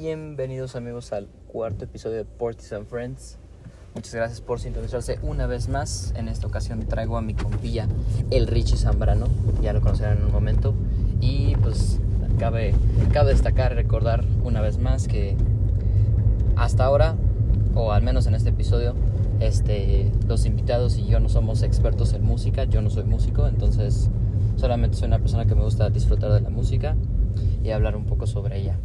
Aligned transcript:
Bienvenidos 0.00 0.76
amigos 0.76 1.12
al 1.12 1.28
cuarto 1.46 1.84
episodio 1.84 2.16
de 2.16 2.24
Portis 2.24 2.72
and 2.72 2.86
Friends. 2.86 3.36
Muchas 3.94 4.14
gracias 4.14 4.40
por 4.40 4.58
sintonizarse 4.58 5.18
una 5.20 5.46
vez 5.46 5.68
más. 5.68 6.14
En 6.16 6.28
esta 6.28 6.46
ocasión 6.46 6.80
traigo 6.86 7.18
a 7.18 7.20
mi 7.20 7.34
compilla, 7.34 7.86
el 8.30 8.46
Richie 8.46 8.78
Zambrano. 8.78 9.26
Ya 9.60 9.74
lo 9.74 9.82
conocerán 9.82 10.16
en 10.16 10.24
un 10.24 10.32
momento. 10.32 10.72
Y 11.20 11.54
pues 11.56 12.00
cabe, 12.38 12.74
cabe 13.12 13.32
destacar, 13.32 13.74
recordar 13.74 14.24
una 14.42 14.62
vez 14.62 14.78
más 14.78 15.06
que 15.06 15.36
hasta 16.56 16.86
ahora, 16.86 17.16
o 17.74 17.92
al 17.92 18.02
menos 18.02 18.26
en 18.26 18.34
este 18.34 18.48
episodio, 18.48 18.94
este, 19.38 20.10
los 20.26 20.46
invitados 20.46 20.96
y 20.96 21.08
yo 21.08 21.20
no 21.20 21.28
somos 21.28 21.62
expertos 21.62 22.14
en 22.14 22.24
música. 22.24 22.64
Yo 22.64 22.80
no 22.80 22.88
soy 22.88 23.04
músico, 23.04 23.46
entonces 23.46 24.08
solamente 24.56 24.96
soy 24.96 25.08
una 25.08 25.18
persona 25.18 25.44
que 25.44 25.54
me 25.54 25.62
gusta 25.62 25.90
disfrutar 25.90 26.32
de 26.32 26.40
la 26.40 26.48
música 26.48 26.96
y 27.62 27.68
hablar 27.68 27.96
un 27.96 28.06
poco 28.06 28.26
sobre 28.26 28.60
ella. 28.60 28.78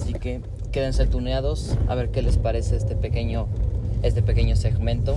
Así 0.00 0.14
que 0.14 0.40
quédense 0.70 1.06
tuneados 1.06 1.76
a 1.88 1.94
ver 1.96 2.10
qué 2.10 2.22
les 2.22 2.38
parece 2.38 2.76
este 2.76 2.94
pequeño, 2.94 3.48
este 4.04 4.22
pequeño 4.22 4.54
segmento 4.54 5.16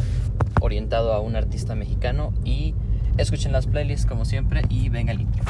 orientado 0.59 1.13
a 1.13 1.19
un 1.19 1.35
artista 1.35 1.75
mexicano 1.75 2.33
y 2.43 2.73
escuchen 3.17 3.51
las 3.51 3.67
playlists 3.67 4.07
como 4.07 4.25
siempre 4.25 4.63
y 4.69 4.89
venga 4.89 5.11
el 5.11 5.21
intro. 5.21 5.43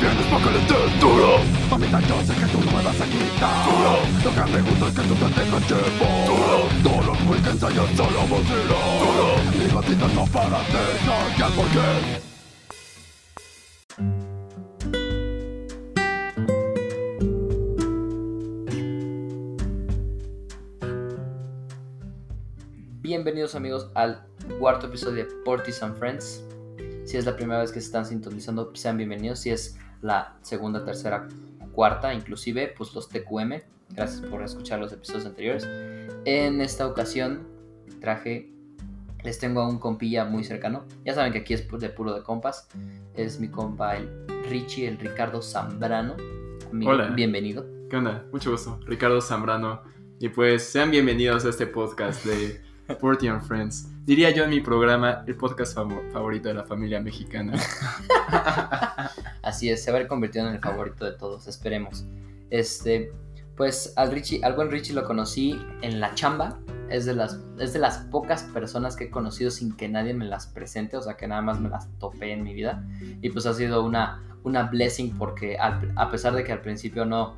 Le 0.00 0.60
des 0.66 1.00
duro. 1.00 1.40
Mamita, 1.70 2.00
yo 2.00 2.22
sé 2.24 2.34
que 2.34 2.46
tú 2.46 2.58
no 2.64 2.72
me 2.72 2.82
vas 2.82 3.00
a 3.00 3.04
quitar. 3.04 3.64
Duro. 3.66 3.98
Lo 4.24 4.30
que 4.32 4.44
me 4.50 4.62
gusta 4.62 4.88
es 4.88 4.94
que 4.94 5.02
tú 5.02 5.14
te 5.14 5.28
tengas 5.40 5.66
chepo 5.66 6.06
Duro. 6.26 6.68
Todos 6.82 7.06
los 7.06 7.18
weekends 7.28 7.62
hay 7.62 7.78
un 7.78 7.96
solo 7.96 8.20
vacilo. 8.22 8.78
Duro. 9.00 9.26
Mi 9.58 9.66
gatita 9.74 10.08
no 10.14 10.24
para 10.26 10.58
de 10.58 10.82
sacar 11.04 11.50
¿Por 11.52 11.66
qué? 11.68 12.20
Bienvenidos 23.02 23.54
amigos 23.54 23.90
al 23.94 24.24
cuarto 24.58 24.86
episodio 24.86 25.24
de 25.24 25.30
Portis 25.44 25.82
and 25.82 25.98
Friends. 25.98 26.44
Si 27.04 27.16
es 27.16 27.26
la 27.26 27.36
primera 27.36 27.60
vez 27.60 27.72
que 27.72 27.80
se 27.80 27.86
están 27.86 28.06
sintonizando, 28.06 28.70
sean 28.74 28.96
bienvenidos. 28.96 29.40
Si 29.40 29.50
es 29.50 29.76
la 30.02 30.36
segunda, 30.42 30.84
tercera, 30.84 31.28
cuarta, 31.72 32.14
inclusive, 32.14 32.72
pues 32.76 32.94
los 32.94 33.08
TQM. 33.08 33.60
Gracias 33.90 34.20
por 34.20 34.42
escuchar 34.42 34.78
los 34.78 34.92
episodios 34.92 35.26
anteriores. 35.26 35.68
En 36.24 36.60
esta 36.60 36.86
ocasión 36.86 37.48
traje, 38.00 38.52
les 39.24 39.38
tengo 39.38 39.60
a 39.60 39.68
un 39.68 39.78
compilla 39.78 40.24
muy 40.24 40.44
cercano. 40.44 40.84
Ya 41.04 41.14
saben 41.14 41.32
que 41.32 41.38
aquí 41.40 41.54
es 41.54 41.68
de 41.68 41.88
puro 41.88 42.14
de 42.14 42.22
compas. 42.22 42.68
Es 43.14 43.40
mi 43.40 43.48
compa 43.48 43.96
el 43.96 44.08
Richie, 44.48 44.86
el 44.86 44.98
Ricardo 44.98 45.42
Zambrano. 45.42 46.16
Amigo, 46.70 46.92
Hola. 46.92 47.08
Bienvenido. 47.08 47.66
¿Qué 47.90 47.96
onda? 47.96 48.24
Mucho 48.32 48.52
gusto. 48.52 48.78
Ricardo 48.86 49.20
Zambrano. 49.20 49.82
Y 50.20 50.28
pues 50.28 50.64
sean 50.64 50.90
bienvenidos 50.90 51.44
a 51.44 51.48
este 51.48 51.66
podcast 51.66 52.24
de 52.24 52.60
Porty 52.98 53.28
and 53.28 53.42
Friends. 53.42 53.88
Diría 54.04 54.30
yo 54.30 54.44
en 54.44 54.50
mi 54.50 54.60
programa, 54.60 55.24
el 55.26 55.36
podcast 55.36 55.74
favorito 55.74 56.48
de 56.48 56.54
la 56.54 56.64
familia 56.64 57.00
mexicana. 57.00 57.52
Así 59.42 59.70
es, 59.70 59.84
se 59.84 59.92
va 59.92 59.98
a 59.98 60.00
ir 60.02 60.08
convirtiendo 60.08 60.50
en 60.50 60.56
el 60.56 60.62
favorito 60.62 61.04
de 61.04 61.12
todos, 61.12 61.46
esperemos. 61.46 62.04
Este, 62.50 63.12
pues 63.56 63.92
al 63.96 64.10
Richie, 64.10 64.42
al 64.42 64.54
buen 64.54 64.70
Richie 64.70 64.94
lo 64.94 65.04
conocí 65.04 65.60
en 65.82 66.00
la 66.00 66.14
chamba. 66.14 66.58
Es 66.88 67.04
de 67.04 67.14
las, 67.14 67.38
es 67.58 67.72
de 67.72 67.78
las 67.78 67.98
pocas 67.98 68.42
personas 68.44 68.96
que 68.96 69.04
he 69.04 69.10
conocido 69.10 69.50
sin 69.50 69.76
que 69.76 69.88
nadie 69.88 70.12
me 70.12 70.24
las 70.24 70.48
presente, 70.48 70.96
o 70.96 71.02
sea 71.02 71.16
que 71.16 71.28
nada 71.28 71.42
más 71.42 71.60
me 71.60 71.68
las 71.68 71.88
topé 71.98 72.32
en 72.32 72.42
mi 72.42 72.52
vida. 72.52 72.84
Y 73.22 73.30
pues 73.30 73.46
ha 73.46 73.54
sido 73.54 73.84
una, 73.84 74.24
una 74.42 74.64
blessing 74.64 75.16
porque 75.16 75.56
a 75.58 76.10
pesar 76.10 76.34
de 76.34 76.42
que 76.42 76.52
al 76.52 76.62
principio 76.62 77.04
no, 77.04 77.36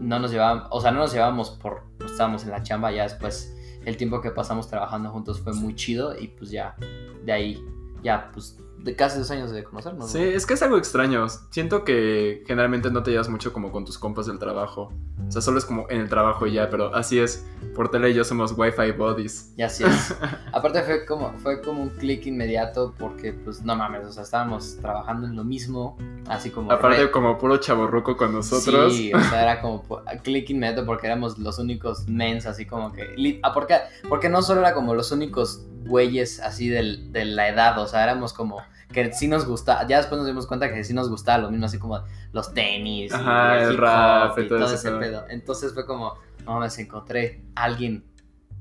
no 0.00 0.18
nos 0.18 0.30
llevábamos, 0.30 0.66
o 0.70 0.80
sea, 0.80 0.90
no 0.90 1.00
nos 1.00 1.12
llevábamos 1.12 1.50
por, 1.50 1.84
pues, 1.98 2.12
estábamos 2.12 2.44
en 2.44 2.50
la 2.50 2.62
chamba, 2.62 2.90
ya 2.92 3.02
después 3.04 3.54
el 3.84 3.96
tiempo 3.96 4.20
que 4.20 4.30
pasamos 4.30 4.68
trabajando 4.68 5.10
juntos 5.10 5.40
fue 5.40 5.52
muy 5.52 5.74
chido 5.74 6.18
y 6.18 6.28
pues 6.28 6.50
ya, 6.50 6.76
de 7.24 7.32
ahí, 7.32 7.64
ya 8.02 8.30
pues 8.32 8.58
de 8.82 8.94
casi 8.96 9.18
dos 9.18 9.30
años 9.30 9.50
de 9.50 9.64
conocernos. 9.64 10.00
¿no? 10.06 10.06
Sí, 10.08 10.22
es 10.22 10.46
que 10.46 10.54
es 10.54 10.62
algo 10.62 10.76
extraño. 10.78 11.26
Siento 11.50 11.84
que 11.84 12.42
generalmente 12.46 12.90
no 12.90 13.02
te 13.02 13.10
llevas 13.10 13.28
mucho 13.28 13.52
como 13.52 13.72
con 13.72 13.84
tus 13.84 13.98
compas 13.98 14.26
del 14.26 14.38
trabajo. 14.38 14.92
O 15.26 15.30
sea, 15.32 15.42
solo 15.42 15.58
es 15.58 15.64
como 15.64 15.86
en 15.90 16.00
el 16.00 16.08
trabajo 16.08 16.46
y 16.46 16.52
ya, 16.54 16.70
pero 16.70 16.94
así 16.94 17.18
es. 17.18 17.44
Portela 17.74 18.08
y 18.08 18.14
yo 18.14 18.24
somos 18.24 18.54
Wi-Fi 18.56 18.92
buddies. 18.92 19.52
Y 19.56 19.62
así 19.62 19.84
es. 19.84 20.14
Aparte 20.52 20.82
fue 20.82 21.04
como, 21.04 21.32
fue 21.38 21.60
como 21.60 21.82
un 21.82 21.90
clic 21.90 22.24
inmediato 22.26 22.94
porque, 22.98 23.32
pues, 23.32 23.62
no 23.62 23.76
mames, 23.76 24.06
o 24.06 24.12
sea, 24.12 24.22
estábamos 24.22 24.78
trabajando 24.80 25.26
en 25.26 25.36
lo 25.36 25.44
mismo, 25.44 25.98
así 26.28 26.50
como... 26.50 26.72
Aparte, 26.72 27.02
re- 27.04 27.10
como 27.10 27.36
puro 27.36 27.58
chaborruco 27.58 28.16
con 28.16 28.32
nosotros. 28.32 28.94
Sí, 28.94 29.12
o 29.12 29.20
sea, 29.20 29.42
era 29.42 29.60
como 29.60 29.84
clic 30.22 30.48
inmediato 30.50 30.86
porque 30.86 31.06
éramos 31.08 31.36
los 31.38 31.58
únicos 31.58 32.08
mens, 32.08 32.46
así 32.46 32.64
como 32.64 32.92
que... 32.92 33.38
Ah, 33.42 33.52
porque, 33.52 33.76
porque 34.08 34.28
no 34.28 34.40
solo 34.40 34.60
era 34.60 34.72
como 34.72 34.94
los 34.94 35.12
únicos 35.12 35.66
güeyes 35.86 36.40
así 36.40 36.68
del- 36.68 37.12
de 37.12 37.24
la 37.24 37.48
edad, 37.48 37.78
o 37.78 37.86
sea, 37.86 38.04
éramos 38.04 38.32
como... 38.32 38.62
Que 38.92 39.12
sí 39.12 39.28
nos 39.28 39.44
gustaba, 39.44 39.86
ya 39.86 39.98
después 39.98 40.16
nos 40.18 40.26
dimos 40.26 40.46
cuenta 40.46 40.72
que 40.72 40.82
sí 40.82 40.94
nos 40.94 41.10
gustaba 41.10 41.36
lo 41.42 41.50
mismo, 41.50 41.66
así 41.66 41.78
como 41.78 42.02
los 42.32 42.54
tenis, 42.54 43.12
y 43.12 43.14
el 43.14 43.72
hip 43.74 43.78
rap 43.78 44.38
y 44.38 44.48
todo 44.48 44.60
todo 44.60 44.74
ese 44.74 44.88
pedo. 44.88 44.98
pedo. 45.00 45.24
Entonces 45.28 45.74
fue 45.74 45.84
como, 45.84 46.14
no 46.46 46.54
mames, 46.54 46.78
encontré 46.78 47.42
a 47.54 47.64
alguien, 47.64 48.02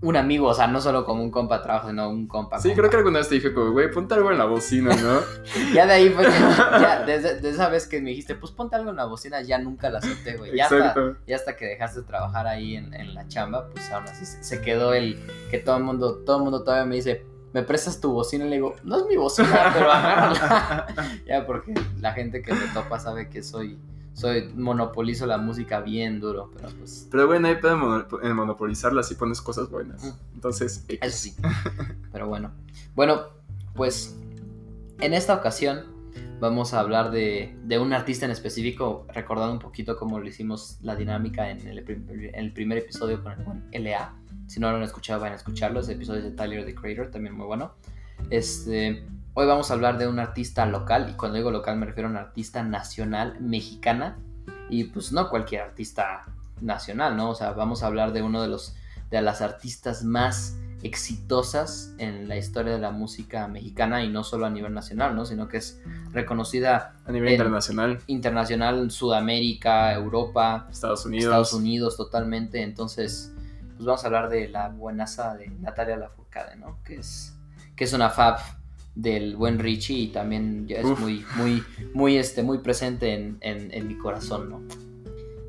un 0.01 0.15
amigo, 0.15 0.47
o 0.47 0.53
sea, 0.53 0.67
no 0.67 0.79
solo 0.79 1.05
como 1.05 1.23
un 1.23 1.31
compa 1.31 1.57
de 1.57 1.63
trabajo, 1.63 1.89
sino 1.89 2.09
un 2.09 2.27
compa. 2.27 2.59
Sí, 2.59 2.69
compa. 2.69 2.81
creo 2.81 2.89
que 2.91 2.97
alguna 2.97 3.19
vez 3.19 3.29
te 3.29 3.35
dije 3.35 3.53
como, 3.53 3.71
güey, 3.71 3.89
ponte 3.91 4.13
algo 4.13 4.31
en 4.31 4.37
la 4.37 4.45
bocina, 4.45 4.95
¿no? 4.95 5.21
Ya 5.73 5.87
de 5.87 5.93
ahí 5.93 6.09
fue 6.09 6.25
que, 6.25 6.31
ya, 6.31 7.03
desde, 7.05 7.35
desde 7.35 7.49
esa 7.49 7.69
vez 7.69 7.87
que 7.87 7.99
me 8.01 8.11
dijiste, 8.11 8.35
pues 8.35 8.51
ponte 8.51 8.75
algo 8.75 8.91
en 8.91 8.97
la 8.97 9.05
bocina, 9.05 9.41
ya 9.41 9.57
nunca 9.57 9.89
la 9.89 9.99
acepté, 9.99 10.37
güey. 10.37 10.55
Ya 10.55 10.65
hasta, 10.65 11.17
ya 11.25 11.35
hasta 11.35 11.55
que 11.55 11.65
dejaste 11.65 12.01
de 12.01 12.05
trabajar 12.05 12.45
ahí 12.47 12.75
en, 12.75 12.93
en 12.93 13.15
la 13.15 13.27
chamba, 13.27 13.69
pues 13.69 13.91
aún 13.91 14.03
así 14.03 14.25
se, 14.25 14.43
se 14.43 14.61
quedó 14.61 14.93
el 14.93 15.19
que 15.49 15.57
todo 15.57 15.77
el 15.77 15.83
mundo, 15.83 16.17
todo 16.25 16.37
el 16.37 16.43
mundo 16.43 16.63
todavía 16.63 16.85
me 16.85 16.95
dice, 16.95 17.25
¿me 17.53 17.63
prestas 17.63 17.99
tu 17.99 18.11
bocina? 18.11 18.45
Y 18.45 18.49
le 18.49 18.55
digo, 18.57 18.75
no 18.83 18.97
es 18.97 19.05
mi 19.07 19.17
bocina, 19.17 19.71
pero 19.73 19.91
agárrala. 19.91 20.87
ya, 21.25 21.45
porque 21.45 21.73
la 21.99 22.13
gente 22.13 22.41
que 22.41 22.53
me 22.53 22.67
topa 22.67 22.99
sabe 22.99 23.29
que 23.29 23.41
soy, 23.41 23.79
soy, 24.19 24.51
monopolizo 24.55 25.25
la 25.27 25.37
música 25.37 25.81
bien 25.81 26.19
duro, 26.19 26.49
pero 26.55 26.69
pues, 26.77 27.07
Pero 27.11 27.27
bueno, 27.27 27.47
ahí 27.47 27.55
pueden 27.55 27.79
en 28.23 28.35
monopolizarla 28.35 29.03
si 29.03 29.13
pones 29.15 29.41
cosas 29.41 29.69
buenas. 29.69 30.03
Mm. 30.03 30.11
Entonces, 30.35 30.83
X. 30.87 30.99
eso 31.01 31.17
sí. 31.17 31.35
Pero 32.11 32.27
bueno. 32.27 32.51
Bueno, 32.95 33.21
pues 33.75 34.17
en 35.01 35.13
esta 35.13 35.35
ocasión 35.35 35.83
vamos 36.39 36.73
a 36.73 36.79
hablar 36.79 37.11
de, 37.11 37.55
de 37.63 37.77
un 37.79 37.93
artista 37.93 38.25
en 38.25 38.31
específico, 38.31 39.05
recordando 39.13 39.53
un 39.53 39.59
poquito 39.59 39.97
cómo 39.97 40.19
lo 40.19 40.27
hicimos 40.27 40.77
la 40.81 40.95
dinámica 40.95 41.49
en 41.51 41.67
el, 41.67 41.83
prim- 41.83 42.07
en 42.09 42.33
el 42.35 42.53
primer 42.53 42.79
episodio 42.79 43.21
con 43.21 43.33
el 43.33 43.43
buen 43.43 43.63
LA. 43.71 44.15
Si 44.47 44.59
no 44.59 44.71
lo 44.71 44.77
han 44.77 44.83
escuchado, 44.83 45.19
vayan 45.19 45.33
a 45.33 45.37
escucharlo. 45.37 45.79
Ese 45.81 45.93
episodio 45.93 46.19
es 46.19 46.25
de 46.25 46.31
Tyler 46.31 46.65
the 46.65 46.73
Creator, 46.73 47.11
también 47.11 47.35
muy 47.35 47.45
bueno. 47.45 47.73
Este, 48.31 49.05
hoy 49.39 49.45
vamos 49.45 49.69
a 49.69 49.75
hablar 49.75 49.99
de 49.99 50.07
un 50.07 50.17
artista 50.17 50.65
local, 50.65 51.11
y 51.11 51.13
cuando 51.13 51.37
digo 51.37 51.51
local 51.51 51.77
me 51.77 51.85
refiero 51.85 52.07
a 52.07 52.11
una 52.11 52.21
artista 52.21 52.63
nacional 52.63 53.39
mexicana. 53.39 54.17
Y 54.67 54.85
pues 54.85 55.11
no 55.11 55.29
cualquier 55.29 55.61
artista 55.61 56.23
nacional, 56.59 57.15
¿no? 57.15 57.29
O 57.29 57.35
sea, 57.35 57.51
vamos 57.51 57.83
a 57.83 57.87
hablar 57.87 58.13
de 58.13 58.23
uno 58.23 58.41
de 58.41 58.47
los 58.47 58.75
de 59.11 59.21
las 59.21 59.41
artistas 59.41 60.03
más 60.03 60.57
exitosas 60.81 61.93
en 61.99 62.27
la 62.27 62.35
historia 62.35 62.73
de 62.73 62.79
la 62.79 62.89
música 62.89 63.47
mexicana 63.47 64.03
y 64.03 64.09
no 64.09 64.23
solo 64.23 64.47
a 64.47 64.49
nivel 64.49 64.73
nacional, 64.73 65.15
¿no? 65.15 65.23
Sino 65.23 65.47
que 65.47 65.57
es 65.57 65.79
reconocida 66.11 66.95
A 67.05 67.11
nivel 67.11 67.27
En- 67.29 67.33
internacional, 67.35 67.99
internacional 68.07 68.79
en 68.79 68.89
Sudamérica, 68.89 69.93
Europa, 69.93 70.67
Estados 70.71 71.05
Unidos. 71.05 71.25
Estados 71.25 71.53
Unidos 71.53 71.95
totalmente. 71.95 72.63
Entonces, 72.63 73.31
pues 73.75 73.85
vamos 73.85 74.03
a 74.03 74.07
hablar 74.07 74.29
de 74.29 74.49
la 74.49 74.69
buenaza 74.69 75.35
de 75.35 75.47
Natalia 75.49 75.95
Lafourcade, 75.95 76.55
¿no? 76.55 76.79
Que 76.83 76.95
es, 76.95 77.37
que 77.75 77.83
es 77.83 77.93
una 77.93 78.09
fab 78.09 78.39
del 78.99 79.35
buen 79.35 79.59
Richie 79.59 79.95
y 79.99 80.07
también 80.07 80.65
es 80.69 80.83
Uf. 80.83 80.99
muy, 80.99 81.23
muy, 81.35 81.63
muy, 81.93 82.17
este, 82.17 82.41
muy 82.43 82.57
presente 82.57 83.13
en, 83.13 83.37
en- 83.41 83.71
en 83.73 83.87
mi 83.87 83.95
corazón, 83.97 84.49
¿no? 84.49 84.61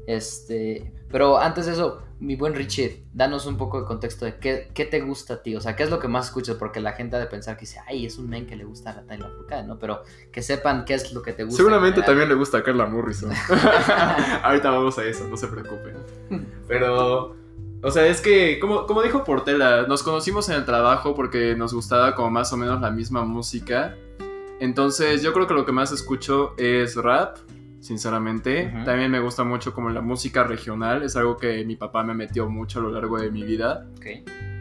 Este, 0.06 0.92
pero 1.10 1.38
antes 1.38 1.66
de 1.66 1.72
eso, 1.72 2.02
mi 2.20 2.34
buen 2.36 2.54
Richie, 2.54 3.04
danos 3.14 3.46
un 3.46 3.56
poco 3.56 3.80
de 3.80 3.86
contexto 3.86 4.24
de 4.24 4.36
qué, 4.36 4.68
qué 4.74 4.84
te 4.84 5.00
gusta 5.00 5.34
a 5.34 5.42
ti, 5.42 5.54
o 5.54 5.60
sea, 5.60 5.76
qué 5.76 5.82
es 5.82 5.90
lo 5.90 5.98
que 5.98 6.08
más 6.08 6.26
escuchas, 6.26 6.56
porque 6.56 6.80
la 6.80 6.92
gente 6.92 7.16
ha 7.16 7.18
de 7.20 7.26
pensar 7.26 7.56
que 7.56 7.60
dice, 7.60 7.80
ay, 7.86 8.06
es 8.06 8.18
un 8.18 8.28
men 8.28 8.46
que 8.46 8.56
le 8.56 8.64
gusta 8.64 8.90
a 8.90 8.94
Natalia 8.96 9.28
Lafourcade, 9.28 9.66
¿no? 9.66 9.78
Pero 9.78 10.02
que 10.32 10.42
sepan 10.42 10.84
qué 10.84 10.94
es 10.94 11.12
lo 11.12 11.22
que 11.22 11.32
te 11.32 11.44
gusta. 11.44 11.54
en 11.62 11.66
Seguramente 11.68 12.02
también 12.02 12.28
le 12.28 12.34
gusta 12.34 12.58
a 12.58 12.62
Carla 12.62 12.86
Morrison. 12.86 13.30
Ahorita 14.42 14.70
vamos 14.70 14.98
a 14.98 15.04
eso, 15.04 15.26
no 15.28 15.36
se 15.36 15.46
preocupen. 15.46 15.94
Pero, 16.66 17.36
o 17.82 17.90
sea, 17.90 18.06
es 18.06 18.20
que, 18.20 18.58
como, 18.58 18.86
como 18.86 19.02
dijo 19.02 19.25
Portela, 19.25 19.86
nos 19.86 20.02
conocimos 20.02 20.48
en 20.48 20.56
el 20.56 20.64
trabajo 20.64 21.14
porque 21.14 21.54
nos 21.54 21.72
gustaba 21.72 22.14
como 22.14 22.30
más 22.30 22.52
o 22.52 22.56
menos 22.56 22.80
la 22.80 22.90
misma 22.90 23.25
música. 23.25 23.96
Entonces 24.60 25.22
yo 25.22 25.32
creo 25.32 25.46
que 25.46 25.54
lo 25.54 25.64
que 25.64 25.72
más 25.72 25.92
escucho 25.92 26.54
es 26.56 26.96
rap, 26.96 27.38
sinceramente. 27.80 28.72
También 28.84 29.10
me 29.10 29.20
gusta 29.20 29.44
mucho 29.44 29.72
como 29.72 29.90
la 29.90 30.00
música 30.00 30.42
regional, 30.42 31.02
es 31.02 31.14
algo 31.14 31.36
que 31.36 31.64
mi 31.64 31.76
papá 31.76 32.02
me 32.02 32.14
metió 32.14 32.48
mucho 32.48 32.80
a 32.80 32.82
lo 32.82 32.90
largo 32.90 33.19
de 33.20 33.30
mi 33.30 33.44
vida. 33.44 33.86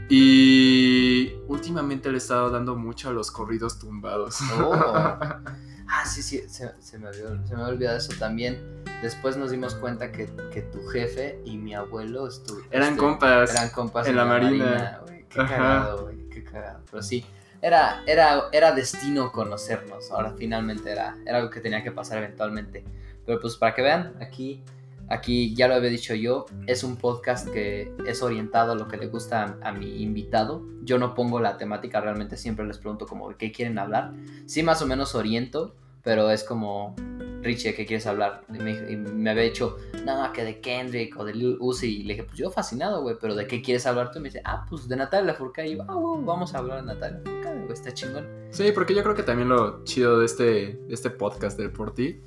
Y 0.10 1.34
últimamente 1.48 2.10
le 2.10 2.16
he 2.16 2.18
estado 2.18 2.50
dando 2.50 2.76
mucho 2.76 3.10
a 3.10 3.14
los 3.14 3.32
corridos 3.32 3.80
tumbados. 3.80 4.40
Oh. 4.62 4.74
Ah, 5.90 6.06
sí, 6.06 6.22
sí, 6.22 6.44
se, 6.50 6.72
se 6.82 7.00
me 7.00 7.08
olvidó, 7.08 7.30
se 7.48 7.56
me 7.56 7.62
había 7.62 7.74
olvidado 7.74 7.98
eso 7.98 8.14
también. 8.20 8.84
Después 9.02 9.38
nos 9.38 9.52
dimos 9.52 9.76
cuenta 9.76 10.12
que, 10.12 10.28
que 10.52 10.62
tu 10.64 10.86
jefe 10.88 11.40
y 11.46 11.58
mi 11.58 11.74
abuelo 11.76 12.28
estu- 12.28 12.66
Eran 12.72 12.90
este, 12.90 13.00
compas. 13.00 13.52
Eran 13.52 13.70
compas 13.70 14.08
en 14.08 14.16
la 14.16 14.26
marina. 14.26 15.00
güey. 15.06 15.26
Qué 15.30 15.40
Ajá. 15.42 15.56
cagado, 15.56 16.04
güey. 16.04 16.30
Qué 16.30 16.44
cagado. 16.44 16.80
Pero 16.90 17.04
sí, 17.04 17.26
era, 17.62 18.02
era, 18.08 18.44
era 18.52 18.72
destino 18.74 19.32
conocernos. 19.32 20.12
Ahora 20.12 20.34
finalmente 20.38 20.92
era, 20.92 21.16
era 21.26 21.38
algo 21.38 21.50
que 21.50 21.60
tenía 21.62 21.84
que 21.84 21.92
pasar 21.92 22.18
eventualmente. 22.18 22.84
Pero 23.26 23.40
pues 23.40 23.56
para 23.56 23.74
que 23.76 23.82
vean, 23.82 24.14
aquí, 24.22 24.64
aquí 25.10 25.56
ya 25.56 25.68
lo 25.68 25.76
había 25.76 25.90
dicho 25.90 26.14
yo, 26.14 26.46
es 26.66 26.84
un 26.84 26.98
podcast 26.98 27.48
que 27.50 27.92
es 28.06 28.22
orientado 28.22 28.74
a 28.74 28.76
lo 28.76 28.88
que 28.88 28.98
le 28.98 29.08
gusta 29.08 29.58
a, 29.62 29.70
a 29.70 29.72
mi 29.72 30.02
invitado. 30.02 30.66
Yo 30.84 30.98
no 30.98 31.14
pongo 31.16 31.40
la 31.40 31.58
temática, 31.58 32.02
realmente 32.02 32.38
siempre 32.38 32.66
les 32.66 32.78
pregunto 32.78 33.06
como 33.06 33.30
qué 33.38 33.52
quieren 33.52 33.78
hablar. 33.80 34.14
Sí 34.46 34.64
más 34.64 34.82
o 34.82 34.88
menos 34.88 35.16
oriento, 35.16 35.76
pero 36.04 36.32
es 36.32 36.44
como... 36.44 36.96
Richie, 37.40 37.76
¿qué 37.76 37.86
quieres 37.86 38.08
hablar? 38.08 38.44
Y 38.54 38.58
me, 38.58 38.72
y 38.92 38.98
me 38.98 39.30
había 39.30 39.44
dicho, 39.44 39.78
no, 40.04 40.34
que 40.34 40.44
de 40.44 40.60
Kendrick 40.60 41.18
o 41.18 41.24
de 41.24 41.34
Lil 41.34 41.56
Uzi. 41.60 42.02
Y 42.02 42.04
le 42.04 42.16
dije, 42.16 42.24
pues 42.24 42.38
yo 42.38 42.50
fascinado, 42.50 43.04
güey, 43.04 43.16
pero 43.22 43.36
¿de 43.36 43.48
qué 43.48 43.62
quieres 43.62 43.86
hablar 43.86 44.12
tú? 44.12 44.20
Y 44.20 44.24
me 44.24 44.30
dice, 44.30 44.42
ah, 44.44 44.66
pues 44.68 44.88
de 44.90 44.96
Natalia 44.96 45.32
Lafourcade. 45.32 45.70
Y 45.70 45.78
yo, 45.78 45.84
ah, 45.88 45.94
güey, 45.94 46.26
vamos 46.26 46.54
a 46.54 46.58
hablar 46.58 46.82
de 46.82 46.88
Natalia 46.88 47.20
Lafourcade, 47.20 47.60
güey, 47.60 47.74
está 47.74 47.94
chingón. 47.94 48.28
Sí, 48.50 48.72
porque 48.74 48.96
yo 48.96 49.04
creo 49.04 49.16
que 49.16 49.24
también 49.24 49.50
lo 49.50 49.84
chido 49.84 50.20
de 50.20 50.26
este, 50.26 50.44
de 50.44 50.94
este 50.94 51.12
podcast 51.12 51.58
del 51.58 51.72
Por 51.72 51.94
Ti 51.94 52.22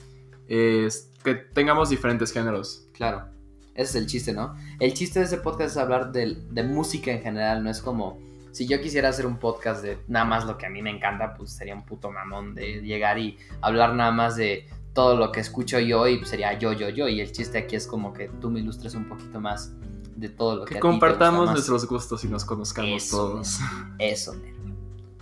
es 0.47 1.10
que 1.23 1.35
tengamos 1.35 1.91
diferentes 1.91 2.33
géneros. 2.33 2.87
Claro, 2.93 3.27
ese 3.75 3.91
es 3.91 3.95
el 3.97 4.07
chiste, 4.07 4.33
¿no? 4.33 4.55
El 4.79 4.95
chiste 4.95 5.19
de 5.21 5.27
ese 5.27 5.37
podcast 5.39 5.71
es 5.73 5.77
hablar 5.77 6.13
del- 6.13 6.53
de, 6.55 6.63
música 6.63 7.11
en 7.13 7.23
general, 7.23 7.63
no 7.65 7.71
es 7.71 7.81
como... 7.81 8.19
Si 8.53 8.67
yo 8.67 8.81
quisiera 8.81 9.09
hacer 9.11 9.27
un 9.27 9.39
podcast 9.39 9.81
de 9.83 9.99
nada 10.09 10.25
más 10.25 10.45
lo 10.45 10.59
que 10.59 10.67
a 10.67 10.71
mí 10.71 10.83
me 10.83 10.91
encanta, 10.91 11.35
pues 11.35 11.53
sería 11.53 11.75
un 11.75 11.85
puto 11.85 12.11
mamón 12.11 12.55
de 12.57 12.81
llegar 12.83 13.17
y 13.19 13.39
hablar 13.61 13.95
nada 13.95 14.11
más 14.11 14.35
de 14.35 14.67
todo 14.93 15.17
lo 15.17 15.31
que 15.31 15.39
escucho 15.39 15.79
yo 15.79 16.09
y 16.09 16.17
pues, 16.17 16.31
sería 16.31 16.59
yo, 16.59 16.73
yo, 16.73 16.89
yo. 16.89 17.07
Y 17.07 17.21
el 17.21 17.31
chiste 17.31 17.59
aquí 17.59 17.77
es 17.77 17.87
como 17.87 18.13
que 18.13 18.29
tú 18.41 18.51
me 18.51 18.59
ilustres 18.59 18.97
un 18.97 19.09
poquito 19.09 19.41
más 19.41 19.73
de 20.17 20.29
todo 20.31 20.57
lo 20.57 20.65
que, 20.65 20.75
Que 20.75 20.79
a 20.79 20.81
ti 20.81 20.83
te 20.83 20.89
gusta 20.89 21.01
compartamos 21.07 21.47
más. 21.47 21.55
nuestros 21.55 21.87
gustos 21.87 22.25
y 22.25 22.29
nos 22.29 22.45
conozcamos 22.45 23.05
Eso, 23.05 23.17
todos. 23.17 23.59
Eso, 24.01 24.35
mero. 24.35 24.57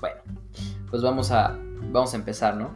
Bueno, 0.01 0.23
pues 0.89 1.03
vamos 1.03 1.31
a, 1.31 1.59
vamos 1.93 2.15
a 2.15 2.17
empezar, 2.17 2.56
¿no? 2.56 2.71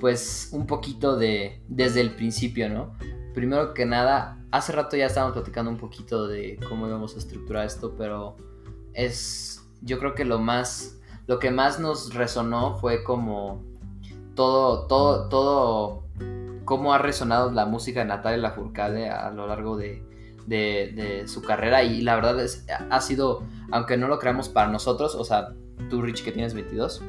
Pues 0.00 0.50
un 0.52 0.66
poquito 0.66 1.16
de, 1.16 1.62
desde 1.68 2.00
el 2.00 2.14
principio, 2.14 2.68
¿no? 2.68 2.96
Primero 3.34 3.74
que 3.74 3.84
nada, 3.84 4.38
hace 4.50 4.72
rato 4.72 4.96
ya 4.96 5.06
estábamos 5.06 5.34
platicando 5.34 5.70
un 5.70 5.78
poquito 5.78 6.26
de 6.26 6.58
cómo 6.68 6.86
íbamos 6.86 7.14
a 7.14 7.18
estructurar 7.18 7.66
esto, 7.66 7.94
pero 7.96 8.36
es, 8.94 9.68
yo 9.82 9.98
creo 9.98 10.14
que 10.14 10.24
lo 10.24 10.38
más, 10.38 11.00
lo 11.26 11.38
que 11.38 11.50
más 11.50 11.78
nos 11.80 12.14
resonó 12.14 12.76
fue 12.78 13.02
como 13.04 13.62
todo, 14.34 14.86
todo, 14.86 15.28
todo, 15.28 16.02
cómo 16.64 16.92
ha 16.94 16.98
resonado 16.98 17.50
la 17.50 17.66
música 17.66 18.00
de 18.00 18.06
Natalia 18.06 18.38
Lafourcade 18.38 19.10
a 19.10 19.30
lo 19.30 19.46
largo 19.46 19.76
de, 19.76 20.02
de, 20.46 20.92
de 20.94 21.28
su 21.28 21.42
carrera 21.42 21.82
y 21.82 22.00
la 22.00 22.14
verdad 22.14 22.40
es, 22.40 22.66
ha 22.68 23.00
sido, 23.00 23.42
aunque 23.70 23.96
no 23.96 24.08
lo 24.08 24.18
creamos 24.18 24.48
para 24.48 24.68
nosotros, 24.68 25.14
o 25.14 25.24
sea, 25.24 25.54
tú 25.90 26.02
Rich 26.02 26.24
que 26.24 26.32
tienes 26.32 26.54
22 26.54 27.02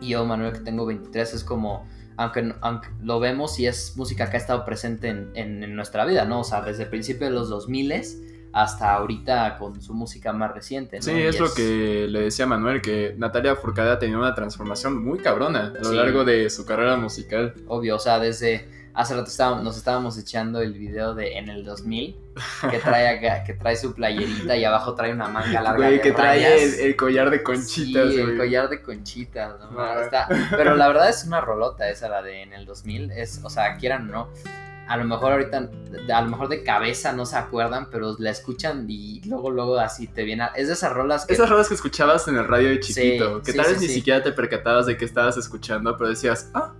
y 0.00 0.08
yo 0.08 0.24
Manuel 0.24 0.52
que 0.52 0.60
tengo 0.60 0.84
23, 0.86 1.34
es 1.34 1.44
como, 1.44 1.86
aunque, 2.16 2.54
aunque 2.60 2.88
lo 3.02 3.20
vemos 3.20 3.58
y 3.60 3.66
es 3.66 3.94
música 3.96 4.30
que 4.30 4.36
ha 4.36 4.40
estado 4.40 4.64
presente 4.64 5.08
en, 5.08 5.30
en- 5.34 5.62
en 5.62 5.74
nuestra 5.76 6.04
vida, 6.04 6.24
¿no? 6.24 6.40
O 6.40 6.44
sea, 6.44 6.62
desde 6.62 6.84
el 6.84 6.88
principio 6.88 7.26
de 7.26 7.32
los 7.32 7.48
2000 7.48 7.92
hasta 8.52 8.94
ahorita 8.94 9.58
con 9.58 9.82
su 9.82 9.92
música 9.92 10.32
más 10.32 10.54
reciente, 10.54 10.96
¿no? 10.96 11.02
Sí, 11.02 11.10
es 11.12 11.38
lo 11.38 11.52
que 11.52 12.06
le 12.08 12.22
decía 12.22 12.46
Manuel, 12.46 12.80
que 12.80 13.14
Natalia 13.18 13.54
Furcade 13.54 13.90
ha 13.90 13.98
tenido 13.98 14.18
una 14.18 14.34
transformación 14.34 15.04
muy 15.04 15.18
cabrona 15.18 15.74
a 15.78 15.78
lo 15.82 15.84
Sí. 15.90 15.94
largo 15.94 16.24
de 16.24 16.48
su 16.48 16.64
carrera 16.64 16.96
musical. 16.96 17.52
Obvio, 17.66 17.96
o 17.96 17.98
sea, 17.98 18.18
desde 18.18 18.66
hace 18.96 19.14
rato 19.14 19.28
estábamos- 19.28 19.62
nos 19.62 19.76
estábamos 19.76 20.18
echando 20.18 20.60
el 20.60 20.72
video 20.72 21.14
de 21.14 21.36
en 21.38 21.48
el 21.50 21.64
2000 21.64 22.16
que 22.70 22.78
trae 22.78 23.08
acá- 23.08 23.44
que 23.44 23.54
trae 23.54 23.76
su 23.76 23.94
playerita 23.94 24.56
y 24.56 24.64
abajo 24.64 24.94
trae 24.94 25.12
una 25.12 25.28
manga 25.28 25.60
larga 25.60 25.86
Güey, 25.86 26.00
que 26.00 26.12
trae 26.12 26.64
el, 26.64 26.74
el 26.80 26.96
collar 26.96 27.30
de 27.30 27.42
conchitas, 27.42 28.10
Sí, 28.10 28.18
el 28.20 28.24
güey. 28.26 28.36
collar 28.38 28.68
de 28.68 28.82
conchitas, 28.82 29.54
¿no? 29.60 30.00
Está- 30.02 30.28
pero 30.50 30.74
la 30.76 30.88
verdad 30.88 31.08
es 31.10 31.24
una 31.24 31.40
rolota 31.40 31.88
esa 31.90 32.08
la 32.08 32.22
de 32.22 32.42
en 32.42 32.52
el 32.54 32.64
2000, 32.66 33.10
es, 33.12 33.40
o 33.44 33.50
sea, 33.50 33.76
quieran 33.76 34.08
o 34.10 34.12
no, 34.12 34.28
a 34.88 34.96
lo 34.96 35.04
mejor 35.04 35.32
ahorita, 35.32 35.68
a 36.14 36.22
lo 36.22 36.28
mejor 36.30 36.48
de 36.48 36.62
cabeza 36.62 37.12
no 37.12 37.26
se 37.26 37.36
acuerdan, 37.36 37.88
pero 37.90 38.14
la 38.20 38.30
escuchan 38.30 38.86
y 38.88 39.20
luego, 39.26 39.50
luego 39.50 39.78
así 39.78 40.06
te 40.06 40.22
viene, 40.22 40.44
a- 40.44 40.52
es 40.54 40.68
de 40.68 40.74
esas 40.74 40.92
rolas 40.92 41.26
que... 41.26 41.34
Esas 41.34 41.50
rolas 41.50 41.68
que 41.68 41.74
escuchabas 41.74 42.28
en 42.28 42.36
el 42.36 42.46
radio 42.46 42.68
de 42.68 42.82
Sí, 42.82 42.94
chiquito, 42.94 43.42
que 43.42 43.50
sí, 43.52 43.58
tal 43.58 43.66
vez 43.66 43.80
sí, 43.80 43.88
ni 43.88 43.92
siquiera 43.92 44.22
te 44.22 44.32
percatabas 44.32 44.86
de 44.86 44.96
que 44.96 45.04
estabas 45.04 45.36
escuchando, 45.36 45.96
pero 45.96 46.10
decías, 46.10 46.50
ah, 46.54 46.72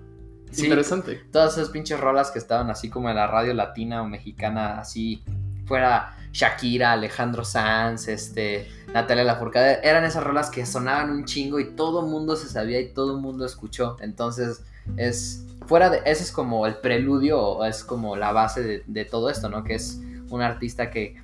sí, 0.50 0.64
interesante. 0.64 1.22
todas 1.32 1.56
esas 1.56 1.70
pinches 1.70 1.98
rolas 2.00 2.30
que 2.30 2.38
estaban 2.38 2.70
así 2.70 2.90
como 2.90 3.08
en 3.10 3.16
la 3.16 3.26
radio 3.26 3.54
latina 3.54 4.02
o 4.02 4.06
mexicana, 4.06 4.80
así 4.80 5.22
fuera 5.66 6.16
Shakira, 6.32 6.92
Alejandro 6.92 7.44
Sanz, 7.44 8.08
este, 8.08 8.68
Natalia 8.92 9.24
Lafourcade, 9.24 9.80
eran 9.82 10.04
esas 10.04 10.22
rolas 10.22 10.50
que 10.50 10.64
sonaban 10.66 11.10
un 11.10 11.24
chingo 11.24 11.58
y 11.58 11.70
todo 11.72 12.04
el 12.04 12.10
mundo 12.10 12.36
se 12.36 12.48
sabía 12.48 12.80
y 12.80 12.92
todo 12.92 13.16
el 13.16 13.22
mundo 13.22 13.44
escuchó. 13.44 13.96
Entonces, 14.00 14.62
es 14.96 15.44
fuera 15.66 15.90
de 15.90 16.02
ese 16.04 16.22
es 16.22 16.32
como 16.32 16.66
el 16.66 16.76
preludio 16.76 17.40
o 17.40 17.64
es 17.64 17.82
como 17.82 18.16
la 18.16 18.32
base 18.32 18.62
de, 18.62 18.84
de 18.86 19.04
todo 19.04 19.30
esto, 19.30 19.48
¿no? 19.48 19.64
Que 19.64 19.74
es 19.74 20.00
un 20.30 20.42
artista 20.42 20.90
que 20.90 21.16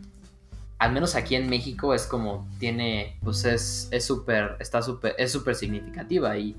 al 0.79 0.93
menos 0.93 1.15
aquí 1.15 1.37
en 1.37 1.49
México 1.49 1.95
es 1.95 2.07
como 2.07 2.49
tiene 2.59 3.17
pues 3.23 3.45
es 3.45 3.89
es 3.93 4.05
súper 4.05 4.57
está 4.59 4.83
súper 4.83 5.15
es 5.17 5.31
súper 5.31 5.55
significativa 5.55 6.37
y, 6.37 6.57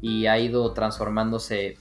y 0.00 0.26
ha 0.26 0.38
ido 0.38 0.72
transformándose 0.72 1.76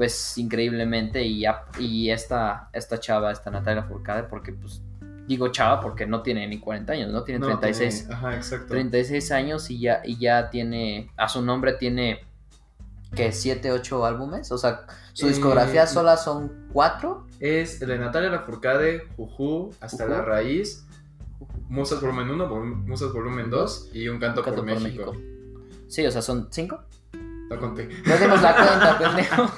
pues 0.00 0.38
increíblemente 0.38 1.22
y, 1.22 1.40
ya- 1.40 1.66
y 1.78 2.08
esta, 2.08 2.70
esta 2.72 2.98
chava, 2.98 3.32
esta 3.32 3.50
Natalia 3.50 3.82
Furcade, 3.82 4.22
porque 4.22 4.50
pues 4.54 4.80
digo 5.26 5.48
chava 5.48 5.78
porque 5.82 6.06
no 6.06 6.22
tiene 6.22 6.48
ni 6.48 6.58
40 6.58 6.94
años, 6.94 7.10
no 7.12 7.22
tiene 7.22 7.44
36, 7.44 7.98
tiene- 8.08 8.14
Ajá, 8.14 8.34
exacto. 8.34 8.68
36 8.68 9.30
años 9.30 9.70
y 9.70 9.78
ya, 9.78 10.00
y 10.02 10.16
ya 10.16 10.48
tiene, 10.48 11.10
a 11.18 11.28
su 11.28 11.42
nombre 11.42 11.74
tiene 11.74 12.20
que 13.14 13.30
7, 13.30 13.72
8 13.72 14.06
álbumes, 14.06 14.50
o 14.52 14.56
sea, 14.56 14.86
su 15.12 15.26
Eh, 15.26 15.28
discografía 15.28 15.86
sola 15.86 16.16
son 16.16 16.50
4. 16.72 17.26
Es 17.38 17.78
de 17.80 17.98
Natalia 17.98 18.30
Lafourcade, 18.30 19.06
Juju, 19.18 19.74
Hasta 19.80 20.04
Juju. 20.04 20.16
la 20.16 20.22
Raíz, 20.22 20.86
Musas 21.68 22.00
Volumen 22.00 22.30
1, 22.30 22.48
Vol- 22.48 22.86
Musas 22.86 23.12
Volumen 23.12 23.50
2 23.50 23.90
y 23.92 24.08
Un 24.08 24.18
Canto, 24.18 24.42
por, 24.42 24.64
México. 24.64 25.14
Sí, 25.88 26.06
o 26.06 26.10
sea, 26.10 26.22
son 26.22 26.48
5. 26.50 26.84
No 27.50 27.58
conté. 27.58 27.88
No 28.06 28.16
dimos 28.16 28.40
la 28.42 28.54
cuenta, 28.54 28.96
pendejo. 28.96 29.50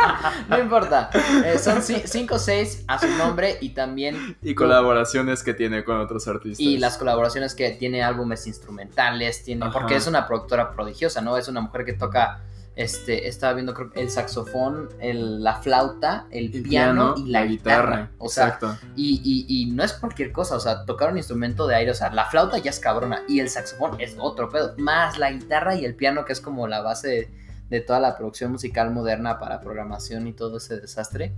no 0.48 0.58
importa. 0.58 1.10
Eh, 1.44 1.58
son 1.58 1.82
5 1.82 2.34
o 2.34 2.38
6 2.38 2.84
a 2.86 2.98
su 3.00 3.08
nombre 3.18 3.58
y 3.60 3.70
también 3.70 4.36
Y 4.40 4.54
colaboraciones 4.54 5.42
que 5.42 5.52
tiene 5.52 5.82
con 5.82 5.98
otros 6.00 6.28
artistas. 6.28 6.60
Y 6.60 6.78
las 6.78 6.96
colaboraciones 6.96 7.56
que 7.56 7.70
tiene 7.72 8.04
álbumes 8.04 8.46
instrumentales, 8.46 9.42
tiene, 9.42 9.64
Ajá. 9.64 9.72
porque 9.72 9.96
es 9.96 10.06
una 10.06 10.28
productora 10.28 10.70
prodigiosa, 10.70 11.20
¿no? 11.22 11.36
Es 11.36 11.48
una 11.48 11.60
mujer 11.60 11.84
que 11.84 11.94
toca, 11.94 12.40
este, 12.76 13.28
estaba 13.28 13.52
viendo 13.54 13.74
creo 13.74 13.90
el 13.94 14.08
saxofón, 14.10 14.88
el- 15.00 15.42
la 15.42 15.56
flauta, 15.56 16.26
el, 16.30 16.54
El 16.54 16.62
piano, 16.62 17.14
y 17.16 17.26
la, 17.28 17.44
guitarra. 17.44 18.10
O 18.18 18.28
sea, 18.28 18.44
exacto. 18.46 18.76
y, 18.96 19.20
y- 19.24 19.46
y 19.62 19.70
no 19.72 19.82
es 19.84 19.92
cualquier 19.92 20.32
cosa, 20.32 20.56
o 20.56 20.60
sea, 20.60 20.84
tocar 20.86 21.10
un 21.10 21.16
instrumento 21.18 21.66
de 21.66 21.74
aire, 21.74 21.90
o 21.90 21.94
sea, 21.94 22.10
la 22.12 22.26
flauta 22.26 22.58
ya 22.58 22.70
es 22.70 22.78
cabrona 22.80 23.22
y 23.28 23.40
el 23.40 23.48
saxofón 23.50 24.00
es 24.00 24.16
otro 24.18 24.48
pedo, 24.48 24.74
más 24.78 25.18
la 25.18 25.30
guitarra 25.30 25.74
y 25.74 25.84
el 25.84 25.94
piano 25.94 26.24
que 26.24 26.32
es 26.32 26.40
como 26.40 26.66
la 26.68 26.80
base 26.80 27.08
de, 27.08 27.30
de 27.68 27.80
toda 27.80 28.00
la 28.00 28.16
producción 28.16 28.52
musical 28.52 28.90
moderna 28.90 29.38
para 29.38 29.60
programación 29.60 30.26
y 30.26 30.32
todo 30.32 30.56
ese 30.58 30.80
desastre, 30.80 31.32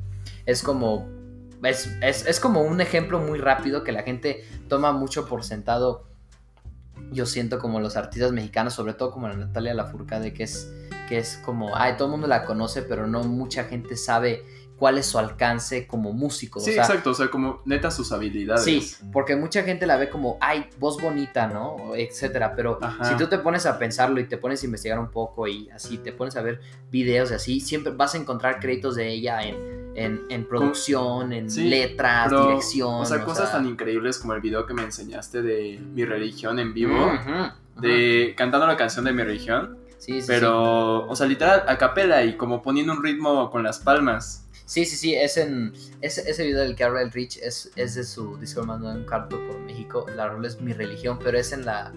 es 0.47 0.63
como, 0.63 1.09
es, 1.65 1.89
es, 2.03 2.27
es 2.27 2.41
como 2.41 2.63
un 2.63 2.81
ejemplo 2.81 3.19
muy 3.19 3.39
rápido 3.39 3.83
que 3.85 3.93
la 3.93 4.03
gente 4.03 4.45
toma 4.69 4.93
mucho 4.93 5.27
por 5.27 5.45
sentado. 5.45 6.07
Yo 7.11 7.27
siento 7.27 7.59
como 7.59 7.81
los 7.81 7.97
artistas 7.97 8.33
mexicanos, 8.33 8.73
sobre 8.75 8.95
todo 8.95 9.11
como 9.11 9.29
la 9.29 9.35
Natalia 9.35 9.75
Lafourcade, 9.75 10.33
que 10.33 10.45
es, 10.45 10.73
que 11.13 11.19
es 11.19 11.39
como, 11.45 11.77
ay, 11.77 11.97
todo 11.99 12.07
el 12.07 12.13
mundo 12.13 12.27
la 12.27 12.47
conoce, 12.47 12.81
pero 12.81 13.07
no 13.07 13.23
mucha 13.23 13.65
gente 13.65 13.99
sabe 13.99 14.47
cuál 14.79 14.97
es 14.97 15.05
su 15.05 15.19
alcance 15.19 15.87
como 15.87 16.15
músico. 16.15 16.59
Sí, 16.59 16.71
o 16.71 16.73
sea, 16.73 16.85
exacto, 16.85 17.11
o 17.11 17.15
sea, 17.15 17.29
como 17.29 17.61
neta 17.67 17.91
sus 17.91 18.13
habilidades. 18.13 18.65
Sí, 18.65 18.95
porque 19.13 19.37
mucha 19.37 19.63
gente 19.63 19.85
la 19.85 19.99
ve 19.99 20.09
como, 20.09 20.39
ay, 20.41 20.71
voz 20.79 20.99
bonita, 21.03 21.49
¿no? 21.49 21.95
Etcétera. 21.95 22.55
Pero 22.57 22.79
Ajá. 22.81 23.05
si 23.05 23.15
tú 23.19 23.27
te 23.27 23.37
pones 23.37 23.67
a 23.67 23.79
pensarlo 23.79 24.21
y 24.21 24.25
te 24.25 24.39
pones 24.39 24.63
a 24.63 24.65
investigar 24.65 24.99
un 24.99 25.11
poco 25.11 25.47
y 25.47 25.69
así, 25.69 25.99
te 25.99 26.13
pones 26.13 26.35
a 26.37 26.41
ver 26.41 26.63
videos 26.91 27.31
y 27.31 27.35
así, 27.35 27.61
siempre 27.61 27.93
vas 27.93 28.15
a 28.15 28.17
encontrar 28.17 28.59
créditos 28.59 28.95
de 28.95 29.11
ella 29.11 29.43
en, 29.43 29.93
en, 29.95 30.23
en 30.31 30.49
producción, 30.49 31.35
en 31.35 31.51
Sí, 31.51 31.69
letras, 31.69 32.29
Pero, 32.31 32.47
dirección. 32.49 32.95
O 32.95 33.05
sea, 33.05 33.23
cosas 33.23 33.53
tan 33.53 33.67
increíbles 33.67 34.19
como 34.19 34.33
el 34.33 34.41
video 34.41 34.65
que 34.65 34.73
me 34.73 34.83
enseñaste 34.83 35.43
de 35.43 35.79
Mi 35.93 36.07
Religión 36.07 36.59
en 36.59 36.73
vivo. 36.73 37.13
De 37.77 38.33
cantando 38.35 38.67
la 38.67 38.79
canción 38.79 39.05
de 39.05 39.13
Mi 39.13 39.23
Religión. 39.23 39.82
Sí, 40.03 40.21
sí, 40.21 40.27
Pero, 40.27 41.07
o 41.07 41.15
sea, 41.15 41.29
literal, 41.29 41.63
a 41.69 41.79
capela 41.79 42.25
y 42.25 42.37
como 42.37 42.61
poniendo 42.61 42.93
un 42.93 43.05
ritmo 43.05 43.49
con 43.51 43.63
las 43.63 43.79
palmas. 43.79 44.49
Sí, 44.67 44.85
sí, 44.85 44.97
sí, 44.97 45.15
es 45.15 45.37
en. 45.37 45.73
Ese, 46.01 46.29
ese 46.29 46.45
video 46.45 46.59
del 46.59 46.75
que 46.75 46.83
habla 46.83 47.03
el 47.03 47.13
Rich 47.13 47.37
es, 47.37 47.71
es 47.77 47.95
de 47.95 48.03
su 48.03 48.37
disco 48.39 48.63
hermano 48.63 48.91
en 48.91 49.05
Carto 49.05 49.39
por 49.47 49.61
México. 49.61 50.07
La 50.17 50.29
rola 50.29 50.49
es 50.49 50.61
mi 50.61 50.73
religión, 50.73 51.21
pero 51.23 51.39
es 51.39 51.53
en 51.53 51.65
la. 51.67 51.93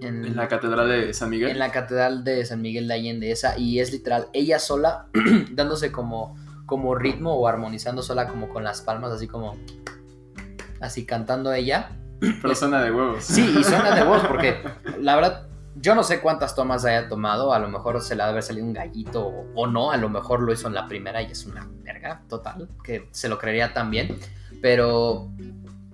En, 0.00 0.24
En 0.24 0.34
la 0.34 0.48
catedral 0.48 0.88
de 0.88 1.14
San 1.14 1.30
Miguel. 1.30 1.50
en 1.50 1.60
la 1.60 1.70
catedral 1.70 2.24
de 2.24 2.44
San 2.44 2.60
Miguel 2.60 2.88
de 2.88 2.94
Allende, 2.94 3.30
esa. 3.30 3.56
Y 3.56 3.78
es 3.78 3.92
literal, 3.92 4.26
ella 4.32 4.58
sola, 4.58 5.06
dándose 5.52 5.92
como, 5.92 6.36
como 6.66 6.96
ritmo 6.96 7.34
o 7.34 7.46
armonizando 7.46 8.02
sola, 8.02 8.26
como 8.26 8.48
con 8.48 8.64
las 8.64 8.80
palmas, 8.80 9.12
así 9.12 9.28
como. 9.28 9.56
Así 10.80 11.06
cantando 11.06 11.52
ella. 11.52 11.90
Pero 12.20 12.52
suena 12.56 12.82
de 12.82 12.90
huevos. 12.90 13.22
Sí, 13.22 13.54
y 13.60 13.62
suena 13.62 13.94
de 13.94 14.02
voz, 14.02 14.24
porque 14.26 14.56
la 14.98 15.14
verdad, 15.14 15.47
yo 15.80 15.94
no 15.94 16.02
sé 16.02 16.20
cuántas 16.20 16.54
tomas 16.54 16.84
haya 16.84 17.08
tomado. 17.08 17.52
A 17.52 17.58
lo 17.58 17.68
mejor 17.68 18.00
se 18.02 18.14
le 18.14 18.22
ha 18.22 18.26
de 18.26 18.32
haber 18.32 18.42
salido 18.42 18.66
un 18.66 18.72
gallito 18.72 19.26
o, 19.54 19.66
no. 19.66 19.90
A 19.90 19.96
lo 19.96 20.08
mejor 20.08 20.40
lo 20.40 20.52
hizo 20.52 20.68
en 20.68 20.74
la 20.74 20.88
primera 20.88 21.22
y 21.22 21.26
es 21.32 21.46
una 21.46 21.68
verga 21.82 22.22
total, 22.28 22.68
que 22.82 23.08
se 23.12 23.28
lo 23.28 23.38
creería 23.38 23.72
también. 23.72 24.18
Pero 24.60 25.30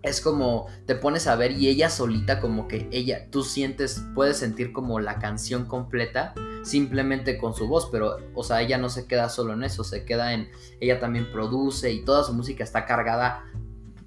es 0.03 0.21
como 0.21 0.67
te 0.87 0.95
pones 0.95 1.27
a 1.27 1.37
ver 1.37 1.53
y 1.53 1.69
ella 1.69 1.89
solita, 1.89 2.41
como 2.41 2.69
que 2.69 2.89
ella, 2.93 3.31
tú 3.31 3.43
sientes, 3.43 4.05
puedes 4.15 4.37
sentir 4.37 4.73
como 4.73 5.01
la 5.01 5.19
canción 5.19 5.65
completa 5.65 6.35
simplemente 6.63 7.39
con 7.39 7.55
su 7.55 7.69
voz, 7.69 7.89
pero, 7.91 8.19
o 8.35 8.43
sea, 8.43 8.63
ella 8.63 8.79
no 8.79 8.89
se 8.89 9.07
queda 9.07 9.29
solo 9.29 9.53
en 9.53 9.65
eso, 9.65 9.85
se 9.85 10.05
queda 10.05 10.33
en, 10.33 10.51
ella 10.81 10.99
también 10.99 11.31
produce 11.31 11.93
y 11.93 12.05
toda 12.05 12.25
su 12.25 12.33
música 12.33 12.65
está 12.65 12.87
cargada 12.87 13.45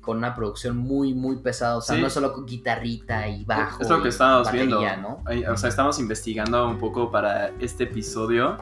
con 0.07 0.17
una 0.17 0.33
producción 0.33 0.77
muy, 0.77 1.13
muy 1.13 1.35
pesada, 1.39 1.75
o 1.77 1.81
sea, 1.81 1.97
Sí. 1.97 2.01
no 2.01 2.09
solo 2.09 2.31
con 2.33 2.45
guitarrita 2.45 3.27
y 3.27 3.43
bajo. 3.43 3.81
Es 3.83 3.89
lo 3.89 4.01
que 4.01 4.07
estábamos 4.09 4.49
viendo. 4.51 4.81
¿no? 5.01 5.21
O 5.51 5.57
sea, 5.57 5.67
estamos 5.69 5.99
investigando 5.99 6.65
un 6.67 6.77
poco 6.79 7.11
para 7.11 7.49
este 7.59 7.83
episodio. 7.83 8.57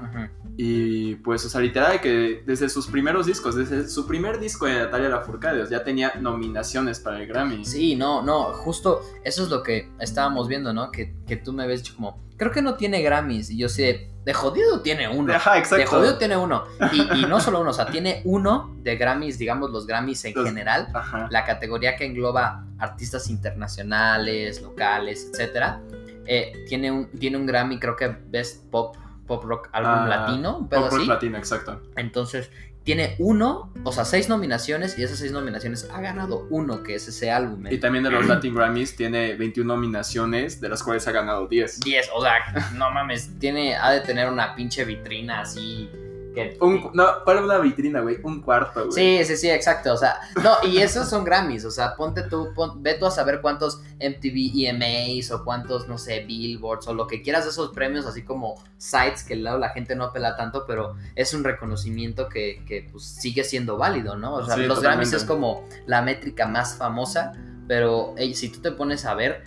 Y 0.57 1.15
pues, 1.15 1.45
o 1.45 1.49
sea, 1.49 1.61
literal 1.61 2.01
que 2.01 2.41
desde 2.45 2.67
sus 2.69 2.87
primeros 2.87 3.25
discos, 3.27 3.55
desde 3.55 3.87
su 3.87 4.07
primer 4.07 4.39
disco 4.39 4.65
de 4.65 4.73
Natalia 4.75 5.09
Lafourcade, 5.09 5.69
ya 5.69 5.83
tenía 5.83 6.13
nominaciones 6.19 6.99
para 6.99 7.19
el 7.21 7.27
Grammy. 7.27 7.63
Sí, 7.65 7.95
no, 7.95 8.21
no, 8.23 8.45
justo 8.53 9.01
eso 9.23 9.43
es 9.43 9.49
lo 9.49 9.61
que 9.61 9.91
estábamos 9.99 10.47
viendo, 10.47 10.73
¿no? 10.73 10.91
Que, 10.91 11.13
que 11.27 11.35
tú 11.35 11.53
me 11.53 11.67
ves 11.67 11.83
dicho 11.83 11.95
como, 11.95 12.24
creo 12.37 12.51
que 12.51 12.61
no 12.61 12.75
tiene 12.75 13.01
Grammys. 13.01 13.49
Y 13.49 13.57
yo 13.57 13.69
sé, 13.69 14.09
de 14.25 14.33
jodido 14.33 14.81
tiene 14.81 15.07
uno. 15.07 15.33
Ajá, 15.33 15.57
exacto. 15.57 15.77
De 15.77 15.85
jodido 15.85 16.17
tiene 16.17 16.35
uno. 16.37 16.63
Y, 16.91 17.19
y 17.21 17.25
no 17.27 17.39
solo 17.39 17.61
uno, 17.61 17.69
o 17.69 17.73
sea, 17.73 17.85
tiene 17.87 18.21
uno 18.25 18.75
de 18.81 18.95
Grammys, 18.97 19.37
digamos 19.37 19.71
los 19.71 19.85
Grammys 19.87 20.25
en 20.25 20.33
Los- 20.35 20.45
general. 20.45 20.87
Ajá. 20.93 21.27
La 21.31 21.45
categoría 21.45 21.95
que 21.95 22.05
engloba 22.05 22.65
artistas 22.79 23.29
internacionales, 23.29 24.61
locales, 24.61 25.29
etcétera. 25.31 25.81
Eh, 26.27 26.53
tiene, 26.67 26.91
un, 26.91 27.07
tiene 27.11 27.37
un 27.37 27.45
Grammy, 27.45 27.79
creo 27.79 27.95
que 27.95 28.07
Best 28.07 28.69
Pop, 28.71 28.95
Pop 29.27 29.43
Rock 29.43 29.69
Álbum 29.71 29.91
Ah, 29.93 30.07
Latino, 30.07 30.57
un 30.57 30.67
pedo 30.67 30.89
Pop 30.89 30.97
rock 30.97 31.07
latino, 31.07 31.37
exacto. 31.37 31.81
Entonces, 31.95 32.49
tiene 32.85 33.15
uno, 33.17 33.73
o 33.83 33.91
sea, 33.91 34.05
seis 34.05 34.29
nominaciones 34.29 34.97
y 34.97 35.03
esas 35.03 35.17
seis 35.17 35.31
nominaciones 35.31 35.89
ha 35.91 35.99
ganado 36.01 36.45
uno, 36.51 36.83
que 36.83 36.93
es 36.93 37.07
ese 37.07 37.31
álbum. 37.31 37.65
Y 37.67 37.79
también 37.79 38.03
de 38.03 38.11
los 38.11 38.27
Latin 38.27 38.53
Grammys 38.53 38.95
tiene 38.95 39.33
21 39.33 39.73
nominaciones, 39.73 40.61
de 40.61 40.69
las 40.69 40.83
cuales 40.83 41.07
ha 41.07 41.11
ganado 41.11 41.47
10. 41.47 41.79
10, 41.79 42.09
o 42.13 42.21
sea, 42.21 42.33
no 42.75 42.91
mames, 42.91 43.31
tiene, 43.39 43.75
ha 43.75 43.89
de 43.89 44.01
tener 44.01 44.29
una 44.29 44.55
pinche 44.55 44.85
vitrina 44.85 45.41
así. 45.41 45.89
Que, 46.35 46.57
Un, 46.61 46.91
no, 46.93 47.23
para 47.25 47.41
una 47.41 47.57
vitrina, 47.57 48.01
güey, 48.01 48.17
un 48.23 48.41
cuarto, 48.41 48.87
güey. 48.87 48.91
Sí, 48.91 49.25
sí, 49.25 49.37
sí, 49.37 49.49
exacto. 49.49 49.93
O 49.93 49.97
sea, 49.97 50.19
no, 50.43 50.55
y 50.69 50.77
esos 50.77 51.09
son 51.09 51.23
Grammys. 51.23 51.65
O 51.65 51.71
sea, 51.71 51.95
ponte 51.95 52.21
tú, 52.23 52.49
pon- 52.53 52.83
ve 52.83 52.93
tú 52.93 53.05
a 53.07 53.11
saber 53.11 53.41
cuántos 53.41 53.81
MTV 53.99 54.67
EMAs 54.67 55.31
o 55.31 55.43
cuántos, 55.43 55.87
no 55.87 55.97
sé, 55.97 56.19
Billboards 56.25 56.87
o 56.87 56.93
lo 56.93 57.07
que 57.07 57.21
quieras 57.21 57.45
de 57.45 57.49
esos 57.51 57.71
premios, 57.71 58.05
así 58.05 58.23
como 58.23 58.55
sites 58.77 59.23
que 59.23 59.35
luego 59.35 59.57
la 59.57 59.69
gente 59.69 59.95
no 59.95 60.03
apela 60.03 60.35
tanto, 60.35 60.65
pero 60.67 60.95
es 61.15 61.33
un 61.33 61.43
reconocimiento 61.43 62.29
que, 62.29 62.61
que, 62.67 62.87
pues, 62.91 63.03
sigue 63.05 63.43
siendo 63.43 63.77
válido, 63.77 64.15
¿no? 64.17 64.35
O 64.35 64.45
sea, 64.45 64.55
Sí, 64.55 64.63
los 64.63 64.81
Grammys 64.81 65.13
es 65.13 65.23
como 65.23 65.67
la 65.87 66.01
métrica 66.01 66.45
más 66.45 66.75
famosa, 66.75 67.31
pero 67.67 68.13
si 68.33 68.49
tú 68.49 68.59
te 68.61 68.71
pones 68.71 69.05
a 69.05 69.13
ver, 69.15 69.43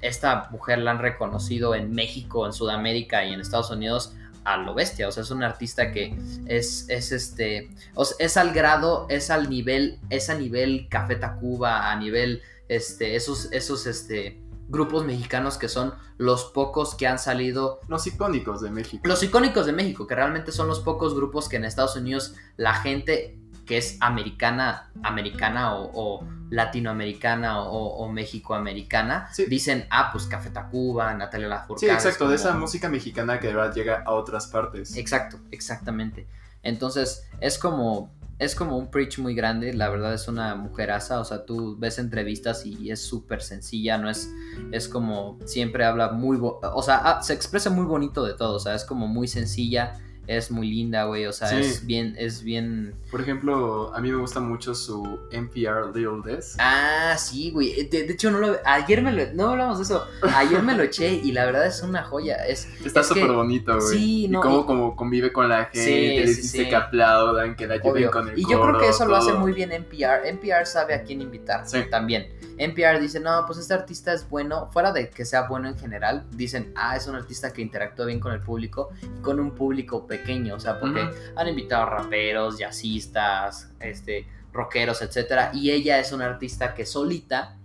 esta 0.00 0.48
mujer 0.50 0.78
la 0.80 0.90
han 0.90 0.98
reconocido 0.98 1.76
en 1.76 1.92
México, 1.94 2.44
en 2.44 2.52
Sudamérica 2.52 3.24
y 3.24 3.32
en 3.32 3.40
Estados 3.40 3.70
Unidos 3.70 4.14
a 4.44 4.56
lo 4.56 4.74
bestia. 4.74 5.08
O 5.08 5.12
sea, 5.12 5.22
es 5.22 5.30
una 5.30 5.46
artista 5.46 5.92
que 5.92 6.16
es, 6.46 6.86
es 6.88 7.12
este. 7.12 7.70
O 7.94 8.04
sea, 8.04 8.16
es 8.18 8.36
al 8.36 8.52
grado, 8.52 9.06
es 9.08 9.30
al 9.30 9.48
nivel, 9.48 9.98
es 10.10 10.30
a 10.30 10.34
nivel 10.34 10.88
Café 10.88 11.16
Tacuba, 11.16 11.90
a 11.90 11.96
nivel, 11.96 12.42
este, 12.68 13.16
esos, 13.16 13.50
esos, 13.52 13.86
este, 13.86 14.40
grupos 14.68 15.04
mexicanos 15.04 15.58
que 15.58 15.68
son 15.68 15.94
los 16.16 16.44
pocos 16.46 16.94
que 16.94 17.06
han 17.06 17.18
salido, 17.18 17.80
Los 17.88 18.06
icónicos 18.06 18.62
de 18.62 18.70
México. 18.70 19.02
los 19.06 19.22
icónicos 19.22 19.66
de 19.66 19.72
México, 19.72 20.06
que 20.06 20.14
realmente 20.14 20.50
son 20.50 20.66
los 20.66 20.80
pocos 20.80 21.14
grupos 21.14 21.48
que 21.48 21.56
en 21.56 21.64
Estados 21.64 21.96
Unidos 21.96 22.34
la 22.56 22.74
gente 22.74 23.38
que 23.66 23.78
es 23.78 23.96
americana, 24.00 24.90
americana 25.02 25.74
o, 25.76 25.90
o 25.94 26.26
latinoamericana 26.50 27.60
o, 27.62 27.96
o 28.04 28.08
mexicoamericana, 28.12 29.28
Sí. 29.32 29.46
dicen, 29.46 29.86
ah, 29.90 30.10
pues 30.12 30.26
Café 30.26 30.50
Tacuba, 30.50 31.14
Natalia 31.14 31.46
Sí, 31.46 31.50
Lafourcade. 31.50 31.92
exacto, 31.92 32.24
es 32.24 32.30
de 32.30 32.36
esa 32.36 32.54
música 32.54 32.88
mexicana 32.88 33.38
que 33.40 33.48
de 33.48 33.54
verdad 33.54 33.74
llega 33.74 34.02
a 34.04 34.12
otras 34.12 34.46
partes. 34.48 34.96
Exacto, 34.96 35.38
exactamente. 35.50 36.26
Entonces, 36.62 37.28
es 37.40 37.58
como. 37.58 38.10
Es 38.38 38.56
como 38.56 38.76
un 38.76 38.90
preach 38.90 39.18
muy 39.20 39.36
grande, 39.36 39.72
la 39.72 39.88
verdad 39.88 40.12
es 40.14 40.26
una 40.26 40.56
mujeraza, 40.56 41.20
o 41.20 41.24
sea, 41.24 41.44
tú 41.46 41.76
ves 41.78 42.00
entrevistas 42.00 42.66
y 42.66 42.90
es 42.90 43.00
súper 43.00 43.40
sencilla, 43.40 43.98
no 43.98 44.10
es, 44.10 44.28
es 44.72 44.88
como, 44.88 45.38
siempre 45.44 45.84
habla 45.84 46.08
muy, 46.10 46.38
o 46.40 46.82
sea, 46.82 46.96
ah, 47.04 47.22
se 47.22 47.34
expresa 47.34 47.70
muy 47.70 47.84
bonito 47.84 48.24
de 48.24 48.34
todo, 48.34 48.56
o 48.56 48.58
sea, 48.58 48.74
es 48.74 48.84
como 48.84 49.06
muy 49.06 49.28
sencilla, 49.28 49.92
es 50.26 50.50
muy 50.50 50.70
linda, 50.70 51.04
güey, 51.04 51.26
o 51.26 51.32
sea, 51.32 51.48
Sí. 51.48 51.56
es 51.56 51.84
bien, 51.84 52.14
es 52.18 52.42
bien... 52.42 52.94
Por 53.10 53.20
ejemplo, 53.20 53.92
a 53.94 54.00
mí 54.00 54.10
me 54.10 54.16
gusta 54.18 54.38
mucho 54.40 54.74
su 54.74 55.18
NPR 55.32 55.94
Little 55.94 56.20
Desk. 56.24 56.56
Ah, 56.60 57.16
sí, 57.18 57.50
güey, 57.50 57.88
de, 57.88 58.04
de 58.04 58.12
hecho, 58.12 58.30
no 58.30 58.38
lo, 58.38 58.56
ayer 58.64 59.02
me 59.02 59.12
lo, 59.12 59.32
no 59.34 59.50
hablamos 59.50 59.78
de 59.78 59.84
eso, 59.84 60.06
ayer 60.36 60.62
me 60.62 60.74
lo 60.76 60.84
eché 60.84 61.12
y 61.12 61.32
la 61.32 61.44
verdad 61.44 61.66
es 61.66 61.82
una 61.82 62.04
joya, 62.04 62.36
es... 62.46 62.66
Está 62.84 63.00
es 63.00 63.08
que- 63.08 63.20
súper 63.20 63.32
bonito, 63.36 63.74
güey. 63.76 63.98
sí, 63.98 64.28
no, 64.28 64.38
y 64.38 64.42
cómo 64.42 64.60
y- 64.60 64.64
como 64.64 64.96
convive 64.96 65.32
con 65.32 65.48
la 65.48 65.64
gente, 65.64 65.84
Sí, 65.84 66.18
les 66.20 66.36
sí, 66.36 66.42
dice 66.42 66.68
que 66.68 66.76
aplaudan, 66.76 67.56
que 67.56 67.66
la 67.66 67.74
ayuden 67.74 67.92
Obvio. 67.92 68.10
con 68.12 68.28
el 68.28 68.38
Y 68.38 68.42
yo 68.48 68.60
creo 68.62 68.78
que 68.78 68.88
eso 68.88 69.04
lo 69.06 69.16
hace 69.16 69.32
muy 69.32 69.52
bien 69.52 69.72
NPR. 69.72 70.26
NPR 70.28 70.66
sabe 70.66 70.94
a 70.94 71.02
quién 71.02 71.20
invitar 71.20 71.64
también. 71.90 72.28
NPR 72.58 73.00
dice, 73.00 73.18
no, 73.18 73.44
pues 73.46 73.58
este 73.58 73.74
artista 73.74 74.12
es 74.12 74.28
bueno, 74.28 74.68
fuera 74.72 74.92
de 74.92 75.08
que 75.10 75.24
sea 75.24 75.48
bueno 75.48 75.68
en 75.68 75.76
general, 75.76 76.24
dicen, 76.32 76.72
ah, 76.76 76.96
es 76.96 77.06
un 77.08 77.16
artista 77.16 77.52
que 77.52 77.60
interactúa 77.62 78.06
bien 78.06 78.20
con 78.20 78.32
el 78.32 78.40
público 78.40 78.90
y 79.02 79.20
con 79.22 79.40
un 79.40 79.52
público 79.52 80.06
pequeño, 80.16 80.54
o 80.56 80.60
sea, 80.60 80.78
porque 80.80 81.02
Ujú. 81.02 81.14
han 81.36 81.48
invitado 81.48 81.82
a 81.84 81.90
raperos, 82.02 82.58
jazzistas, 82.58 83.70
este, 83.80 84.26
rockeros, 84.52 85.00
etcétera, 85.02 85.50
y 85.54 85.70
ella 85.70 85.98
es 85.98 86.12
una 86.12 86.26
artista 86.26 86.74
que 86.74 86.84
solita 86.86 87.56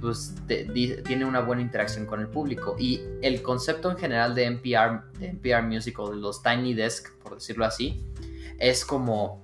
pues 0.00 0.34
te- 0.46 0.64
di- 0.64 1.02
tiene 1.02 1.24
una 1.24 1.40
buena 1.40 1.62
interacción 1.62 2.04
con 2.04 2.20
el 2.20 2.28
público 2.28 2.76
y 2.78 3.00
el 3.22 3.40
concepto 3.42 3.90
en 3.90 3.96
general 3.96 4.34
de 4.34 4.44
NPR, 4.44 5.10
de 5.18 5.28
NPR 5.30 5.62
Music 5.62 5.98
o 5.98 6.10
de 6.10 6.16
los 6.16 6.42
Tiny 6.42 6.74
Desk, 6.74 7.16
por 7.22 7.34
decirlo 7.36 7.64
así, 7.64 8.04
es 8.58 8.84
como 8.84 9.42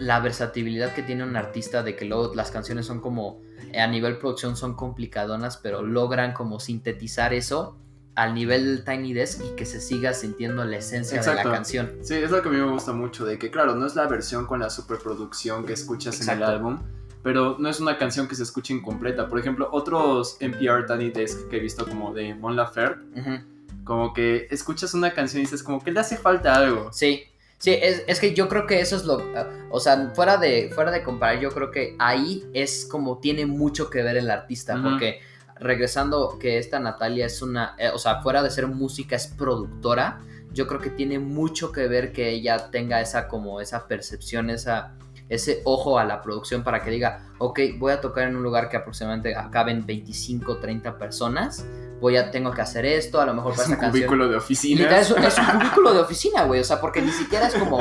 la 0.00 0.18
versatilidad 0.20 0.92
que 0.92 1.02
tiene 1.04 1.22
un 1.22 1.36
artista 1.36 1.82
de 1.84 1.94
que 1.94 2.04
luego 2.04 2.34
las 2.34 2.50
canciones 2.50 2.84
son 2.86 3.00
como 3.00 3.40
a 3.78 3.86
nivel 3.86 4.18
producción 4.18 4.56
son 4.56 4.74
complicadonas, 4.74 5.56
pero 5.58 5.82
logran 5.82 6.32
como 6.32 6.58
sintetizar 6.58 7.32
eso 7.32 7.76
al 8.20 8.34
nivel 8.34 8.64
del 8.66 8.84
Tiny 8.84 9.14
Desk 9.14 9.40
y 9.44 9.56
que 9.56 9.64
se 9.64 9.80
siga 9.80 10.12
sintiendo 10.12 10.62
la 10.64 10.76
esencia 10.76 11.14
de 11.14 11.18
Exacto. 11.26 11.48
la 11.48 11.54
canción. 11.54 11.90
Sí, 12.02 12.14
es 12.14 12.30
lo 12.30 12.42
que 12.42 12.48
a 12.48 12.52
mí 12.52 12.58
me 12.58 12.70
gusta 12.70 12.92
mucho, 12.92 13.24
de 13.24 13.38
que 13.38 13.50
claro, 13.50 13.74
no 13.74 13.86
es 13.86 13.94
la 13.94 14.06
versión 14.06 14.46
con 14.46 14.60
la 14.60 14.68
superproducción 14.70 15.64
que 15.64 15.72
escuchas 15.72 16.16
en 16.16 16.22
Exacto. 16.22 16.44
el 16.44 16.50
álbum, 16.50 16.78
pero 17.22 17.56
no 17.58 17.68
es 17.70 17.80
una 17.80 17.96
canción 17.96 18.28
que 18.28 18.34
se 18.34 18.42
escuche 18.42 18.74
incompleta. 18.74 19.26
Por 19.28 19.38
ejemplo, 19.38 19.68
otros 19.72 20.36
NPR 20.40 20.86
Tiny 20.86 21.10
Desk 21.10 21.48
que 21.48 21.56
he 21.56 21.60
visto 21.60 21.86
como 21.86 22.12
de 22.12 22.34
Mon 22.34 22.56
Laferte, 22.56 23.20
Ujú. 23.20 23.38
como 23.84 24.12
que 24.12 24.46
escuchas 24.50 24.92
una 24.92 25.12
canción 25.14 25.40
y 25.40 25.44
dices 25.46 25.62
como 25.62 25.82
que 25.82 25.90
le 25.90 26.00
hace 26.00 26.16
falta 26.18 26.54
algo. 26.54 26.92
Sí, 26.92 27.22
sí, 27.58 27.70
es, 27.72 28.04
es 28.06 28.20
que 28.20 28.34
yo 28.34 28.48
creo 28.48 28.66
que 28.66 28.80
eso 28.80 28.96
es 28.96 29.04
lo, 29.04 29.22
o 29.70 29.80
sea, 29.80 30.12
fuera 30.14 30.36
de, 30.36 30.70
fuera 30.74 30.90
de 30.90 31.02
comparar, 31.02 31.40
yo 31.40 31.50
creo 31.50 31.70
que 31.70 31.96
ahí 31.98 32.44
es 32.52 32.84
como 32.90 33.18
tiene 33.18 33.46
mucho 33.46 33.88
que 33.88 34.02
ver 34.02 34.16
el 34.18 34.30
artista, 34.30 34.74
Ujú. 34.74 34.90
porque 34.90 35.20
regresando 35.60 36.38
que 36.38 36.58
esta 36.58 36.78
Natalia 36.80 37.26
es 37.26 37.42
una, 37.42 37.74
eh, 37.78 37.90
o 37.94 37.98
sea, 37.98 38.22
fuera 38.22 38.42
de 38.42 38.50
ser 38.50 38.66
música 38.66 39.16
es 39.16 39.26
productora, 39.28 40.20
yo 40.52 40.66
creo 40.66 40.80
que 40.80 40.90
tiene 40.90 41.18
mucho 41.18 41.70
que 41.70 41.86
ver 41.86 42.12
que 42.12 42.30
ella 42.30 42.70
tenga 42.70 43.00
esa 43.00 43.28
como 43.28 43.60
esa 43.60 43.86
percepción, 43.86 44.50
esa 44.50 44.94
ese 45.28 45.60
ojo 45.64 45.96
a 45.96 46.04
la 46.04 46.22
producción 46.22 46.64
para 46.64 46.82
que 46.82 46.90
diga, 46.90 47.28
ok, 47.38 47.60
voy 47.78 47.92
a 47.92 48.00
tocar 48.00 48.26
en 48.26 48.34
un 48.36 48.42
lugar 48.42 48.68
que 48.68 48.76
aproximadamente 48.76 49.36
acaben 49.36 49.86
25, 49.86 50.56
30 50.56 50.98
personas, 50.98 51.64
voy 52.00 52.16
a, 52.16 52.32
tengo 52.32 52.50
que 52.50 52.60
hacer 52.62 52.84
esto, 52.84 53.20
a 53.20 53.26
lo 53.26 53.34
mejor 53.34 53.52
Es 53.52 53.58
para 53.58 53.68
un 53.68 53.72
esta 53.74 53.80
canción 53.84 54.02
cubículo 54.08 54.28
de 54.28 54.36
oficina. 54.36 54.98
es, 54.98 55.08
un- 55.12 55.22
es 55.22 55.38
un 55.38 55.44
cubículo 55.60 55.94
de 55.94 56.00
oficina, 56.00 56.42
güey. 56.46 56.60
O 56.60 56.64
sea, 56.64 56.80
porque 56.80 57.00
ni 57.00 57.12
siquiera 57.12 57.46
es 57.46 57.54
como. 57.54 57.78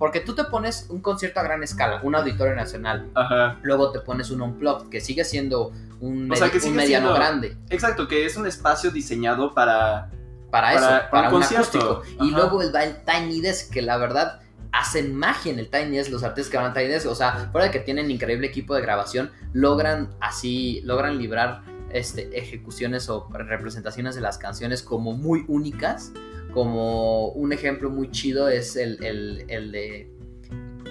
Porque 0.00 0.18
tú 0.20 0.34
te 0.34 0.42
pones 0.44 0.86
un 0.88 1.00
concierto 1.00 1.38
a 1.38 1.42
gran 1.44 1.62
escala, 1.62 2.00
un 2.02 2.14
auditorio 2.16 2.56
nacional. 2.56 3.08
Ajá. 3.14 3.58
Luego 3.62 3.92
te 3.92 4.00
pones 4.00 4.30
un 4.30 4.40
unplugged, 4.40 4.88
que 4.88 5.00
sigue 5.00 5.24
siendo 5.24 5.72
un, 6.00 6.32
O 6.32 6.34
sea, 6.34 6.46
mediano 6.48 6.84
siendo- 6.86 7.14
grande. 7.14 7.56
Exacto, 7.68 8.08
que 8.08 8.24
es 8.26 8.36
un 8.36 8.46
espacio 8.46 8.90
diseñado 8.90 9.54
para 9.54 10.10
para 10.50 10.72
eso, 10.74 10.80
Para- 10.84 11.10
para, 11.10 11.28
un 11.28 11.34
un 11.34 11.40
concierto. 11.42 11.78
acústico. 11.92 12.24
Y 12.24 12.30
luego 12.32 12.60
el, 12.62 12.74
va 12.74 12.82
el 12.82 12.96
Tiny 13.04 13.40
Desk, 13.40 13.70
que 13.72 13.82
la 13.82 13.98
verdad 13.98 14.40
hacen 14.72 15.14
magia 15.14 15.52
en 15.52 15.58
el 15.60 15.68
Tiny 15.70 15.96
Desk, 15.98 16.10
los 16.10 16.24
artistas 16.24 16.50
que 16.50 16.56
van 16.56 16.66
al 16.66 16.72
Tiny 16.72 16.86
Desk, 16.88 17.06
o 17.06 17.14
sea, 17.14 17.48
fuera 17.52 17.66
de 17.66 17.70
que 17.70 17.78
tienen 17.80 18.10
increíble 18.10 18.46
equipo 18.48 18.74
de 18.74 18.80
grabación, 18.82 19.30
logran 19.52 20.08
así, 20.20 20.80
logran 20.84 21.18
librar 21.18 21.60
este, 21.92 22.36
ejecuciones 22.38 23.08
o 23.10 23.28
representaciones 23.32 24.14
de 24.14 24.22
las 24.22 24.38
canciones 24.38 24.82
como 24.82 25.12
muy 25.12 25.44
únicas, 25.46 26.10
como 26.52 27.28
un 27.28 27.52
ejemplo 27.52 27.90
muy 27.90 28.10
chido 28.10 28.48
es 28.48 28.76
el, 28.76 29.02
el, 29.04 29.44
el 29.48 29.72
de, 29.72 30.10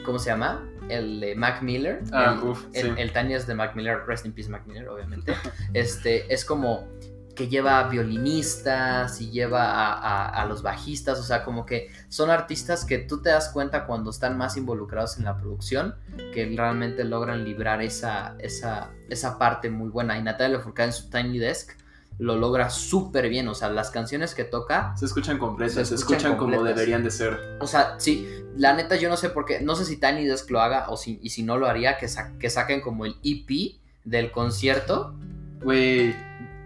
¿cómo 0.05 0.19
se 0.19 0.29
llama? 0.29 0.65
El 0.89 1.19
de 1.19 1.35
Mac 1.35 1.61
Miller. 1.61 2.01
Ah, 2.11 2.37
el, 2.41 2.47
uf, 2.49 2.65
sí. 2.73 2.81
el 2.97 3.11
Desk 3.11 3.45
de 3.47 3.55
Mac 3.55 3.75
Miller, 3.75 3.99
Rest 4.07 4.25
in 4.25 4.33
Peace 4.33 4.49
Mac 4.49 4.65
Miller, 4.65 4.87
obviamente. 4.89 5.33
Este, 5.73 6.33
es 6.33 6.43
como 6.45 6.87
que 7.35 7.47
lleva 7.47 7.87
violinistas 7.87 9.21
y 9.21 9.31
lleva 9.31 9.63
a, 9.71 9.93
a- 9.93 10.41
a 10.41 10.45
los 10.45 10.61
bajistas, 10.61 11.19
o 11.19 11.23
sea, 11.23 11.43
como 11.45 11.65
que 11.65 11.89
son 12.09 12.29
artistas 12.29 12.83
que 12.83 12.97
tú 12.97 13.21
te 13.21 13.29
das 13.29 13.49
cuenta 13.49 13.85
cuando 13.85 14.09
están 14.09 14.37
más 14.37 14.57
involucrados 14.57 15.17
en 15.17 15.23
la 15.25 15.37
producción, 15.37 15.95
que 16.33 16.53
realmente 16.57 17.03
logran 17.05 17.45
librar 17.45 17.81
esa, 17.81 18.35
esa, 18.39 18.91
esa 19.09 19.37
parte 19.37 19.69
muy 19.69 19.89
buena. 19.89 20.17
Y 20.17 20.23
Natalia 20.23 20.57
Lafourcade 20.57 20.87
en 20.89 20.93
su 20.93 21.09
Tiny 21.09 21.39
Desk 21.39 21.77
lo 22.19 22.35
logra 22.35 22.69
súper 22.69 23.29
bien, 23.29 23.47
o 23.47 23.55
sea, 23.55 23.69
las 23.69 23.89
canciones 23.91 24.35
que 24.35 24.43
toca, 24.43 24.93
Se 24.97 25.05
escuchan 25.05 25.37
completas, 25.39 25.73
Se 25.75 25.85
se, 25.85 25.95
escuchan 25.95 26.35
como 26.37 26.61
deberían 26.63 27.03
de 27.03 27.11
ser. 27.11 27.57
o 27.61 27.65
sea, 27.67 27.95
sí, 27.97 28.27
la 28.55 28.73
neta 28.73 28.95
yo 28.97 29.09
no 29.09 29.17
sé 29.17 29.29
por 29.29 29.45
qué, 29.45 29.61
no 29.61 29.75
sé 29.75 29.85
si 29.85 29.97
Tiny 29.97 30.25
Desk 30.25 30.49
lo 30.51 30.59
haga 30.61 30.89
o 30.89 30.97
si, 30.97 31.17
y 31.23 31.29
si 31.29 31.43
no 31.43 31.57
lo 31.57 31.67
haría, 31.67 31.97
que, 31.97 32.07
sa- 32.07 32.33
que 32.37 32.49
saquen 32.49 32.81
como 32.81 33.05
el 33.05 33.15
EP 33.23 33.79
del 34.03 34.31
concierto 34.31 35.15
Güey, 35.61 36.13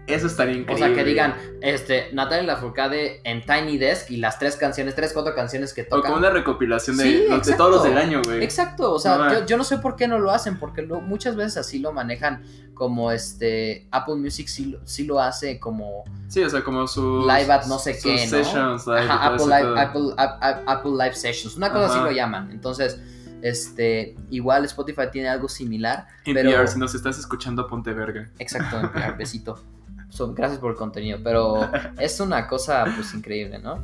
eso 0.06 0.26
estaría 0.26 0.54
O 0.54 0.58
increíble. 0.58 0.86
sea, 0.86 0.94
que 0.94 1.04
digan, 1.04 1.34
este, 1.62 2.08
Natalia 2.12 2.44
Lafourcade 2.44 3.20
en 3.24 3.44
Tiny 3.44 3.78
Desk 3.78 4.10
y 4.10 4.18
las 4.18 4.38
tres 4.38 4.56
canciones, 4.56 4.94
tres, 4.94 5.12
cuatro 5.14 5.34
canciones 5.34 5.72
que 5.72 5.82
O 5.82 5.86
tocan. 5.86 6.02
como 6.12 6.16
una 6.18 6.30
recopilación 6.30 6.96
de, 6.98 7.04
Sí, 7.04 7.12
los- 7.20 7.28
de 7.28 7.34
exacto. 7.36 7.56
todos 7.64 7.70
los 7.76 7.84
del 7.84 7.96
año, 7.98 8.20
güey. 8.24 8.44
Exacto, 8.44 8.92
o 8.92 8.98
sea, 8.98 9.16
No, 9.16 9.32
yo, 9.32 9.46
yo 9.46 9.56
no 9.56 9.64
sé 9.64 9.78
por 9.78 9.96
qué 9.96 10.06
no 10.06 10.18
lo 10.18 10.30
hacen, 10.30 10.58
porque 10.58 10.82
lo- 10.82 11.00
muchas 11.00 11.36
veces 11.36 11.56
así 11.56 11.78
lo 11.78 11.92
manejan 11.92 12.42
como 12.74 13.12
este, 13.12 13.86
Apple 13.92 14.16
Music 14.16 14.48
sí, 14.48 14.66
lo- 14.66 14.80
sí 14.86 15.04
lo 15.04 15.20
hace 15.20 15.58
como 15.60 16.04
Sí, 16.28 16.42
o 16.42 16.50
sea, 16.50 16.62
como 16.64 16.86
sus... 16.88 17.24
Live 17.24 17.50
at 17.52 17.66
no 17.66 17.78
sé 17.78 17.96
qué, 17.98 18.12
¿no? 18.24 18.28
sessions, 18.30 18.86
live 18.86 19.04
y 19.04 19.08
Ajá, 19.08 19.36
todo 19.36 19.46
Apple, 19.54 19.62
Live. 19.68 19.80
Apple, 19.80 20.02
Ap- 20.18 20.38
Ap- 20.42 20.62
Apple 20.68 20.90
Live 20.92 21.14
Sessions, 21.14 21.56
una 21.56 21.72
cosa 21.72 21.86
así 21.86 21.98
lo 22.00 22.10
llaman. 22.10 22.50
Entonces, 22.50 22.98
este, 23.42 24.16
igual 24.30 24.64
Spotify 24.64 25.02
tiene 25.12 25.28
algo 25.28 25.48
similar, 25.48 26.06
NPR, 26.24 26.50
pero- 26.50 26.66
si 26.66 26.78
nos 26.78 26.94
estás 26.94 27.18
escuchando, 27.18 27.66
ponte 27.68 27.92
verga. 27.92 28.28
Exacto, 28.38 28.78
NPR, 28.80 29.16
besito. 29.16 29.62
Son, 30.14 30.32
gracias 30.32 30.60
por 30.60 30.70
el 30.70 30.76
contenido, 30.76 31.18
pero 31.24 31.68
es 31.98 32.20
una 32.20 32.46
cosa 32.46 32.84
pues 32.94 33.12
increíble, 33.14 33.58
¿no? 33.58 33.82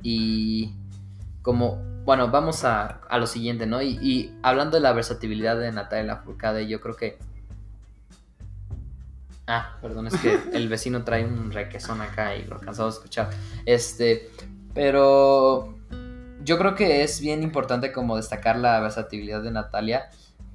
Y 0.00 0.72
como, 1.42 1.82
bueno, 2.04 2.30
vamos 2.30 2.64
a, 2.64 3.00
a 3.08 3.18
lo 3.18 3.26
siguiente, 3.26 3.66
¿no? 3.66 3.82
Y, 3.82 3.98
y 4.00 4.38
hablando 4.42 4.76
de 4.76 4.82
la 4.82 4.92
versatilidad 4.92 5.58
de 5.58 5.72
Natalia 5.72 6.14
Lafourcade, 6.14 6.68
yo 6.68 6.80
creo 6.80 6.94
que... 6.94 7.18
Ah, 9.48 9.76
perdón, 9.82 10.06
es 10.06 10.16
que 10.18 10.38
el 10.52 10.68
vecino 10.68 11.02
trae 11.02 11.24
un 11.24 11.50
requesón 11.50 12.00
acá 12.00 12.36
y 12.36 12.44
lo 12.44 12.54
alcanzamos 12.54 12.94
a 12.94 12.98
escuchar. 12.98 13.30
Este, 13.66 14.30
pero 14.72 15.74
yo 16.44 16.58
creo 16.58 16.76
que 16.76 17.02
es 17.02 17.20
bien 17.20 17.42
importante 17.42 17.90
como 17.90 18.16
destacar 18.16 18.56
la 18.56 18.78
versatilidad 18.78 19.42
de 19.42 19.50
Natalia. 19.50 20.10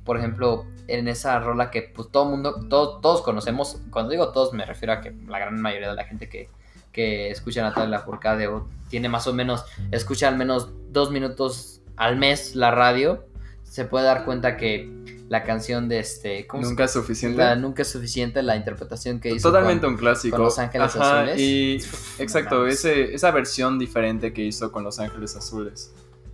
Por 0.06 0.18
ejemplo, 0.18 0.66
en 0.88 1.08
esa 1.08 1.40
rola 1.40 1.72
que 1.72 1.82
pues 1.82 2.10
todo 2.12 2.26
mundo, 2.26 2.68
todo- 2.70 3.00
todos 3.02 3.22
conocemos, 3.24 3.80
cuando 3.90 4.12
digo 4.12 4.30
todos 4.32 4.54
me 4.54 4.66
refiero 4.66 4.94
a 4.94 5.02
que 5.02 5.12
la 5.28 5.40
gran 5.40 5.60
mayoría 5.60 5.90
de 5.90 5.96
la 5.96 6.06
gente 6.06 6.30
que, 6.30 6.48
que 6.92 7.32
escucha 7.32 7.62
Natalia 7.64 7.90
Lafourcade 7.90 8.48
o 8.48 8.68
tiene 8.90 9.10
más 9.10 9.26
o 9.28 9.34
menos, 9.34 9.66
escucha 9.92 10.28
al 10.28 10.38
menos 10.38 10.70
dos 10.92 11.10
minutos 11.12 11.82
al 11.98 12.18
mes 12.18 12.56
la 12.56 12.72
radio, 12.72 13.26
se 13.64 13.86
puede 13.86 14.06
dar 14.06 14.26
cuenta 14.26 14.58
que 14.58 14.94
la 15.28 15.44
canción 15.44 15.90
de 15.90 15.98
este, 16.00 16.46
¿cómo 16.46 16.62
Nunca 16.62 16.84
es 16.84 16.92
suficiente. 16.92 17.38
la 17.42 17.56
nunca 17.56 17.82
es 17.82 17.88
suficiente 17.90 18.44
la 18.44 18.56
interpretación 18.56 19.20
que 19.20 19.30
hizo 19.34 19.50
Totalmente 19.50 19.82
con- 19.86 19.94
un 19.96 20.00
clásico. 20.00 20.36
con 20.38 20.46
Los 20.46 20.60
Ángeles 20.60 20.96
Ajá, 20.96 21.22
Azules. 21.22 21.40
Y 21.40 21.78
exacto, 22.20 22.68
ese, 22.68 23.16
esa 23.16 23.32
versión 23.32 23.80
diferente 23.80 24.34
que 24.34 24.44
hizo 24.44 24.72
con 24.72 24.84
Los 24.84 25.00
Ángeles 25.00 25.36
Azules. 25.36 25.92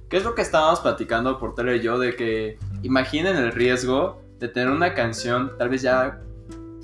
¿Qué 0.09 0.17
es 0.17 0.25
lo 0.25 0.35
que 0.35 0.41
estábamos 0.41 0.81
platicando 0.81 1.39
por 1.39 1.55
tele 1.55 1.77
y 1.77 1.81
yo? 1.81 1.97
De 1.97 2.17
que 2.17 2.59
imaginen 2.83 3.35
el 3.35 3.51
riesgo 3.51 4.21
de 4.39 4.47
tener 4.47 4.69
una 4.69 4.93
canción 4.93 5.51
tal 5.57 5.69
vez 5.69 5.81
ya 5.81 6.19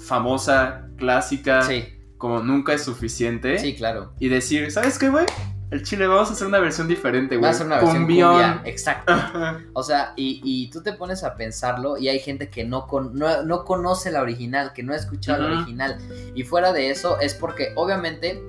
famosa, 0.06 0.88
clásica, 0.98 1.62
Sí, 1.64 1.86
como 2.18 2.40
nunca 2.42 2.74
es 2.74 2.84
suficiente. 2.84 3.58
sí, 3.60 3.76
claro. 3.76 4.14
Y 4.20 4.30
decir, 4.30 4.72
¿sabes 4.72 4.98
qué, 4.98 5.10
güey? 5.10 5.26
El 5.70 5.84
chile, 5.84 6.08
vamos 6.08 6.30
a 6.30 6.34
hacer 6.34 6.48
una 6.48 6.60
versión 6.60 6.88
diferente, 6.88 7.36
güey. 7.36 7.52
A 7.52 7.54
ser 7.54 7.66
una 7.66 7.76
versión 7.80 8.06
cumbia, 8.06 8.62
exacto. 8.64 9.14
O 9.74 9.84
sea, 9.84 10.14
y, 10.16 10.40
y 10.44 10.70
tú 10.70 10.82
te 10.82 10.94
pones 10.94 11.26
a 11.26 11.36
pensarlo 11.36 11.98
y 11.98 12.08
hay 12.08 12.20
gente 12.20 12.50
que 12.50 12.64
no, 12.64 12.88
con- 12.88 13.14
no, 13.14 13.44
no 13.44 13.66
conoce 13.66 14.10
la 14.12 14.22
original, 14.22 14.72
que 14.74 14.82
no 14.84 14.94
ha 14.94 14.96
escuchado 14.96 15.44
la 15.44 15.50
Ujú. 15.50 15.58
original. 15.64 15.98
Y 16.36 16.44
fuera 16.44 16.72
de 16.72 16.90
eso 16.90 17.20
es 17.20 17.34
porque 17.34 17.74
obviamente 17.76 18.42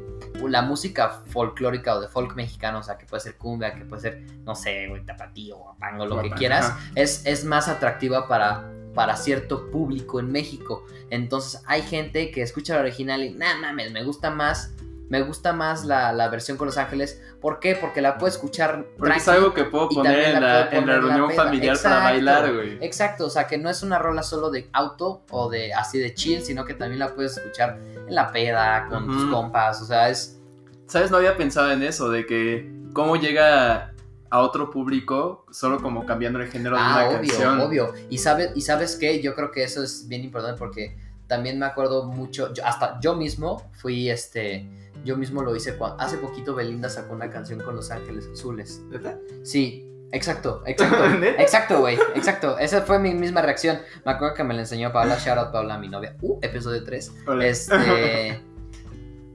la 0.46 0.62
música 0.62 1.22
folclórica 1.26 1.96
o 1.96 2.00
de 2.00 2.08
folk 2.08 2.36
mexicano, 2.36 2.78
o 2.78 2.82
sea, 2.82 2.98
que 2.98 3.06
puede 3.06 3.20
ser 3.20 3.36
cumbia, 3.36 3.74
que 3.74 3.84
puede 3.84 4.02
ser, 4.02 4.22
no 4.44 4.54
sé, 4.54 4.86
güey, 4.88 5.04
tapatío, 5.04 5.56
guapango, 5.56 6.06
lo 6.06 6.22
que 6.22 6.30
quieras, 6.30 6.72
es, 6.94 7.26
es 7.26 7.44
más 7.44 7.68
atractiva 7.68 8.28
para, 8.28 8.70
para 8.94 9.16
cierto 9.16 9.70
público 9.70 10.20
en 10.20 10.30
México. 10.30 10.84
Entonces 11.10 11.62
hay 11.66 11.82
gente 11.82 12.30
que 12.30 12.42
escucha 12.42 12.74
la 12.74 12.80
original 12.80 13.24
y, 13.24 13.30
nah, 13.30 13.58
mames, 13.58 13.90
me 13.92 14.04
gusta 14.04 14.30
más. 14.30 14.72
Me 15.08 15.22
gusta 15.22 15.52
más 15.52 15.84
la, 15.84 16.12
la 16.12 16.28
versión 16.28 16.56
con 16.58 16.66
Los 16.66 16.76
Ángeles. 16.76 17.22
¿Por 17.40 17.60
qué? 17.60 17.74
Porque 17.76 18.02
la 18.02 18.18
puedo 18.18 18.28
escuchar 18.32 18.84
Porque 18.98 19.16
es 19.16 19.28
algo 19.28 19.54
que 19.54 19.64
puedo 19.64 19.88
poner 19.88 20.18
en 20.18 20.34
la 20.34 20.40
la, 20.64 20.70
puedo 20.70 20.82
en 20.82 20.86
la 20.88 20.94
poner 20.94 20.96
en 21.02 21.08
la 21.08 21.14
reunión 21.16 21.30
familiar 21.36 21.78
para 21.82 21.98
bailar, 22.00 22.54
güey. 22.54 22.78
Exacto, 22.84 23.24
o 23.26 23.30
sea 23.30 23.46
que 23.46 23.56
no 23.58 23.70
es 23.70 23.82
una 23.82 23.98
rola 23.98 24.22
solo 24.22 24.50
de 24.50 24.68
auto 24.72 25.22
o 25.30 25.48
de 25.48 25.72
así 25.72 25.98
de 25.98 26.12
chill, 26.14 26.42
sino 26.42 26.64
que 26.64 26.74
también 26.74 26.98
la 26.98 27.14
puedes 27.14 27.36
escuchar 27.38 27.78
en 28.06 28.14
la 28.14 28.30
peda, 28.32 28.86
con 28.90 29.06
tus 29.06 29.24
compas, 29.30 29.80
o 29.80 29.86
sea, 29.86 30.08
es... 30.10 30.38
¿Sabes? 30.86 31.10
No 31.10 31.16
había 31.18 31.36
pensado 31.36 31.70
en 31.72 31.82
eso, 31.82 32.10
de 32.10 32.24
que 32.26 32.70
cómo 32.92 33.16
llega 33.16 33.92
a 34.30 34.40
otro 34.40 34.70
público 34.70 35.46
solo 35.50 35.80
como 35.80 36.04
cambiando 36.04 36.38
el 36.40 36.50
género 36.50 36.76
de 36.76 36.82
Ah, 36.84 37.06
una 37.08 37.18
obvio, 37.18 37.30
canción. 37.30 37.60
obvio. 37.60 37.92
Y, 38.10 38.18
sabe, 38.18 38.52
y 38.54 38.60
sabes 38.60 38.96
qué, 38.96 39.22
yo 39.22 39.34
creo 39.34 39.50
que 39.50 39.62
eso 39.64 39.82
es 39.82 40.06
bien 40.06 40.22
importante 40.22 40.58
porque 40.58 40.96
también 41.26 41.58
me 41.58 41.66
acuerdo 41.66 42.04
mucho, 42.04 42.52
yo- 42.52 42.64
hasta 42.66 42.98
yo 43.00 43.14
mismo 43.16 43.70
fui 43.72 44.10
este... 44.10 44.68
Yo 45.08 45.16
mismo 45.16 45.40
lo 45.40 45.56
hice 45.56 45.74
cuando 45.74 45.98
hace 46.02 46.18
poquito 46.18 46.54
Belinda 46.54 46.90
sacó 46.90 47.14
una 47.14 47.30
canción 47.30 47.60
con 47.60 47.74
Los 47.74 47.90
Ángeles 47.90 48.28
Azules. 48.30 48.82
¿Neta? 48.90 49.18
Sí, 49.42 49.90
exacto, 50.12 50.62
exacto. 50.66 51.02
Exacto, 51.38 51.80
güey, 51.80 51.98
exacto. 52.14 52.58
Esa 52.58 52.82
fue 52.82 52.98
mi 52.98 53.14
misma 53.14 53.40
reacción. 53.40 53.78
Me 54.04 54.12
acuerdo 54.12 54.34
que 54.34 54.44
me 54.44 54.52
la 54.52 54.60
enseñó 54.60 54.92
Paula, 54.92 55.16
shout 55.16 55.38
out 55.38 55.50
Paula, 55.50 55.78
mi 55.78 55.88
novia. 55.88 56.14
Uh, 56.20 56.38
episodio 56.42 56.84
3. 56.84 57.12
Hola. 57.26 57.46
Este. 57.46 58.42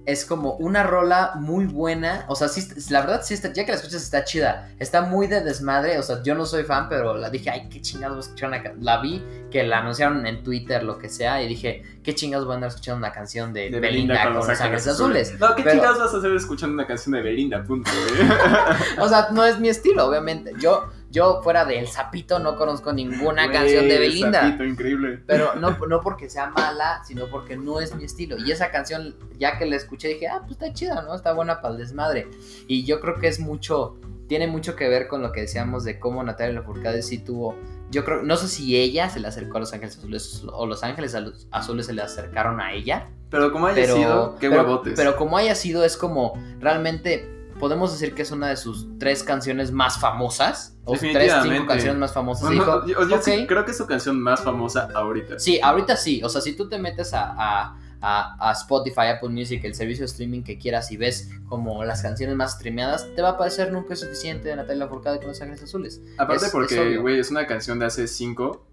es 0.06 0.26
como 0.26 0.54
una 0.56 0.84
rola 0.84 1.32
muy 1.36 1.66
buena. 1.66 2.26
O 2.28 2.36
sea, 2.36 2.48
sí, 2.50 2.62
la 2.90 3.02
verdad, 3.02 3.22
sí 3.24 3.34
está, 3.34 3.54
ya 3.54 3.64
que 3.66 3.72
la 3.72 3.78
escuchas 3.78 4.04
está 4.04 4.24
chida. 4.24 4.70
Está 4.80 5.02
muy 5.02 5.28
de 5.28 5.42
desmadre. 5.42 5.98
O 6.00 6.04
sea, 6.04 6.22
yo 6.24 6.36
no 6.36 6.46
soy 6.46 6.64
fan, 6.64 6.90
pero 6.90 7.16
la 7.16 7.30
dije, 7.30 7.50
ay, 7.50 7.70
qué 7.70 7.82
chingados 7.82 8.16
voy 8.18 8.24
a 8.24 8.26
escuchar 8.26 8.50
una 8.50 8.62
canción. 8.62 8.84
La 8.86 9.02
vi, 9.02 9.24
que 9.50 9.64
la 9.64 9.80
anunciaron 9.80 10.26
en 10.28 10.44
Twitter, 10.44 10.84
lo 10.84 10.98
que 10.98 11.10
sea, 11.10 11.42
y 11.42 11.48
dije, 11.48 11.84
qué 12.04 12.14
chingados 12.16 12.46
voy 12.46 12.54
a 12.54 12.56
andar 12.56 12.70
escuchando 12.70 12.98
una 12.98 13.12
canción 13.14 13.54
de, 13.54 13.70
De 13.70 13.80
Belinda, 13.80 14.24
con 14.24 14.34
Los 14.34 14.50
Ángeles 14.50 14.88
Azules. 14.88 15.40
No, 15.40 15.56
¿qué 15.56 15.64
Pero- 15.64 15.76
chingados 15.76 16.00
vas 16.00 16.14
a 16.14 16.18
hacer 16.18 16.32
escuchando 16.36 16.74
una 16.74 16.86
canción 16.88 17.14
de 17.14 17.22
Belinda? 17.22 17.64
Punto. 17.64 17.90
O 19.00 19.08
sea, 19.08 19.28
no 19.32 19.46
es 19.46 19.60
mi 19.60 19.70
estilo, 19.70 20.06
obviamente. 20.08 20.54
Yo, 20.60 20.90
yo 21.14 21.42
fuera 21.44 21.64
del 21.64 21.88
Zapito, 21.88 22.40
no 22.40 22.58
conozco 22.58 22.92
ninguna 22.92 23.52
canción 23.52 23.88
de 23.88 24.00
Belinda. 24.00 24.42
sapito, 24.42 24.66
increíble. 24.66 25.22
Pero 25.28 25.54
no, 25.56 25.78
no 25.88 26.02
porque 26.02 26.28
sea 26.28 26.50
mala, 26.50 27.04
sino 27.06 27.28
porque 27.28 27.56
no 27.56 27.80
es 27.80 27.96
mi 27.96 28.04
estilo. 28.04 28.36
Y 28.44 28.52
esa 28.52 28.72
canción, 28.72 29.16
ya 29.38 29.60
que 29.60 29.68
la 29.68 29.76
escuché, 29.76 30.08
dije, 30.08 30.28
ah, 30.28 30.40
pues 30.40 30.54
está 30.54 30.74
chida, 30.74 31.04
¿no? 31.04 31.14
Está 31.14 31.32
buena 31.34 31.62
para 31.62 31.76
el 31.76 31.80
desmadre. 31.80 32.28
Y 32.68 32.84
yo 32.84 33.00
creo 33.00 33.20
que 33.20 33.28
es 33.28 33.40
mucho, 33.40 33.96
tiene 34.28 34.48
mucho 34.48 34.76
que 34.76 34.90
ver 34.90 35.08
con 35.08 35.22
lo 35.22 35.32
que 35.32 35.42
decíamos 35.42 35.84
de 35.84 36.00
cómo 36.00 36.24
Natalia 36.24 36.60
Lafourcade 36.60 37.04
sí 37.04 37.20
tuvo. 37.20 37.56
Yo 37.92 38.04
creo, 38.04 38.24
no 38.24 38.36
sé 38.36 38.48
si 38.48 38.76
ella 38.76 39.08
se 39.10 39.20
le 39.20 39.28
acercó 39.28 39.58
a 39.58 39.60
Los 39.60 39.72
Ángeles 39.72 40.00
Azules 40.00 40.44
o 40.52 40.66
Los 40.66 40.84
Ángeles 40.84 41.16
Azules 41.52 41.86
se 41.86 41.94
le 41.94 42.02
acercaron 42.02 42.60
a 42.60 42.74
ella. 42.74 43.08
Pero 43.30 43.52
como 43.52 43.68
haya 43.68 43.76
Pero, 43.76 43.96
sido, 43.96 44.36
qué 44.40 44.50
pero, 44.50 44.62
huevotes. 44.64 44.94
pero 44.96 45.16
como 45.16 45.38
haya 45.38 45.54
sido, 45.54 45.84
es 45.86 45.96
como 45.96 46.34
realmente 46.60 47.33
podemos 47.60 47.92
decir 47.92 48.14
que 48.16 48.22
es 48.24 48.32
una 48.32 48.50
de 48.50 48.58
sus 48.58 48.88
tres 49.00 49.24
canciones 49.24 49.72
más 49.72 50.00
famosas. 50.00 50.76
O 50.86 50.94
tres, 50.98 51.32
cinco 51.44 51.66
canciones 51.68 51.98
más 51.98 52.14
famosas. 52.14 52.44
Bueno, 52.48 52.62
Y 52.84 52.88
dijo, 52.90 53.02
yo, 53.02 53.08
yo 53.10 53.22
sí 53.22 53.32
"Ok". 53.42 53.48
creo 53.48 53.66
que 53.66 53.72
es 53.72 53.78
su 53.78 53.86
canción 53.88 54.20
más 54.20 54.42
famosa 54.44 54.90
ahorita. 54.94 55.40
Sí, 55.40 55.60
ahorita 55.62 55.96
sí. 55.96 56.22
O 56.24 56.30
sea, 56.30 56.42
si 56.42 56.56
tú 56.56 56.68
te 56.70 56.78
metes 56.78 57.14
a, 57.14 57.32
a- 57.38 57.78
a- 58.02 58.50
a 58.50 58.52
Spotify, 58.52 59.08
Apple 59.16 59.30
Music, 59.30 59.64
el 59.64 59.76
servicio 59.76 60.02
de 60.02 60.08
streaming 60.08 60.44
que 60.44 60.58
quieras 60.58 60.92
y 60.92 60.98
ves 60.98 61.30
como 61.48 61.86
las 61.86 62.02
canciones 62.02 62.36
más 62.36 62.54
streameadas, 62.54 63.08
te 63.16 63.22
va 63.22 63.30
a 63.30 63.32
aparecer 63.34 63.72
Nunca 63.72 63.94
es 63.94 64.02
suficiente 64.02 64.50
de 64.50 64.58
Natalia 64.58 64.84
Lafourcade 64.86 65.20
con 65.20 65.28
Los 65.30 65.42
Ángeles 65.42 65.64
Azules. 65.64 66.02
Aparte 66.18 66.48
Es- 66.48 66.52
porque, 66.52 66.98
güey, 66.98 67.18
es 67.20 67.32
una 67.32 67.48
canción 67.48 67.80
de 67.80 67.86
hace 67.86 68.08
5, 68.10 68.66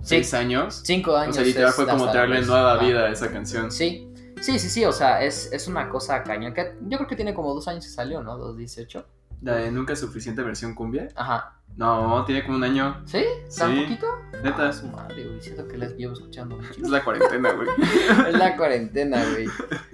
Sí. 0.00 0.08
6 0.24 0.32
años. 0.34 0.80
Cinco 0.84 1.14
años. 1.16 1.32
O 1.36 1.38
sea, 1.40 1.44
literal 1.44 1.72
fue 1.72 1.86
como 1.86 2.10
pues, 2.10 2.46
nueva 2.46 2.78
vida 2.78 3.04
a 3.06 3.10
esa 3.10 3.30
canción. 3.30 3.70
Sí. 3.70 4.07
Sí, 4.40 4.58
sí, 4.58 4.68
sí, 4.70 4.84
o 4.84 4.92
sea, 4.92 5.22
es, 5.22 5.52
es 5.52 5.68
una 5.68 5.88
cosa 5.88 6.22
caña. 6.22 6.54
Que 6.54 6.74
yo 6.82 6.98
creo 6.98 7.08
que 7.08 7.16
tiene 7.16 7.34
como 7.34 7.54
dos 7.54 7.66
años 7.68 7.84
que 7.84 7.90
salió, 7.90 8.22
¿no? 8.22 8.36
2018. 8.38 9.04
La 9.42 9.56
de 9.56 9.70
Nunca 9.70 9.92
es 9.92 10.00
suficiente 10.00 10.42
versión 10.42 10.74
cumbia. 10.74 11.08
Ajá. 11.14 11.54
No, 11.76 12.24
tiene 12.24 12.44
como 12.44 12.56
un 12.56 12.64
año. 12.64 13.02
¿Sí? 13.06 13.22
¿Tan 13.56 13.72
Sí. 13.74 13.82
poquito? 13.82 14.06
Neta. 14.42 14.68
Ah, 14.68 14.72
su 14.72 14.86
madre, 14.88 15.24
güey. 15.28 15.40
Siento 15.40 15.68
que 15.68 15.78
las 15.78 15.94
llevo 15.96 16.12
escuchando 16.14 16.56
mucho. 16.56 16.70
Es 16.72 16.88
la 16.90 17.04
cuarentena, 17.04 17.52
güey. 17.52 17.68
es 18.28 18.34
la 18.38 18.56
cuarentena, 18.56 19.24
güey. 19.32 19.46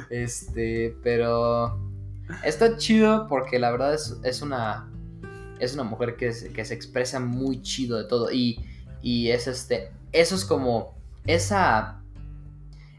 Este, 0.08 0.96
pero 1.02 1.78
está 2.42 2.76
chido 2.78 3.26
porque 3.28 3.58
la 3.58 3.70
verdad 3.70 3.92
es, 3.94 4.16
es 4.22 4.40
una 4.42 4.88
es 5.58 5.74
una 5.74 5.82
mujer 5.84 6.16
que, 6.16 6.32
se- 6.32 6.52
que 6.52 6.64
se 6.64 6.74
expresa 6.74 7.20
muy 7.20 7.62
chido 7.62 7.96
de 7.98 8.04
todo 8.04 8.30
y, 8.32 8.64
y 9.02 9.30
es 9.30 9.46
este 9.46 9.92
eso 10.12 10.34
es 10.34 10.44
como 10.44 10.94
esa 11.26 12.00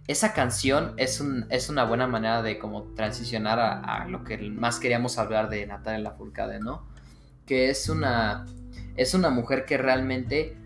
esa 0.07 0.33
canción 0.33 0.93
es, 0.97 1.19
un, 1.19 1.47
es 1.49 1.69
una 1.69 1.83
buena 1.83 2.07
manera 2.07 2.43
de 2.43 2.59
como 2.59 2.83
transicionar 2.93 3.59
a, 3.59 4.07
lo 4.07 4.23
que 4.23 4.37
más 4.37 4.79
queríamos 4.79 5.17
hablar 5.17 5.49
de 5.49 5.65
Natalia 5.65 5.99
Lafourcade, 5.99 6.59
¿no? 6.59 6.87
Que 7.45 7.69
es 7.69 7.89
una 7.89 8.45
es 8.95 9.13
una 9.13 9.29
mujer 9.29 9.65
que 9.65 9.77
realmente 9.77 10.57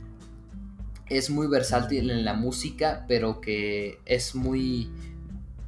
es 1.07 1.29
muy 1.29 1.47
versátil 1.47 2.11
en 2.11 2.25
la 2.25 2.33
música, 2.33 3.05
pero 3.07 3.41
que 3.41 3.99
es 4.05 4.35
muy 4.35 4.91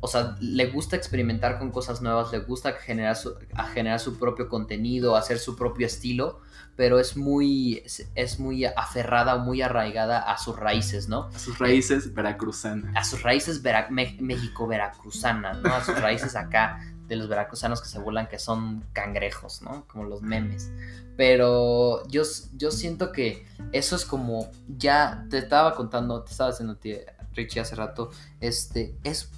o 0.02 0.08
sea, 0.08 0.36
le 0.42 0.68
gusta 0.68 0.96
experimentar 0.96 1.60
con 1.60 1.72
cosas 1.72 2.02
nuevas, 2.02 2.32
le 2.32 2.40
gusta 2.40 2.74
generar 2.74 3.16
a 3.54 3.68
generar 3.68 4.00
su 4.00 4.18
propio 4.18 4.50
contenido, 4.50 5.16
hacer 5.16 5.38
su 5.40 5.56
propio 5.56 5.86
estilo, 5.86 6.42
pero 6.76 7.00
es 7.00 7.16
muy, 7.18 7.82
es, 7.86 8.08
es 8.16 8.40
muy 8.40 8.66
aferrada, 8.66 9.38
muy 9.38 9.62
arraigada 9.62 10.20
a 10.20 10.38
sus 10.38 10.56
raíces, 10.58 11.08
¿no? 11.10 11.30
A 11.34 11.40
sus 11.40 11.60
raíces 11.60 12.14
veracruzanas. 12.14 12.96
A 12.96 13.04
sus 13.04 13.22
raíces 13.24 13.62
vera- 13.62 13.88
me- 13.90 14.18
México-veracruzanas, 14.20 15.62
¿no? 15.62 15.74
A 15.74 15.84
sus 15.84 16.00
raíces 16.02 16.36
acá 16.36 16.80
de 17.08 17.16
los 17.18 17.28
veracruzanos 17.28 17.82
que 17.82 17.90
se 17.90 18.00
burlan 18.00 18.28
que 18.28 18.40
son 18.40 18.84
cangrejos, 18.94 19.62
¿no? 19.62 19.86
Como 19.88 20.06
los 20.06 20.22
memes. 20.22 20.72
Pero 21.18 22.08
yo, 22.08 22.24
yo 22.56 22.72
siento 22.72 23.12
que 23.12 23.46
eso 23.74 23.96
es 23.96 24.06
como, 24.06 24.50
ya 24.68 25.26
te 25.30 25.38
estaba 25.38 25.76
contando, 25.76 26.24
te 26.24 26.32
estaba 26.32 26.50
haciendo 26.52 26.78
Richie 27.34 27.60
hace 27.60 27.76
rato, 27.76 28.12
este, 28.40 28.96
es 29.04 29.30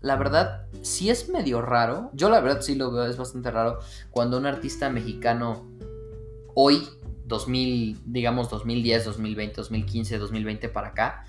la 0.00 0.16
verdad, 0.16 0.66
sí 0.82 1.10
es 1.10 1.28
medio 1.28 1.62
raro. 1.62 2.10
Yo 2.12 2.28
la 2.28 2.40
verdad 2.40 2.60
sí 2.60 2.74
lo 2.74 2.90
veo, 2.90 3.06
es 3.06 3.16
bastante 3.16 3.50
raro 3.50 3.78
cuando 4.10 4.36
un 4.36 4.46
artista 4.46 4.90
mexicano 4.90 5.64
hoy, 6.54 6.88
2000, 7.26 8.00
digamos 8.06 8.50
2010, 8.50 9.04
2020, 9.04 9.56
2015, 9.56 10.18
2020 10.18 10.68
para 10.68 10.88
acá, 10.88 11.24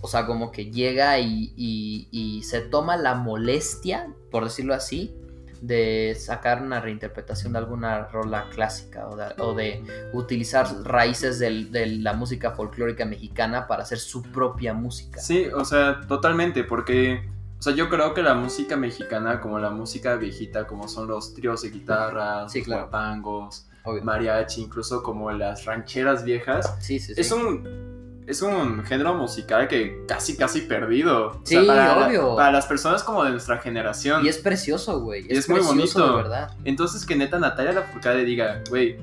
o 0.00 0.08
sea, 0.08 0.26
como 0.26 0.50
que 0.50 0.70
llega 0.70 1.18
y, 1.20 1.52
y- 1.56 2.08
y 2.10 2.42
se 2.42 2.60
toma 2.60 2.96
la 2.96 3.14
molestia, 3.14 4.08
por 4.30 4.44
decirlo 4.44 4.74
así, 4.74 5.14
de 5.60 6.16
sacar 6.18 6.60
una 6.60 6.80
reinterpretación 6.80 7.52
de 7.52 7.60
alguna 7.60 8.08
rola 8.08 8.48
clásica 8.50 9.06
o 9.08 9.14
de, 9.16 9.26
o 9.38 9.54
de 9.54 9.84
utilizar 10.12 10.66
raíces 10.84 11.38
del- 11.38 11.70
de 11.70 11.86
la 11.86 12.14
música 12.14 12.50
folclórica 12.50 13.04
mexicana 13.04 13.68
para 13.68 13.84
hacer 13.84 13.98
su 14.00 14.22
propia 14.24 14.74
música. 14.74 15.20
Sí, 15.20 15.46
o 15.54 15.64
sea, 15.64 16.00
totalmente, 16.08 16.64
porque, 16.64 17.22
o 17.60 17.62
sea, 17.62 17.74
yo 17.74 17.88
creo 17.88 18.12
que 18.12 18.22
la 18.24 18.34
música 18.34 18.76
mexicana, 18.76 19.40
como 19.40 19.60
la 19.60 19.70
música 19.70 20.16
viejita, 20.16 20.66
como 20.66 20.88
son 20.88 21.06
los 21.06 21.32
tríos 21.32 21.62
de 21.62 21.70
guitarras, 21.70 22.50
Sí, 22.50 22.58
los 22.58 22.66
claro. 22.66 22.82
guapangos, 22.82 23.68
Obvio. 23.84 24.02
mariachi, 24.04 24.62
incluso 24.62 25.02
como 25.02 25.30
las 25.32 25.64
rancheras 25.64 26.24
viejas, 26.24 26.74
Sí, 26.80 26.98
sí, 26.98 27.14
sí. 27.14 27.20
es 27.20 27.32
un 27.32 27.82
es 28.24 28.40
un 28.40 28.84
género 28.84 29.14
musical 29.14 29.66
que 29.66 30.04
casi 30.06 30.36
casi 30.36 30.60
perdido. 30.60 31.26
O 31.28 31.40
Sí, 31.42 31.56
para, 31.66 32.06
obvio. 32.06 32.36
para 32.36 32.52
las 32.52 32.66
personas 32.66 33.02
como 33.02 33.24
de 33.24 33.30
nuestra 33.32 33.58
generación. 33.58 34.24
Y 34.24 34.28
es 34.28 34.38
precioso, 34.38 35.00
güey. 35.00 35.26
Es 35.28 35.48
muy 35.48 35.58
precioso, 35.58 35.98
bonito. 35.98 36.08
De 36.16 36.22
verdad. 36.22 36.50
Entonces 36.64 37.04
que 37.04 37.16
neta 37.16 37.40
Natalia 37.40 37.72
Lafourcade 37.72 38.24
diga, 38.24 38.62
güey, 38.70 38.96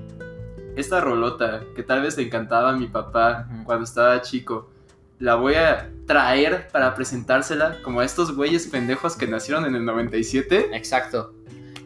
esta 0.77 1.01
rolota 1.01 1.61
que 1.75 1.83
tal 1.83 2.01
vez 2.01 2.15
le 2.15 2.23
encantaba 2.23 2.69
a 2.69 2.73
mi 2.77 2.87
papá 2.87 3.47
cuando 3.65 3.83
estaba 3.83 4.21
chico, 4.21 4.69
la 5.19 5.35
voy 5.35 5.55
a 5.55 5.89
traer 6.07 6.69
para 6.71 6.95
presentársela 6.95 7.77
como 7.83 7.99
a 7.99 8.05
estos 8.05 8.33
güeyes 8.33 8.67
pendejos 8.67 9.17
que 9.17 9.27
nacieron 9.27 9.65
en 9.65 9.75
el 9.75 9.83
97. 9.83 10.69
Exacto. 10.73 11.33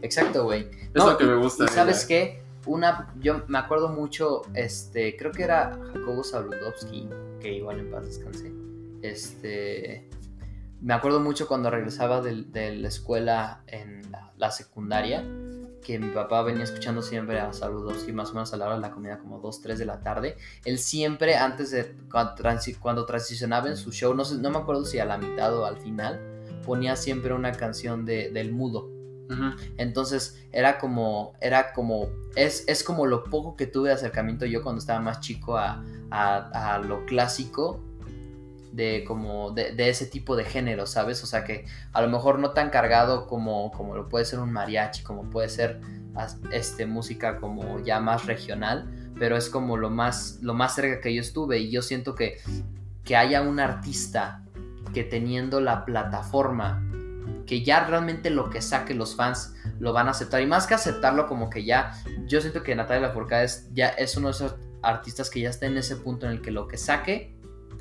Exacto, 0.03 0.43
güey. 0.43 0.69
Es 0.93 1.03
lo 1.03 1.17
que 1.17 1.23
y- 1.23 1.27
me 1.27 1.35
gusta 1.35 1.67
sabes 1.67 2.05
qué? 2.05 2.42
Una, 2.65 3.13
yo 3.19 3.43
me 3.47 3.57
acuerdo 3.57 3.89
mucho, 3.89 4.43
este, 4.53 5.17
creo 5.17 5.31
que 5.31 5.43
era 5.43 5.77
Jacobo 5.93 6.23
Saludowski, 6.23 7.09
que 7.41 7.53
igual 7.53 7.79
en 7.79 7.91
paz 7.91 8.05
descansé. 8.05 8.53
Este, 9.01 10.09
me 10.83 10.93
acuerdo 10.93 11.19
mucho 11.19 11.47
cuando 11.47 11.69
regresaba 11.69 12.21
de, 12.21 12.75
la 12.75 12.87
escuela 12.87 13.63
en 13.67 14.01
la, 14.37 14.51
secundaria, 14.51 15.25
que 15.81 15.97
mi 15.99 16.13
papá 16.13 16.43
venía 16.43 16.63
escuchando 16.63 17.01
siempre 17.01 17.39
a 17.39 17.51
Saludowski 17.51 18.11
más 18.11 18.31
o 18.31 18.33
menos 18.33 18.53
a 18.53 18.57
la 18.57 18.65
hora 18.65 18.75
de 18.75 18.81
la 18.81 18.91
comida, 18.91 19.17
como 19.19 19.39
2, 19.39 19.61
3 19.61 19.79
de 19.79 19.85
la 19.85 20.01
tarde. 20.01 20.37
Él 20.65 20.79
siempre, 20.79 21.35
antes 21.35 21.71
de, 21.71 21.95
cuando, 22.11 22.33
cuando 22.81 23.05
transicionaba 23.05 23.69
en 23.69 23.77
su 23.77 23.91
show, 23.91 24.13
no, 24.13 24.25
sé, 24.25 24.35
no 24.35 24.49
me 24.49 24.57
acuerdo 24.57 24.85
si 24.85 24.99
a 24.99 25.05
la 25.05 25.17
mitad 25.17 25.57
o 25.57 25.65
al 25.65 25.77
final, 25.77 26.21
ponía 26.65 26.95
siempre 26.95 27.33
una 27.33 27.51
canción 27.53 28.05
de, 28.05 28.29
del 28.31 28.51
mudo. 28.51 28.92
Entonces 29.77 30.43
era 30.51 30.77
como, 30.77 31.33
era 31.41 31.73
como, 31.73 32.07
es, 32.35 32.65
es 32.67 32.83
como 32.83 33.05
lo 33.05 33.23
poco 33.23 33.55
que 33.55 33.65
tuve 33.67 33.89
de 33.89 33.95
acercamiento 33.95 34.45
yo 34.45 34.61
cuando 34.61 34.79
estaba 34.79 34.99
más 34.99 35.21
chico 35.21 35.57
a, 35.57 35.83
a- 36.11 36.77
lo 36.79 37.05
clásico 37.05 37.79
de 38.71 39.03
como, 39.07 39.51
de, 39.51 39.71
de 39.73 39.89
ese 39.89 40.05
tipo 40.07 40.35
de 40.35 40.43
género, 40.43 40.85
¿sabes? 40.85 41.23
O 41.23 41.27
sea 41.27 41.43
que 41.43 41.65
a 41.93 42.01
lo 42.01 42.09
mejor 42.09 42.39
no 42.39 42.51
tan 42.51 42.69
cargado 42.69 43.27
como, 43.27 43.71
como 43.71 43.95
lo 43.95 44.09
puede 44.09 44.25
ser 44.25 44.39
un 44.39 44.51
mariachi, 44.51 45.03
como 45.03 45.29
puede 45.29 45.49
ser 45.49 45.79
este, 46.51 46.85
música 46.85 47.37
como 47.39 47.79
ya 47.79 47.99
más 47.99 48.25
regional, 48.25 49.11
pero 49.17 49.37
es 49.37 49.49
como 49.49 49.77
lo 49.77 49.89
más, 49.89 50.39
lo 50.41 50.53
más 50.53 50.75
cerca 50.75 51.01
que 51.01 51.13
yo 51.13 51.21
estuve 51.21 51.59
y 51.59 51.71
yo 51.71 51.81
siento 51.81 52.15
que, 52.15 52.39
que 53.03 53.15
haya 53.15 53.41
un 53.41 53.59
artista 53.59 54.43
que 54.93 55.03
teniendo 55.03 55.59
la 55.61 55.85
plataforma 55.85 56.83
que 57.45 57.63
ya 57.63 57.85
realmente 57.85 58.29
lo 58.29 58.49
que 58.49 58.61
saque 58.61 58.93
los 58.93 59.15
fans 59.15 59.53
lo 59.79 59.93
van 59.93 60.07
a 60.07 60.11
aceptar. 60.11 60.41
Y 60.41 60.45
más 60.45 60.67
que 60.67 60.73
aceptarlo, 60.73 61.27
como 61.27 61.49
que 61.49 61.63
ya, 61.63 61.93
yo 62.25 62.41
siento 62.41 62.63
que 62.63 62.75
Natalia 62.75 63.07
Lafourcade 63.07 63.45
es, 63.45 63.69
ya 63.73 63.89
es 63.89 64.15
uno 64.17 64.27
de 64.27 64.33
esos 64.33 64.55
artistas 64.81 65.29
que 65.29 65.41
ya 65.41 65.49
está 65.49 65.65
en 65.65 65.77
ese 65.77 65.95
punto 65.95 66.25
en 66.25 66.33
el 66.33 66.41
que 66.41 66.51
lo 66.51 66.67
que 66.67 66.77
saque, 66.77 67.35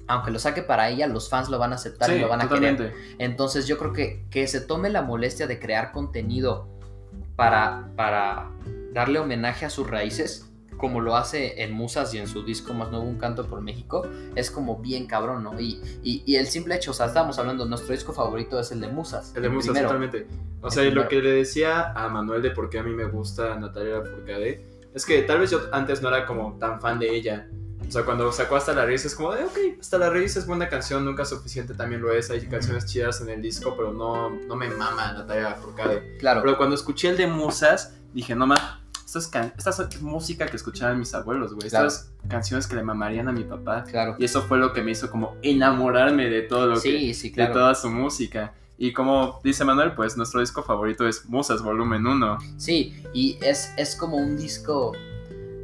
aunque 0.09 0.31
lo 0.31 0.39
saque 0.39 0.63
para 0.63 0.89
ella, 0.89 1.07
los 1.07 1.29
fans 1.29 1.49
lo 1.49 1.59
van 1.59 1.73
a 1.73 1.77
aceptar 1.77 2.11
y 2.11 2.19
lo 2.19 2.29
van 2.29 2.41
a 2.41 2.45
totalmente. 2.45 2.91
querer. 2.91 3.17
Entonces 3.19 3.67
yo 3.67 3.79
creo 3.79 3.93
que 3.93 4.25
que 4.31 4.47
se 4.47 4.61
tome 4.61 4.91
la 4.91 5.03
molestia 5.03 5.47
de 5.47 5.59
crear 5.59 5.93
contenido 5.93 6.69
para, 7.37 7.89
para 7.97 8.51
darle 8.93 9.19
homenaje 9.19 9.65
a 9.65 9.71
sus 9.71 9.89
raíces, 9.89 10.52
como 10.83 11.01
lo 11.01 11.15
hace 11.17 11.63
en 11.63 11.73
Musas 11.73 12.13
y 12.13 12.19
en 12.19 12.27
su 12.27 12.43
disco 12.43 12.75
más 12.75 12.91
nuevo 12.91 13.07
Un 13.07 13.17
Canto 13.19 13.47
por 13.47 13.61
México, 13.61 14.05
es 14.35 14.51
como 14.51 14.79
bien 14.81 15.07
cabrón, 15.07 15.45
¿no? 15.45 15.59
Y, 15.61 15.81
y, 16.03 16.25
y 16.27 16.35
el 16.35 16.49
simple 16.49 16.75
hecho, 16.75 16.91
o 16.91 16.95
sea, 16.95 17.07
estábamos 17.07 17.39
hablando, 17.39 17.65
nuestro 17.67 17.93
disco 17.95 18.13
favorito 18.13 18.59
es 18.59 18.73
el 18.73 18.81
de 18.81 18.89
Musas. 18.89 19.33
El 19.37 19.43
de 19.43 19.49
Musas, 19.49 19.67
primero. 19.71 19.87
totalmente. 19.87 20.27
O 20.61 20.67
El 20.67 20.73
sea, 20.73 20.83
y 20.83 20.87
lo 20.91 21.07
primero. 21.07 21.09
que 21.09 21.23
le 21.23 21.31
decía 21.37 21.93
a 21.93 22.09
Manuel 22.09 22.43
de 22.43 22.51
por 22.51 22.69
qué 22.69 22.81
a 22.81 22.83
mí 22.83 22.91
me 22.93 23.05
gusta 23.05 23.55
Natalia 23.55 23.99
Lafourcade 23.99 24.67
es 24.93 25.07
que 25.07 25.23
tal 25.23 25.39
vez 25.39 25.51
yo 25.53 25.61
antes 25.71 26.03
no 26.03 26.09
era 26.09 26.27
como 26.27 26.59
tan 26.59 26.81
fan 26.81 26.99
de 26.99 27.15
ella. 27.15 27.49
O 27.87 27.91
sea, 27.93 28.05
cuando 28.05 28.31
sacó 28.33 28.57
Hasta 28.57 28.73
la 28.73 28.85
Raíz 28.85 29.05
es 29.05 29.15
como 29.15 29.33
de, 29.35 29.45
ok, 29.45 29.59
Hasta 29.81 29.99
la 29.99 30.11
Raíz 30.11 30.37
es 30.37 30.47
buena 30.47 30.69
canción, 30.69 31.05
nunca 31.05 31.25
suficiente 31.25 31.75
también 31.75 32.01
lo 32.03 32.13
es. 32.13 32.29
Hay 32.31 32.47
canciones 32.49 32.87
chidas 32.87 33.21
en 33.21 33.29
el 33.29 33.41
disco, 33.41 33.75
pero 33.77 33.93
no, 33.93 34.31
no 34.31 34.57
me 34.57 34.69
mama 34.71 35.13
Natalia 35.13 35.51
Lafourcade. 35.51 36.17
Claro, 36.19 36.43
Pero 36.43 36.57
cuando 36.57 36.75
escuché 36.75 37.09
el 37.11 37.17
de 37.17 37.27
Musas, 37.27 37.95
dije, 38.15 38.35
no 38.35 38.47
más, 38.47 38.81
esta 39.13 39.19
es, 39.19 39.29
can- 39.29 39.53
esta 39.59 39.71
es 39.71 40.01
música 40.01 40.47
que 40.47 40.57
escuchaban 40.57 40.99
mis 40.99 41.13
abuelos, 41.15 41.53
güey. 41.55 41.69
Claro. 41.69 41.89
Estas 41.89 42.11
canciones 42.29 42.67
que 42.67 42.77
le 42.77 42.83
mamarían 42.83 43.29
a 43.29 43.33
mi 43.33 43.45
papá. 43.45 43.85
claro. 43.85 44.17
Y 44.19 44.25
eso 44.25 44.41
fue 44.43 44.57
lo 44.59 44.73
que 44.73 44.81
me 44.83 44.93
hizo 44.93 45.11
como 45.11 45.37
enamorarme 45.43 46.31
de 46.31 46.43
todo 46.43 46.67
lo 46.67 46.75
que 46.77 46.81
Sí, 46.81 47.15
sí, 47.15 47.29
de 47.29 47.35
claro. 47.35 47.53
toda 47.53 47.75
su 47.75 47.91
música. 47.91 48.55
Y 48.79 48.93
como 48.95 49.39
dice 49.45 49.65
Manuel, 49.67 49.93
pues 49.95 50.17
nuestro 50.17 50.41
disco 50.41 50.63
favorito 50.63 51.07
es 51.07 51.27
Musas 51.27 51.63
Volumen 51.63 52.07
1. 52.07 52.39
Sí, 52.57 52.95
y 53.13 53.39
es, 53.43 53.73
es 53.77 53.95
como 53.97 54.17
un 54.17 54.37
disco. 54.37 54.93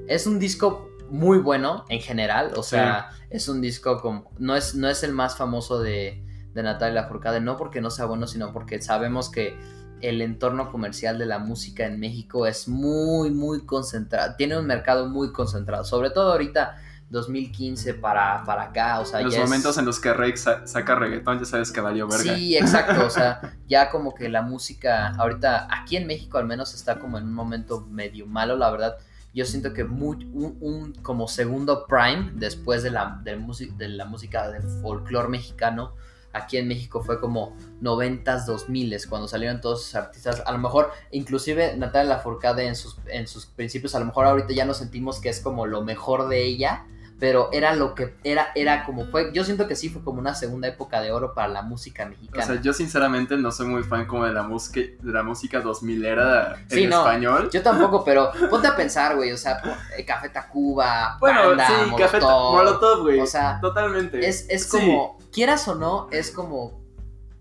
Es 0.06 0.26
un 0.26 0.38
disco 0.38 0.90
muy 1.10 1.38
bueno 1.38 1.84
en 1.88 2.00
general. 2.00 2.52
O 2.54 2.62
sea, 2.62 3.10
es 3.30 3.48
un 3.48 3.60
disco 3.62 4.00
como. 4.02 4.30
No 4.38 4.54
es, 4.56 4.74
no 4.74 4.88
es 4.88 5.02
el 5.02 5.12
más 5.14 5.36
famoso 5.36 5.80
de, 5.80 6.22
de 6.54 6.62
Natalia 6.62 7.00
Lafourcade, 7.02 7.40
no 7.40 7.56
porque 7.56 7.80
no 7.80 7.90
sea 7.90 8.04
bueno, 8.04 8.26
sino 8.26 8.52
porque 8.52 8.80
sabemos 8.82 9.30
que 9.30 9.56
el 10.02 10.22
entorno 10.22 10.70
comercial 10.70 11.18
de 11.18 11.26
la 11.26 11.38
música 11.38 11.86
en 11.86 11.98
México 12.00 12.46
es 12.46 12.68
muy, 12.68 13.30
muy 13.30 13.64
concentrado. 13.66 14.34
Tiene 14.36 14.58
un 14.58 14.66
mercado 14.66 15.08
muy 15.08 15.32
concentrado. 15.32 15.84
Sobre 15.84 16.10
todo 16.10 16.32
ahorita, 16.32 16.76
2015 17.10 17.94
para, 17.94 18.42
para 18.44 18.64
acá. 18.64 19.00
O 19.00 19.04
sea, 19.04 19.20
los 19.22 19.34
es- 19.34 19.40
momentos 19.40 19.78
en 19.78 19.84
los 19.86 19.98
que 20.00 20.36
sa- 20.36 20.66
saca 20.66 20.94
reggaetón, 20.94 21.38
ya 21.38 21.44
sabes 21.44 21.72
que 21.72 21.80
valió 21.80 22.06
verga. 22.06 22.34
Sí, 22.34 22.56
exacto, 22.56 23.06
o 23.06 23.10
sea, 23.10 23.40
ya 23.68 23.90
como 23.90 24.14
que 24.14 24.28
la 24.28 24.42
música 24.42 25.08
ahorita 25.16 25.68
aquí 25.70 25.96
en 25.96 26.06
México 26.06 26.38
al 26.38 26.46
menos 26.46 26.74
está 26.74 26.98
como 26.98 27.18
en 27.18 27.24
un 27.24 27.34
momento 27.34 27.86
medio 27.90 28.26
malo, 28.26 28.56
la 28.56 28.70
verdad. 28.70 28.96
Yo 29.34 29.44
siento 29.44 29.72
que 29.72 29.84
muy- 29.84 30.24
un, 30.32 30.56
un 30.60 30.92
como 31.02 31.28
segundo 31.28 31.86
prime 31.86 32.32
después 32.34 32.82
de 32.82 32.90
la, 32.90 33.20
de 33.22 33.88
la 33.88 34.04
música 34.06 34.50
del 34.50 34.62
folclore 34.82 35.28
mexicano 35.28 35.92
aquí 36.32 36.56
en 36.56 36.68
México 36.68 37.02
fue 37.02 37.20
como 37.20 37.56
90s, 37.80 38.46
2000 38.46 38.98
cuando 39.08 39.28
salieron 39.28 39.60
todos 39.60 39.82
esos 39.82 39.94
artistas. 39.94 40.42
A 40.46 40.52
lo 40.52 40.58
mejor, 40.58 40.90
inclusive 41.10 41.76
Natalia 41.76 42.16
Lafourcade 42.16 42.66
en 42.66 42.76
sus, 42.76 42.98
en 43.06 43.26
sus 43.26 43.46
principios, 43.46 43.94
a 43.94 44.00
lo 44.00 44.06
mejor 44.06 44.26
ahorita 44.26 44.52
ya 44.52 44.64
no 44.64 44.74
sentimos 44.74 45.20
que 45.20 45.28
es 45.28 45.40
como 45.40 45.66
lo 45.66 45.82
mejor 45.82 46.28
de 46.28 46.44
ella, 46.44 46.86
pero 47.20 47.48
era 47.52 47.74
lo 47.74 47.94
que 47.96 48.14
era, 48.22 48.48
era 48.54 48.84
como 48.84 49.04
fue. 49.06 49.32
Yo 49.32 49.42
siento 49.44 49.66
que 49.66 49.74
sí 49.74 49.88
fue 49.88 50.02
como 50.04 50.20
una 50.20 50.34
segunda 50.36 50.68
época 50.68 51.00
de 51.00 51.10
oro 51.10 51.34
para 51.34 51.48
la 51.48 51.62
música 51.62 52.04
O 52.04 52.08
mexicana. 52.10 52.46
sea, 52.46 52.60
yo 52.60 52.72
sinceramente 52.72 53.36
no 53.36 53.50
soy 53.50 53.66
muy 53.66 53.82
fan 53.82 54.06
como 54.06 54.24
de 54.24 54.32
la 54.32 54.44
música, 54.44 54.80
de 54.80 55.12
la 55.12 55.22
música 55.24 55.60
2000 55.60 56.04
era 56.04 56.54
en 56.54 56.70
Sí, 56.70 56.86
no. 56.86 56.98
español. 56.98 57.50
Yo 57.52 57.60
tampoco, 57.62 58.04
pero 58.04 58.30
ponte 58.48 58.68
a 58.68 58.76
pensar, 58.76 59.16
güey, 59.16 59.32
o 59.32 59.36
sea, 59.36 59.60
eh, 59.96 60.04
Café 60.04 60.28
Tacuba, 60.28 61.16
Bueno, 61.18 61.40
Panda, 61.48 61.66
sí, 61.66 61.90
Café 61.98 62.20
Molotov, 62.20 62.52
Molotov, 62.52 63.00
güey. 63.02 63.20
O 63.20 63.26
sea, 63.26 63.58
Totalmente. 63.60 64.26
es, 64.26 64.46
es 64.48 64.64
Sí. 64.68 64.78
como, 64.78 65.18
quieras 65.32 65.66
o 65.66 65.74
no, 65.74 66.06
es 66.12 66.30
como, 66.30 66.80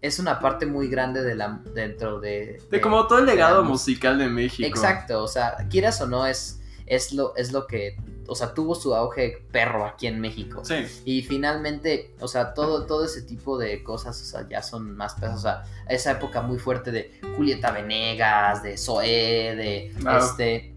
es 0.02 0.18
una 0.20 0.40
parte 0.40 0.66
muy 0.66 0.88
grande 0.90 1.22
de 1.24 1.36
la, 1.36 1.60
dentro 1.74 2.20
de... 2.20 2.62
De 2.72 2.82
como 2.82 3.06
todo 3.08 3.20
el 3.20 3.26
legado 3.26 3.64
musical 3.64 4.18
de 4.18 4.28
México. 4.28 4.68
Exacto, 4.68 5.22
o 5.24 5.28
sea, 5.28 5.56
quieras 5.70 6.00
o 6.02 6.08
no, 6.08 6.26
es, 6.26 6.62
es, 6.88 7.14
lo, 7.14 7.36
es 7.36 7.52
lo 7.52 7.68
que, 7.68 7.98
o 8.28 8.36
sea, 8.36 8.54
tuvo 8.54 8.74
su 8.76 8.96
auge 8.96 9.44
perro 9.52 9.86
aquí 9.86 10.08
en 10.08 10.20
México. 10.20 10.64
Sí. 10.66 10.76
Y 11.06 11.22
finalmente, 11.22 12.16
o 12.20 12.28
sea, 12.28 12.54
todo, 12.54 12.86
todo 12.86 13.06
ese 13.06 13.22
tipo 13.22 13.58
de 13.58 13.84
cosas, 13.84 14.20
o 14.22 14.26
sea, 14.26 14.48
ya 14.50 14.62
son 14.64 14.96
más 14.96 15.14
pesas. 15.16 15.36
O 15.38 15.42
sea, 15.42 15.64
esa 15.90 16.12
época 16.12 16.42
muy 16.42 16.58
fuerte 16.60 16.92
de 16.92 17.12
Julieta 17.36 17.72
Venegas, 17.72 18.64
de 18.64 18.78
Zoé, 18.78 19.56
de 19.56 19.94
Claro. 20.00 20.26
este 20.26 20.74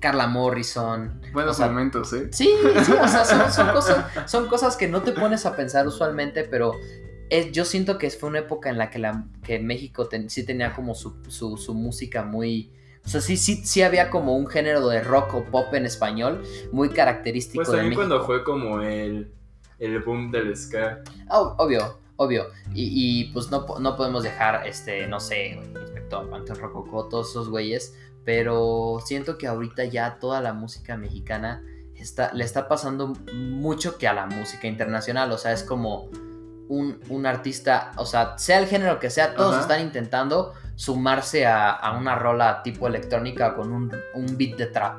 Carla 0.00 0.26
Morrison. 0.26 1.20
Buenos 1.32 1.52
O 1.56 1.58
sea, 1.58 1.68
momentos, 1.68 2.12
¿eh? 2.12 2.28
Sí, 2.30 2.50
sí, 2.84 2.92
o 2.92 3.08
sea, 3.08 3.24
son, 3.24 3.50
son 3.52 3.68
cosas, 3.72 4.30
son 4.30 4.48
cosas 4.48 4.76
que 4.76 4.86
no 4.86 5.02
te 5.02 5.12
pones 5.12 5.46
a 5.46 5.56
pensar 5.56 5.86
usualmente, 5.86 6.44
pero 6.44 6.72
es- 7.30 7.50
yo 7.52 7.64
siento 7.64 7.96
que 7.96 8.10
fue 8.10 8.28
una 8.28 8.40
época 8.40 8.68
en 8.70 8.76
la 8.76 8.90
que, 8.90 8.98
la, 8.98 9.24
que 9.42 9.58
México 9.58 10.06
ten- 10.06 10.28
sí 10.28 10.44
tenía 10.44 10.74
como 10.74 10.94
su, 10.94 11.14
su, 11.28 11.56
su 11.56 11.72
música 11.74 12.22
muy... 12.22 12.70
O 13.04 13.08
sea, 13.08 13.20
sí, 13.20 13.36
sí, 13.36 13.56
sí 13.64 13.82
había 13.82 14.08
como 14.10 14.36
un 14.36 14.46
género 14.46 14.88
de 14.88 15.00
rock 15.02 15.34
o 15.34 15.44
pop 15.44 15.72
en 15.74 15.84
español 15.86 16.42
muy 16.72 16.88
característico 16.88 17.58
Pues 17.64 17.68
de 17.68 17.76
también 17.78 17.90
México. 17.98 18.08
cuando 18.08 18.26
fue 18.26 18.42
como 18.44 18.80
el, 18.80 19.30
el 19.78 19.98
boom 20.00 20.30
del 20.30 20.56
ska. 20.56 21.02
Ob- 21.28 21.54
obvio, 21.58 21.98
obvio. 22.16 22.46
Y, 22.74 22.90
y, 23.20 23.24
pues 23.32 23.50
no, 23.50 23.66
no 23.78 23.96
podemos 23.96 24.22
dejar, 24.22 24.66
este, 24.66 25.06
no 25.06 25.20
sé, 25.20 25.48
Inspector 25.48 26.30
Panteón 26.30 26.58
Rococó, 26.60 27.04
todos 27.08 27.28
esos 27.30 27.50
güeyes. 27.50 27.94
Pero 28.24 29.00
siento 29.04 29.36
que 29.36 29.46
ahorita 29.48 29.84
ya 29.84 30.18
toda 30.18 30.40
la 30.40 30.54
música 30.54 30.96
mexicana 30.96 31.62
está, 31.94 32.32
le 32.32 32.42
está 32.44 32.68
pasando 32.68 33.08
mucho 33.34 33.98
que 33.98 34.08
a 34.08 34.14
la 34.14 34.24
música 34.26 34.66
internacional. 34.66 35.30
O 35.30 35.36
sea, 35.36 35.52
es 35.52 35.62
como 35.62 36.08
un, 36.68 36.98
un 37.08 37.26
artista, 37.26 37.92
o 37.96 38.06
sea, 38.06 38.36
sea 38.38 38.58
el 38.58 38.66
género 38.66 38.98
que 38.98 39.10
sea, 39.10 39.34
todos 39.34 39.52
Ajá. 39.52 39.60
están 39.62 39.80
intentando 39.80 40.52
sumarse 40.76 41.46
a, 41.46 41.70
a 41.70 41.96
una 41.96 42.14
rola 42.16 42.62
tipo 42.62 42.86
electrónica 42.86 43.54
con 43.54 43.72
un, 43.72 43.92
un 44.14 44.36
beat 44.38 44.56
de 44.56 44.66
trap. 44.66 44.98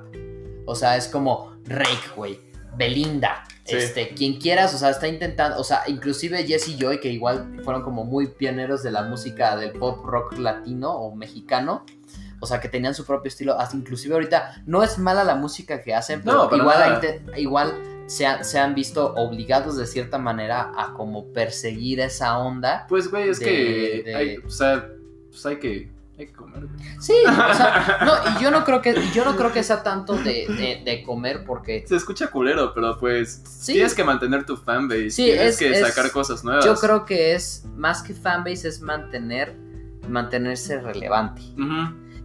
O 0.65 0.75
sea, 0.75 0.95
es 0.97 1.07
como 1.07 1.55
Rake, 1.65 2.09
güey. 2.15 2.39
Belinda, 2.77 3.43
Sí. 3.63 3.77
este, 3.77 4.09
quien 4.09 4.39
quieras, 4.39 4.75
o 4.75 4.77
sea, 4.77 4.91
está 4.91 5.07
intentando, 5.07 5.59
o 5.59 5.63
sea, 5.63 5.83
inclusive 5.87 6.43
Jesse 6.45 6.77
Joy, 6.77 6.99
que 6.99 7.09
igual 7.09 7.61
fueron 7.63 7.81
como 7.81 8.03
muy 8.03 8.27
pioneros 8.27 8.83
de 8.83 8.91
la 8.91 9.01
música 9.01 9.55
del 9.55 9.71
pop 9.71 10.05
rock 10.05 10.37
latino 10.37 10.91
o 10.91 11.15
mexicano, 11.15 11.83
o 12.41 12.45
sea, 12.45 12.59
que 12.59 12.69
tenían 12.69 12.93
su 12.93 13.05
propio 13.05 13.29
estilo, 13.29 13.57
hasta 13.59 13.75
inclusive 13.75 14.13
ahorita 14.13 14.61
no 14.67 14.83
es 14.83 14.99
mala 14.99 15.23
la 15.23 15.33
música 15.33 15.81
que 15.81 15.95
hacen, 15.95 16.21
pero 16.23 16.47
No, 16.47 16.55
igual, 16.55 17.01
igual 17.37 17.73
se, 18.07 18.25
han- 18.25 18.43
se 18.45 18.59
han 18.59 18.75
visto 18.75 19.13
obligados 19.15 19.77
de 19.77 19.87
cierta 19.87 20.17
manera 20.17 20.71
a 20.77 20.93
como 20.93 21.31
perseguir 21.33 21.99
esa 21.99 22.37
onda. 22.37 22.85
Pues, 22.87 23.09
güey, 23.09 23.29
es 23.29 23.39
De- 23.39 23.45
que. 23.45 24.03
de- 24.05 24.15
Hay, 24.15 24.37
o 24.37 24.49
sea, 24.49 24.89
pues 25.29 25.45
hay 25.45 25.57
que, 25.57 25.91
hay 26.17 26.27
que 26.27 26.33
comer. 26.33 26.67
Sí, 26.99 27.13
o 27.27 27.53
sea, 27.55 27.99
no, 28.05 28.13
y 28.39 28.43
yo 28.43 28.51
no 28.51 28.63
creo 28.63 28.81
que, 28.81 28.95
yo 29.13 29.25
no 29.25 29.35
creo 29.35 29.51
que 29.51 29.63
sea 29.63 29.83
tanto 29.83 30.13
de, 30.15 30.45
de- 30.47 30.81
de 30.85 31.03
comer 31.03 31.43
porque 31.45 31.83
Se 31.87 31.95
escucha 31.95 32.27
culero, 32.27 32.73
pero 32.73 32.97
pues. 32.99 33.41
Sí. 33.45 33.73
Tienes 33.73 33.93
que 33.95 34.03
mantener 34.03 34.45
tu 34.45 34.55
fanbase. 34.55 35.09
Sí, 35.09 35.25
tienes 35.25 35.53
es- 35.53 35.57
que 35.57 35.71
es- 35.71 35.79
sacar 35.87 36.11
cosas 36.11 36.43
nuevas. 36.43 36.63
yo 36.63 36.75
creo 36.75 37.05
que 37.05 37.33
es, 37.35 37.65
más 37.75 38.01
que 38.03 38.13
fanbase, 38.13 38.67
es 38.67 38.81
mantener, 38.81 39.55
mantenerse 40.07 40.79
relevante. 40.79 41.41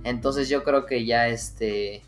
Entonces 0.05 0.49
yo 0.49 0.63
creo 0.65 0.87
que 0.87 1.05
ya 1.05 1.29
este 1.29 2.03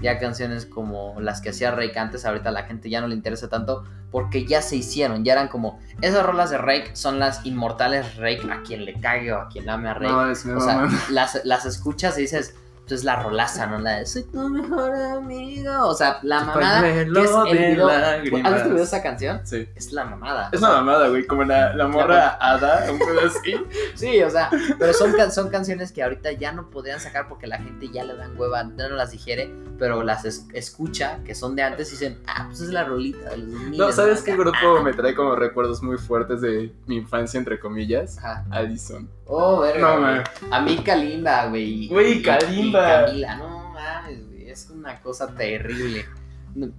ya 0.00 0.18
canciones 0.18 0.66
como 0.66 1.20
las 1.20 1.40
que 1.40 1.50
hacía 1.50 1.70
Rake 1.70 1.98
antes, 1.98 2.24
ahorita 2.24 2.50
a 2.50 2.52
la 2.52 2.64
gente 2.64 2.90
ya 2.90 3.00
no 3.00 3.08
le 3.08 3.14
interesa 3.14 3.48
tanto 3.48 3.84
porque 4.10 4.46
ya 4.46 4.62
se 4.62 4.76
hicieron, 4.76 5.24
ya 5.24 5.32
eran 5.32 5.48
como 5.48 5.80
esas 6.00 6.24
rolas 6.24 6.50
de 6.50 6.58
Rake 6.58 6.94
son 6.94 7.18
las 7.18 7.44
inmortales 7.44 8.16
Rake 8.16 8.42
a 8.50 8.62
quien 8.62 8.84
le 8.84 8.98
cague 9.00 9.32
o 9.32 9.40
a 9.40 9.48
quien 9.48 9.68
ame 9.68 9.88
a 9.88 9.94
Rake. 9.94 10.48
No, 10.48 10.56
o 10.56 10.60
sea, 10.60 10.88
las, 11.10 11.40
las 11.44 11.66
escuchas 11.66 12.18
y 12.18 12.22
dices, 12.22 12.54
pues 12.88 13.04
la 13.04 13.22
rolaza, 13.22 13.66
¿no? 13.66 13.78
La 13.78 13.98
de 13.98 14.06
soy 14.06 14.22
tu 14.24 14.48
mejor 14.48 14.94
amigo. 14.94 15.72
O 15.86 15.94
sea, 15.94 16.18
la 16.22 16.40
mamada 16.44 16.82
que 16.82 17.00
es 17.02 17.06
el 17.06 17.10
video. 17.58 17.88
¿Has 17.88 18.22
visto 18.22 18.38
video 18.44 18.74
de 18.76 18.82
esa 18.82 19.02
canción? 19.02 19.40
Sí. 19.44 19.68
Es 19.74 19.92
la 19.92 20.04
mamada. 20.04 20.50
Es 20.52 20.58
o 20.58 20.60
sea, 20.60 20.68
una 20.70 20.78
mamada, 20.82 21.08
güey. 21.08 21.26
Como 21.26 21.44
la, 21.44 21.74
la 21.74 21.88
morra 21.88 22.36
hada, 22.40 22.90
un 22.90 22.98
pedo 22.98 23.20
así. 23.26 23.56
Sí, 23.96 24.22
o 24.22 24.30
sea, 24.30 24.50
pero 24.78 24.92
son, 24.92 25.12
can- 25.14 25.32
son 25.32 25.48
canciones 25.48 25.90
que 25.90 26.02
ahorita 26.02 26.32
ya 26.32 26.52
no 26.52 26.70
podrían 26.70 27.00
sacar 27.00 27.28
porque 27.28 27.46
la 27.46 27.58
gente 27.58 27.88
ya 27.90 28.04
le 28.04 28.14
dan 28.14 28.38
hueva, 28.38 28.62
ya 28.76 28.88
no 28.88 28.94
las 28.96 29.10
digiere, 29.10 29.52
pero 29.78 30.02
las 30.02 30.24
es- 30.24 30.46
escucha, 30.52 31.18
que 31.24 31.34
son 31.34 31.56
de 31.56 31.62
antes, 31.62 31.88
y 31.88 31.92
dicen, 31.92 32.20
ah, 32.26 32.44
pues 32.48 32.60
es 32.60 32.68
la 32.68 32.84
rolita 32.84 33.30
de 33.30 33.38
los 33.38 33.52
2000. 33.52 33.78
No, 33.78 33.90
¿sabes 33.92 34.22
qué 34.22 34.36
grupo 34.36 34.82
me 34.82 34.92
trae 34.92 35.14
como 35.14 35.34
recuerdos 35.34 35.82
muy 35.82 35.96
fuertes 35.98 36.40
de 36.42 36.72
mi 36.86 36.96
infancia, 36.96 37.38
entre 37.38 37.58
comillas? 37.58 38.18
Ajá. 38.18 38.44
Addison. 38.50 39.08
Oh, 39.26 39.60
verga. 39.60 39.80
No, 39.80 39.92
güey. 40.00 40.02
man. 40.14 40.24
A 40.50 40.60
mí 40.60 40.76
Kalimba, 40.78 41.46
güey. 41.46 41.88
Güey, 41.88 42.22
Kalimba. 42.22 43.02
y 43.02 43.04
Camila, 43.06 43.36
no 43.36 43.72
mames, 43.74 44.26
güey. 44.28 44.48
Es 44.50 44.70
una 44.70 45.00
cosa 45.00 45.34
terrible. 45.34 46.04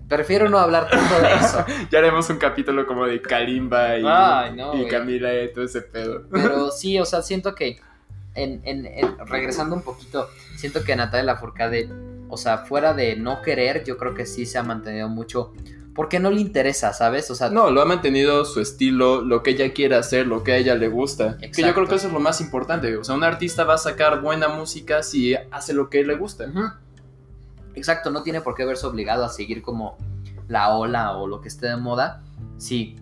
Prefiero 0.07 0.49
no 0.49 0.57
hablar 0.57 0.89
tanto 0.89 1.19
de 1.21 1.33
eso. 1.35 1.63
Ya 1.91 1.99
haremos 1.99 2.27
un 2.31 2.37
capítulo 2.37 2.87
como 2.87 3.05
de 3.05 3.21
Kalimba 3.21 3.97
y, 3.97 4.03
Ay, 4.07 4.55
no, 4.55 4.73
y. 4.75 4.87
Camila 4.87 5.31
y 5.43 5.53
todo 5.53 5.65
ese 5.65 5.81
pedo. 5.81 6.23
Pero 6.31 6.71
sí, 6.71 6.97
o 6.99 7.05
sea, 7.05 7.21
siento 7.21 7.53
que, 7.53 7.79
en, 8.33 8.61
en- 8.63 8.85
en- 8.87 9.17
regresando 9.27 9.75
un 9.75 9.83
poquito, 9.83 10.27
siento 10.55 10.83
que 10.83 10.95
Natalia 10.95 11.25
Lafourcade, 11.33 11.89
o 12.29 12.37
sea, 12.37 12.59
fuera 12.59 12.93
de 12.93 13.15
no 13.17 13.41
querer, 13.43 13.83
yo 13.83 13.97
creo 13.97 14.15
que 14.15 14.25
sí 14.25 14.45
se 14.47 14.57
ha 14.57 14.63
mantenido 14.63 15.09
mucho, 15.09 15.53
porque 15.97 16.19
no 16.19 16.29
le 16.29 16.39
interesa, 16.39 16.93
¿sabes? 16.93 17.31
O 17.31 17.35
sea, 17.35 17.49
No, 17.49 17.71
lo 17.71 17.81
ha 17.81 17.85
mantenido 17.85 18.45
su 18.45 18.61
estilo, 18.61 19.21
lo 19.21 19.41
que 19.41 19.49
ella 19.49 19.73
quiere 19.73 19.95
hacer, 19.95 20.27
lo 20.27 20.43
que 20.43 20.51
a 20.51 20.57
ella 20.57 20.75
le 20.75 20.89
gusta. 20.89 21.39
Que 21.39 21.63
yo 21.63 21.73
creo 21.73 21.87
que 21.87 21.95
eso 21.95 22.05
es 22.05 22.13
lo 22.13 22.19
más 22.19 22.39
importante. 22.39 22.95
O 22.97 23.03
sea, 23.03 23.15
un 23.15 23.23
artista 23.23 23.63
va 23.63 23.73
a 23.73 23.77
sacar 23.79 24.21
buena 24.21 24.47
música 24.47 25.01
si 25.01 25.33
hace 25.49 25.73
lo 25.73 25.89
que 25.89 26.03
le 26.03 26.13
gusta. 26.13 26.45
Exacto, 27.73 28.11
no 28.11 28.21
tiene 28.21 28.41
por 28.41 28.53
qué 28.53 28.63
verse 28.63 28.85
obligado 28.85 29.25
a 29.25 29.29
seguir 29.29 29.63
como 29.63 29.97
la 30.47 30.77
ola 30.77 31.17
o 31.17 31.25
lo 31.25 31.41
que 31.41 31.47
esté 31.47 31.65
de 31.65 31.77
moda. 31.77 32.21
Si 32.59 32.95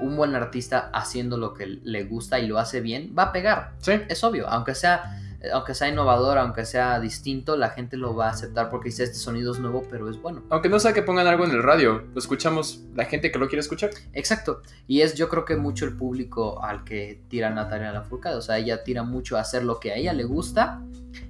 un 0.00 0.16
buen 0.16 0.34
artista 0.34 0.88
haciendo 0.94 1.36
lo 1.36 1.52
que 1.52 1.66
le 1.66 2.04
gusta 2.04 2.40
y 2.40 2.46
lo 2.46 2.58
hace 2.58 2.80
bien, 2.80 3.14
va 3.16 3.24
a 3.24 3.32
pegar. 3.32 3.74
Sí. 3.80 3.92
Es 4.08 4.24
obvio, 4.24 4.48
aunque 4.48 4.74
sea, 4.74 5.31
aunque 5.52 5.74
sea 5.74 5.88
innovador, 5.88 6.38
aunque 6.38 6.64
sea 6.64 7.00
distinto, 7.00 7.56
la 7.56 7.70
gente 7.70 7.96
lo 7.96 8.14
va 8.14 8.28
a 8.28 8.30
aceptar 8.30 8.68
porque 8.70 8.90
dice 8.90 9.04
este 9.04 9.16
sonido 9.16 9.52
es 9.52 9.58
nuevo, 9.58 9.84
pero 9.90 10.08
es 10.08 10.20
bueno. 10.20 10.42
Aunque 10.50 10.68
no 10.68 10.78
sea 10.78 10.92
que 10.92 11.02
pongan 11.02 11.26
algo 11.26 11.44
en 11.44 11.50
el 11.50 11.62
radio, 11.62 12.04
lo 12.12 12.18
escuchamos 12.18 12.80
la 12.94 13.04
gente 13.06 13.32
que 13.32 13.38
lo 13.38 13.48
quiere 13.48 13.60
escuchar. 13.60 13.90
Exacto. 14.12 14.62
Y 14.86 15.00
es 15.00 15.14
yo 15.14 15.28
creo 15.28 15.44
que 15.44 15.56
mucho 15.56 15.84
el 15.84 15.96
público 15.96 16.62
al 16.62 16.84
que 16.84 17.22
tira 17.28 17.50
Natalia 17.50 17.92
Lafourcade. 17.92 18.36
O 18.36 18.42
sea, 18.42 18.58
ella 18.58 18.84
tira 18.84 19.02
mucho 19.02 19.36
a 19.36 19.40
hacer 19.40 19.64
lo 19.64 19.80
que 19.80 19.92
a 19.92 19.96
ella 19.96 20.12
le 20.12 20.24
gusta 20.24 20.82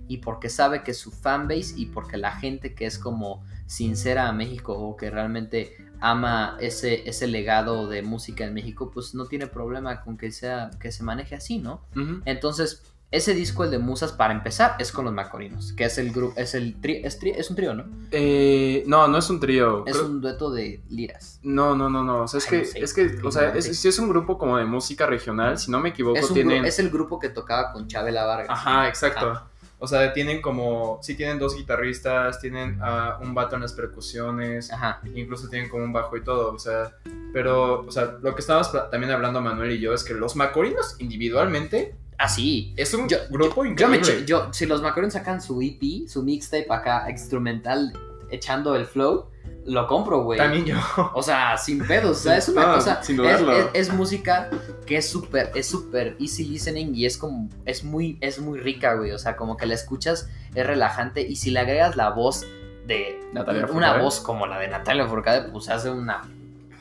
y 0.09 0.19
porque 0.19 0.49
sabe 0.49 0.83
que 0.83 0.95
su 0.95 1.11
fanbase 1.11 1.75
y 1.77 1.87
porque 1.87 2.17
la 2.17 2.33
gente 2.33 2.75
que 2.75 2.87
es 2.87 2.99
como 2.99 3.45
sincera 3.67 4.29
a 4.29 4.33
México 4.33 4.75
o 4.75 4.97
que 4.97 5.11
realmente 5.11 5.77
ama 6.01 6.57
ese, 6.61 7.09
ese 7.09 7.29
legado 7.29 7.89
de 7.89 8.03
música 8.03 8.45
en 8.45 8.53
México, 8.53 8.91
pues 8.91 9.15
no 9.15 9.27
tiene 9.27 9.47
problema 9.47 10.03
con 10.03 10.19
que 10.19 10.33
sea 10.33 10.71
que 10.81 10.91
se 10.91 11.05
maneje 11.05 11.37
así, 11.37 11.59
¿no? 11.59 11.87
Entonces, 12.25 12.83
ese 13.13 13.35
disco, 13.35 13.63
el 13.65 13.71
de 13.71 13.79
Musas, 13.79 14.11
para 14.13 14.33
empezar, 14.33 14.75
es 14.81 14.91
con 14.91 15.05
los 15.05 15.15
Macorinos, 15.15 15.73
que 15.75 15.85
es 15.85 15.99
el 15.99 16.11
grupo, 16.13 16.35
es 16.37 16.55
el 16.55 16.81
tri- 16.81 17.03
es, 17.05 17.21
tri- 17.21 17.35
es 17.37 17.49
un 17.51 17.57
trío, 17.57 17.75
¿no? 17.75 17.85
Eh, 18.11 18.83
no, 18.87 19.07
no 19.07 19.19
es 19.19 19.31
un 19.31 19.39
trío. 19.39 19.85
Es 19.87 19.93
Creo- 19.95 20.07
un 20.07 20.21
dueto 20.21 20.51
de 20.51 20.81
liras. 20.91 21.39
No, 21.43 21.77
no, 21.77 21.89
no, 21.91 22.03
no. 22.03 22.23
O 22.23 22.29
sea, 22.29 22.39
es 22.39 22.45
Ay, 22.47 22.51
que, 22.51 22.59
no 22.59 22.65
sé. 22.73 22.81
es 22.81 22.95
que, 22.95 23.19
o 23.23 23.31
sea, 23.31 23.51
es, 23.55 23.79
si 23.79 23.87
es 23.89 23.99
un 23.99 24.09
grupo 24.09 24.39
como 24.39 24.57
de 24.57 24.65
música 24.65 25.07
regional, 25.07 25.59
si 25.59 25.71
no 25.71 25.79
me 25.79 25.91
equivoco, 25.91 26.19
Es, 26.19 26.33
tienen. 26.33 26.65
es 26.65 26.79
el 26.79 26.91
grupo 26.91 27.19
que 27.21 27.29
tocaba 27.29 27.73
con 27.73 27.87
Chabela 27.87 28.25
Vargas. 28.25 28.49
Ajá, 28.51 28.89
exacto. 28.89 29.43
O 29.79 29.89
sea, 29.89 30.13
tienen 30.13 30.41
como, 30.41 31.01
sí 31.03 31.17
tienen 31.17 31.41
dos 31.41 31.57
guitarristas, 31.57 32.39
tienen 32.41 32.79
un 33.21 33.35
vato 33.35 33.57
en 33.57 33.63
las 33.63 33.73
percusiones, 33.73 34.73
Ajá. 34.73 35.01
incluso 35.15 35.49
tienen 35.49 35.69
como 35.69 35.83
un 35.83 35.93
bajo 35.93 36.17
y 36.17 36.23
todo, 36.23 36.53
o 36.55 36.59
sea, 36.61 36.93
pero, 37.33 37.81
o 37.81 37.91
sea, 37.91 38.17
lo 38.23 38.33
que 38.37 38.41
estábamos 38.43 38.71
también 38.93 39.11
hablando 39.13 39.41
Manuel 39.41 39.73
y 39.73 39.81
yo 39.81 39.93
es 39.93 40.05
que 40.05 40.15
los 40.15 40.37
Macorinos 40.37 40.95
individualmente 41.01 41.97
Ah, 42.19 42.29
sí. 42.29 42.73
es 42.77 42.95
un 42.95 43.09
Yo- 43.09 43.19
grupo 43.31 43.65
Yo 43.65 43.89
me 43.89 43.97
increíble. 43.99 44.25
yo, 44.27 44.53
si 44.53 44.67
los 44.67 44.81
Macorinos 44.83 45.13
sacan 45.15 45.41
su 45.41 45.61
EP, 45.61 46.07
su 46.09 46.23
mixtape 46.23 46.67
acá, 46.71 47.07
instrumental, 47.11 47.93
echando 48.31 48.77
el 48.77 48.87
flow, 48.87 49.27
lo 49.65 49.87
compro, 49.87 50.23
güey. 50.25 50.39
También 50.39 50.65
yo. 50.65 50.77
O 51.15 51.23
sea, 51.23 51.57
sin 51.57 51.85
pedos. 51.87 52.19
O 52.19 52.23
sea, 52.23 52.37
es 52.37 52.49
una 52.49 52.63
No, 52.67 52.75
cosa. 52.75 53.03
sin 53.03 53.25
es, 53.25 53.41
es- 53.41 53.67
es 53.75 53.93
música 53.93 54.51
que 54.87 54.97
es 54.99 55.09
súper, 55.09 55.51
es 55.55 55.69
súper 55.69 56.17
easy 56.21 56.45
listening 56.45 56.95
y 56.95 57.07
es 57.07 57.17
como, 57.17 57.49
es 57.65 57.85
muy, 57.85 58.19
es 58.21 58.39
muy 58.41 58.59
rica, 58.59 58.95
güey. 58.95 59.13
O 59.13 59.19
sea, 59.19 59.37
como 59.37 59.57
que 59.57 59.67
la 59.67 59.75
escuchas, 59.75 60.29
es 60.55 60.67
relajante. 60.67 61.23
Y 61.23 61.37
si 61.37 61.51
le 61.51 61.61
agregas 61.61 61.97
la 61.97 62.11
voz 62.11 62.45
de 62.87 63.21
Natalia 63.33 63.67
una 63.67 63.99
voz 63.99 64.19
como 64.21 64.47
la 64.47 64.59
de 64.59 64.67
Natalia 64.69 65.07
Forcade, 65.07 65.51
pues 65.51 65.69
hace 65.69 65.91
una 65.91 66.23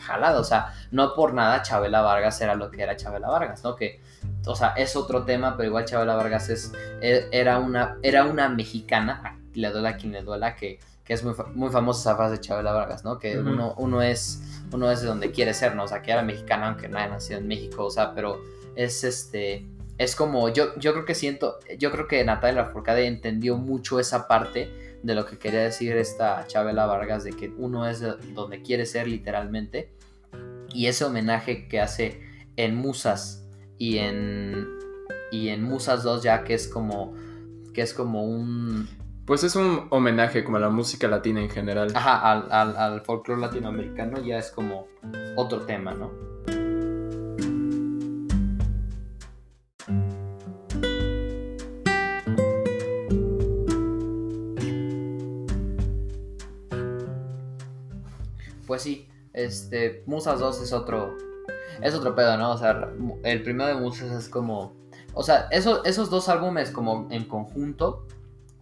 jalada. 0.02 0.40
O 0.40 0.44
sea, 0.44 0.74
no 0.90 1.14
por 1.14 1.34
nada 1.36 1.62
Chabela 1.62 2.02
Vargas 2.02 2.42
era 2.42 2.56
lo 2.56 2.72
que 2.72 2.82
era 2.82 2.96
Chabela 2.98 3.28
Vargas, 3.30 3.64
¿no? 3.64 3.76
Que, 3.76 4.01
o 4.46 4.56
sea, 4.56 4.70
es 4.70 4.96
otro 4.96 5.24
tema, 5.24 5.56
pero 5.56 5.70
igual 5.70 5.86
Chabela 5.86 6.16
Vargas 6.16 6.50
es, 6.50 6.74
e- 7.02 7.28
era, 7.32 7.60
una, 7.60 7.98
era 8.02 8.26
una 8.26 8.50
mexicana, 8.50 9.40
le 9.54 9.70
duela 9.70 9.90
a 9.90 9.98
quien 9.98 10.14
le 10.14 10.24
duela, 10.24 10.56
que, 10.56 10.80
que 11.04 11.14
es 11.14 11.24
muy, 11.24 11.34
muy 11.54 11.70
famosa 11.70 12.02
esa 12.02 12.16
frase 12.18 12.34
de 12.34 12.42
Chabela 12.42 12.72
Vargas, 12.72 13.04
¿no? 13.04 13.20
Que 13.20 13.38
uno, 13.38 13.76
uno, 13.78 14.02
es, 14.02 14.42
uno 14.72 14.90
es 14.90 15.02
de 15.02 15.08
donde 15.08 15.32
quiere 15.32 15.54
ser, 15.54 15.76
¿no? 15.76 15.84
O 15.84 15.88
sea, 15.88 16.02
que 16.02 16.12
era 16.12 16.24
mexicana 16.24 16.70
aunque 16.70 16.88
no 16.88 16.98
haya 16.98 17.10
nacido 17.10 17.40
en 17.40 17.48
México, 17.48 17.86
o 17.86 17.92
sea, 17.92 18.14
pero 18.14 18.40
es 18.76 19.04
este... 19.04 19.66
Es 19.98 20.16
como, 20.16 20.50
yo, 20.50 20.76
yo 20.80 20.94
creo 20.94 21.06
que 21.06 21.14
siento, 21.14 21.60
yo 21.78 21.92
creo 21.92 22.08
que 22.08 22.24
Natalia 22.24 22.64
Lafourcade 22.64 23.06
entendió 23.06 23.58
mucho 23.58 24.00
esa 24.00 24.28
parte 24.28 24.98
de 25.04 25.14
lo 25.14 25.28
que 25.28 25.38
quería 25.38 25.60
decir 25.60 25.96
esta 25.96 26.48
Chabela 26.48 26.88
Vargas, 26.88 27.24
de 27.24 27.34
que 27.34 27.54
uno 27.58 27.88
es 27.88 28.00
de 28.00 28.16
donde 28.34 28.64
quiere 28.64 28.88
ser 28.88 29.08
literalmente, 29.08 29.94
y 30.74 30.88
ese 30.88 31.06
homenaje 31.06 31.68
que 31.68 31.80
hace 31.80 32.22
en 32.56 32.76
Musas 32.76 33.41
y 33.82 33.98
en, 33.98 34.68
y 35.32 35.50
en 35.50 35.64
Musas 35.64 36.04
2 36.04 36.22
ya 36.22 36.44
que 36.44 36.54
es 36.54 36.68
como, 36.68 37.16
que 37.74 37.82
es 37.82 37.96
como 37.96 38.24
un, 38.26 38.88
Pues 39.26 39.44
es 39.44 39.56
un 39.56 39.88
homenaje 39.90 40.44
como 40.44 40.58
a 40.58 40.60
la 40.60 40.70
música 40.70 41.08
latina 41.08 41.42
en 41.42 41.50
general. 41.50 41.92
Ajá, 41.96 42.32
al, 42.32 42.52
al, 42.52 42.78
al 42.78 43.02
folclore 43.02 43.42
latinoamericano 43.42 44.24
ya 44.24 44.38
es 44.38 44.52
como 44.52 44.86
otro 45.36 45.62
tema, 45.62 45.96
¿no? 45.96 46.12
Pues 58.68 58.84
sí, 58.84 59.10
este, 59.34 60.04
Musas 60.06 60.40
2 60.40 60.62
es 60.62 60.72
otro, 60.72 61.18
es 61.82 61.94
otro 61.96 62.16
pedo, 62.16 62.38
¿no? 62.38 62.52
O 62.52 62.58
sea, 62.58 62.90
el 63.24 63.44
primero 63.44 63.68
de 63.68 63.76
Musas 63.76 64.12
es 64.12 64.30
como, 64.30 64.74
o 65.14 65.24
sea, 65.24 65.48
eso- 65.52 65.84
esos 65.84 66.10
dos 66.10 66.30
álbumes 66.30 66.72
como 66.72 67.08
en 67.12 67.26
conjunto, 67.26 68.06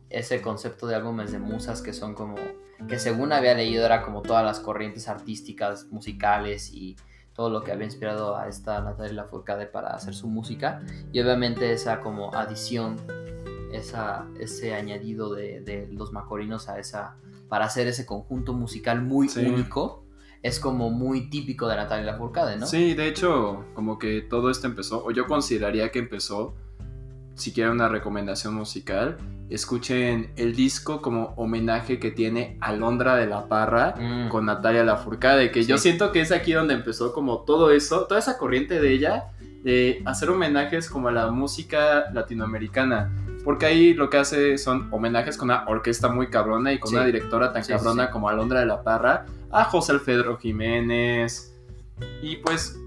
ese 0.10 0.42
concepto 0.42 0.88
de 0.88 0.96
álbumes 0.96 1.32
de 1.32 1.38
musas 1.40 1.82
que 1.84 1.94
son 1.94 2.16
como, 2.16 2.36
que 2.88 2.98
según 2.98 3.32
había 3.32 3.54
leído 3.54 3.86
era 3.86 4.02
como 4.02 4.22
todas 4.24 4.44
las 4.44 4.60
corrientes 4.60 5.08
artísticas, 5.08 5.86
musicales 5.92 6.72
y 6.74 6.96
todo 7.34 7.50
lo 7.52 7.64
que 7.64 7.72
había 7.72 7.86
inspirado 7.86 8.36
a 8.36 8.48
esta 8.48 8.82
Natalia 8.82 9.14
Lafourcade 9.14 9.68
para 9.68 9.90
hacer 9.90 10.16
su 10.16 10.28
música 10.28 10.82
y 11.14 11.22
obviamente 11.22 11.72
esa 11.72 12.00
como 12.02 12.34
adición, 12.34 12.96
esa, 13.72 14.26
ese 14.40 14.74
añadido 14.74 15.34
de, 15.34 15.62
de 15.62 15.88
los 15.92 16.12
macorinos 16.12 16.70
a 16.70 16.80
esa, 16.80 17.16
para 17.48 17.66
hacer 17.66 17.88
ese 17.88 18.06
conjunto 18.06 18.54
musical 18.54 19.02
muy 19.04 19.30
Sí. 19.30 19.46
único, 19.46 20.04
es 20.42 20.60
como 20.60 20.90
muy 20.90 21.30
típico 21.30 21.68
de 21.68 21.76
Natalia 21.76 22.12
Lafourcade, 22.14 22.58
¿no? 22.58 22.66
Sí, 22.66 22.94
de 22.94 23.08
hecho, 23.08 23.66
como 23.74 24.00
que 24.00 24.22
todo 24.22 24.50
esto 24.50 24.68
empezó, 24.68 25.04
o 25.04 25.12
yo 25.12 25.28
consideraría 25.28 25.92
que 25.92 26.00
empezó, 26.00 26.56
si 27.36 27.52
quieren 27.52 27.74
una 27.74 27.90
recomendación 27.90 28.54
musical, 28.54 29.18
escuchen 29.50 30.32
el 30.36 30.56
disco 30.56 31.02
como 31.02 31.34
homenaje 31.36 32.00
que 32.00 32.12
tiene 32.12 32.58
Alondra 32.62 33.16
de 33.16 33.26
la 33.28 33.48
Parra 33.48 33.96
Mm. 33.98 34.30
con 34.30 34.46
Natalia 34.46 34.84
Lafourcade, 34.84 35.52
que 35.52 35.64
yo 35.64 35.78
siento 35.78 36.12
que 36.12 36.22
es 36.22 36.32
aquí 36.32 36.54
donde 36.54 36.74
empezó 36.74 37.14
como 37.14 37.40
todo 37.40 37.72
eso, 37.72 38.06
toda 38.06 38.20
esa 38.20 38.38
corriente 38.38 38.80
de 38.80 38.92
ella, 38.94 39.32
de 39.64 40.02
hacer 40.06 40.30
homenajes 40.30 40.90
como 40.90 41.08
a 41.10 41.12
la 41.12 41.32
música 41.32 42.12
latinoamericana. 42.14 43.12
Porque 43.50 43.66
ahí 43.66 43.96
lo 43.96 44.12
que 44.12 44.18
hace 44.18 44.60
son 44.60 44.90
homenajes 44.94 45.36
con 45.36 45.50
una 45.50 45.66
orquesta 45.68 46.08
muy 46.08 46.30
cabrona 46.30 46.72
y 46.72 46.78
con 46.80 46.92
Sí. 46.92 46.96
una 46.98 47.06
directora 47.06 47.52
tan 47.52 47.64
Sí, 47.64 47.74
cabrona 47.74 48.06
sí. 48.06 48.12
como 48.12 48.30
Alondra 48.30 48.60
de 48.60 48.68
la 48.68 48.84
Parra, 48.84 49.26
a 49.50 49.64
José 49.64 49.92
Alfredo 49.94 50.38
Jiménez 50.38 51.52
y 52.22 52.36
pues 52.36 52.78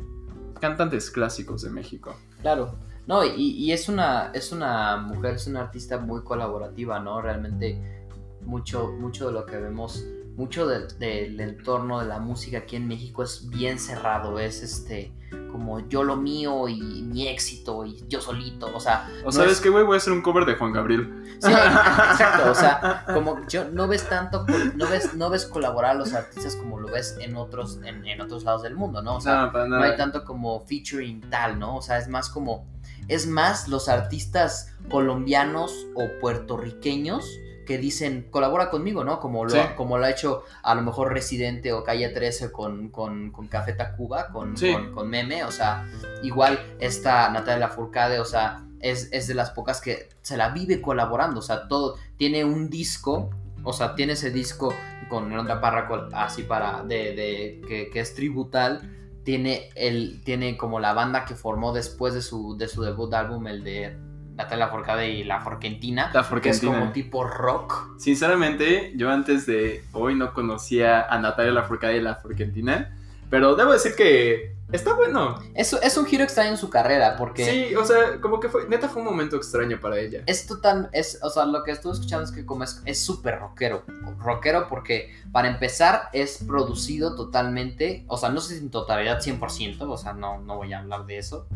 cantantes 0.60 1.10
clásicos 1.10 1.62
de 1.62 1.70
México. 1.70 2.14
Claro. 2.42 2.76
No, 3.08 3.24
y, 3.24 3.32
y 3.42 3.72
es 3.72 3.88
una, 3.88 4.30
es 4.34 4.52
una 4.52 4.98
mujer, 4.98 5.34
es 5.34 5.48
una 5.48 5.62
artista 5.62 5.98
muy 5.98 6.22
colaborativa, 6.22 7.00
¿no? 7.00 7.20
Realmente 7.20 8.06
mucho, 8.42 8.86
mucho 8.92 9.26
de 9.26 9.32
lo 9.32 9.44
que 9.44 9.56
vemos, 9.56 10.06
mucho 10.36 10.66
del, 10.66 10.88
del 10.98 11.38
entorno 11.40 12.00
de 12.00 12.06
la 12.06 12.18
música 12.18 12.58
aquí 12.58 12.76
en 12.76 12.88
México 12.88 13.22
es 13.22 13.48
bien 13.50 13.78
cerrado, 13.78 14.38
es 14.38 14.62
este, 14.62 15.12
como 15.50 15.86
yo 15.88 16.02
lo 16.04 16.16
mío 16.16 16.68
y 16.68 17.02
mi 17.02 17.28
éxito 17.28 17.84
y 17.84 18.02
yo 18.08 18.20
solito, 18.20 18.70
o 18.74 18.80
sea, 18.80 19.08
O 19.22 19.26
no 19.26 19.32
sabes 19.32 19.52
es- 19.52 19.60
qué, 19.60 19.68
güey, 19.68 19.84
voy 19.84 19.94
a 19.94 19.98
hacer 19.98 20.12
un 20.12 20.22
cover 20.22 20.44
de 20.46 20.54
Juan 20.54 20.72
Gabriel. 20.72 21.22
Sí, 21.40 21.50
exacto, 21.52 22.50
o 22.50 22.54
sea, 22.54 23.04
como 23.12 23.46
yo 23.46 23.64
no 23.70 23.86
ves 23.88 24.08
tanto, 24.08 24.46
no 24.74 24.88
ves, 24.88 25.14
no 25.14 25.28
ves 25.28 25.44
colaborar 25.44 25.90
a 25.92 25.94
los 25.94 26.14
artistas 26.14 26.56
como 26.56 26.80
lo 26.80 26.88
ves 26.88 27.16
en 27.20 27.36
otros, 27.36 27.80
en, 27.84 28.06
en 28.06 28.20
otros 28.22 28.44
lados 28.44 28.62
del 28.62 28.74
mundo, 28.74 29.02
¿no? 29.02 29.16
O 29.16 29.20
sea, 29.20 29.50
No, 29.68 29.76
hay 29.82 29.96
tanto 29.96 30.24
como 30.24 30.60
featuring 30.66 31.20
tal, 31.28 31.58
¿no? 31.58 31.76
O 31.76 31.82
sea, 31.82 31.98
es 31.98 32.08
más 32.08 32.28
como, 32.30 32.66
es 33.08 33.26
más 33.26 33.68
los 33.68 33.88
artistas 33.90 34.74
colombianos 34.90 35.86
o 35.94 36.08
puertorriqueños 36.20 37.28
que 37.72 37.78
dicen, 37.78 38.26
colabora 38.30 38.68
conmigo, 38.68 39.02
¿no? 39.02 39.18
Como 39.18 39.44
lo, 39.46 39.50
Sí. 39.50 39.58
como 39.78 39.96
lo 39.96 40.04
ha 40.04 40.10
hecho 40.10 40.44
a 40.62 40.74
lo 40.74 40.82
mejor 40.82 41.10
Residente 41.14 41.72
o 41.72 41.82
Calle 41.82 42.10
13 42.10 42.52
con, 42.52 42.90
con, 42.90 43.30
con 43.30 43.48
Café 43.48 43.72
Tacuba, 43.72 44.28
con, 44.28 44.58
Sí. 44.58 44.70
con, 44.74 44.92
con 44.92 45.08
Meme, 45.08 45.42
o 45.44 45.50
sea, 45.50 45.88
igual 46.22 46.58
esta 46.80 47.30
Natalia 47.30 47.68
Furcade, 47.68 48.20
o 48.20 48.26
sea, 48.26 48.62
es, 48.80 49.08
es 49.10 49.26
de 49.26 49.32
las 49.32 49.52
pocas 49.52 49.80
que 49.80 50.10
se 50.20 50.36
la 50.36 50.50
vive 50.50 50.82
colaborando, 50.82 51.38
o 51.38 51.42
sea, 51.42 51.66
todo, 51.66 51.96
tiene 52.18 52.44
un 52.44 52.68
disco, 52.68 53.30
o 53.64 53.72
sea, 53.72 53.94
tiene 53.94 54.12
ese 54.12 54.30
disco 54.30 54.74
con 55.08 55.32
Alondra 55.32 55.60
Parra 55.62 55.88
col- 55.88 56.10
así 56.12 56.42
para, 56.42 56.82
de, 56.82 57.14
de 57.14 57.62
que, 57.66 57.88
que 57.90 58.00
es 58.00 58.14
tributal, 58.14 58.82
tiene, 59.24 59.70
el, 59.76 60.20
tiene 60.24 60.58
como 60.58 60.78
la 60.78 60.92
banda 60.92 61.24
que 61.24 61.36
formó 61.36 61.72
después 61.72 62.12
de 62.12 62.20
su, 62.20 62.54
de 62.58 62.68
su 62.68 62.82
debut 62.82 63.14
álbum, 63.14 63.46
el 63.46 63.64
de 63.64 63.96
Natalia 64.36 64.68
Forcade 64.68 65.10
y 65.10 65.24
La 65.24 65.40
Forquentina, 65.40 66.06
La 66.06 66.12
que 66.12 66.18
es 66.20 66.26
Forquentina. 66.26 66.78
como 66.78 66.92
tipo 66.92 67.24
rock. 67.24 67.98
Sinceramente, 67.98 68.92
yo 68.96 69.10
antes 69.10 69.46
de 69.46 69.84
hoy 69.92 70.14
no 70.14 70.32
conocía 70.32 71.02
a 71.02 71.18
Natalia 71.18 71.52
Lafourcade 71.52 71.96
y 71.96 72.00
la 72.00 72.16
Forquentina, 72.16 72.96
pero 73.30 73.54
debo 73.56 73.72
decir 73.72 73.94
que 73.94 74.54
está 74.72 74.94
bueno. 74.94 75.38
Es, 75.54 75.72
es 75.72 75.96
un 75.96 76.06
giro 76.06 76.24
extraño 76.24 76.50
en 76.50 76.56
su 76.56 76.70
carrera, 76.70 77.16
porque... 77.16 77.44
Sí, 77.44 77.74
o 77.74 77.84
sea, 77.84 78.20
como 78.20 78.40
que 78.40 78.48
fue, 78.48 78.68
neta 78.68 78.88
fue 78.88 79.02
un 79.02 79.08
momento 79.08 79.36
extraño 79.36 79.80
para 79.80 79.98
ella. 79.98 80.22
Es 80.26 80.46
total, 80.46 80.88
es, 80.92 81.18
o 81.22 81.30
sea, 81.30 81.44
lo 81.44 81.62
que 81.62 81.72
estuve 81.72 81.92
escuchando 81.92 82.24
es 82.24 82.32
que 82.32 82.44
como 82.44 82.64
es 82.64 82.82
es 82.84 83.02
súper 83.02 83.38
rockero. 83.38 83.84
Rockero 84.18 84.66
porque, 84.68 85.14
para 85.30 85.48
empezar, 85.48 86.08
es 86.12 86.44
producido 86.46 87.14
totalmente, 87.14 88.04
o 88.06 88.16
sea, 88.16 88.30
no 88.30 88.40
sé 88.40 88.54
si 88.56 88.64
en 88.64 88.70
totalidad 88.70 89.20
100%, 89.20 89.82
o 89.82 89.96
sea, 89.96 90.14
no, 90.14 90.40
no 90.40 90.56
voy 90.56 90.72
a 90.72 90.78
hablar 90.80 91.06
de 91.06 91.18
eso, 91.18 91.46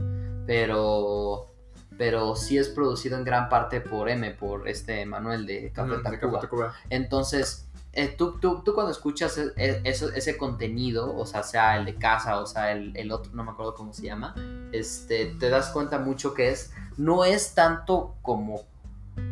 pero, 0.46 1.55
pero 1.98 2.36
sí 2.36 2.58
es 2.58 2.68
producido 2.68 3.16
en 3.18 3.24
gran 3.24 3.48
parte 3.48 3.80
por 3.80 4.08
M, 4.08 4.30
por 4.32 4.68
este 4.68 5.04
Manuel 5.06 5.46
de 5.46 5.72
Café 5.72 5.96
de 5.96 6.02
Tacuba. 6.02 6.40
Café. 6.40 6.78
Entonces, 6.90 7.66
eh, 7.92 8.08
tú, 8.16 8.38
tú, 8.38 8.62
tú 8.62 8.74
cuando 8.74 8.92
escuchas 8.92 9.38
e- 9.38 9.52
e- 9.56 9.80
eso- 9.84 10.12
ese 10.12 10.36
contenido, 10.36 11.16
o 11.16 11.24
sea, 11.24 11.42
sea 11.42 11.78
el 11.78 11.86
de 11.86 11.94
casa, 11.94 12.40
o 12.40 12.46
sea, 12.46 12.72
el, 12.72 12.94
el 12.96 13.10
otro, 13.10 13.32
no 13.34 13.42
me 13.44 13.52
acuerdo 13.52 13.74
cómo 13.74 13.92
se 13.94 14.02
llama, 14.02 14.34
este, 14.72 15.26
te 15.38 15.48
das 15.48 15.70
cuenta 15.70 15.98
mucho 15.98 16.34
que 16.34 16.50
es, 16.50 16.72
no 16.98 17.24
es 17.24 17.54
tanto 17.54 18.14
como 18.20 18.60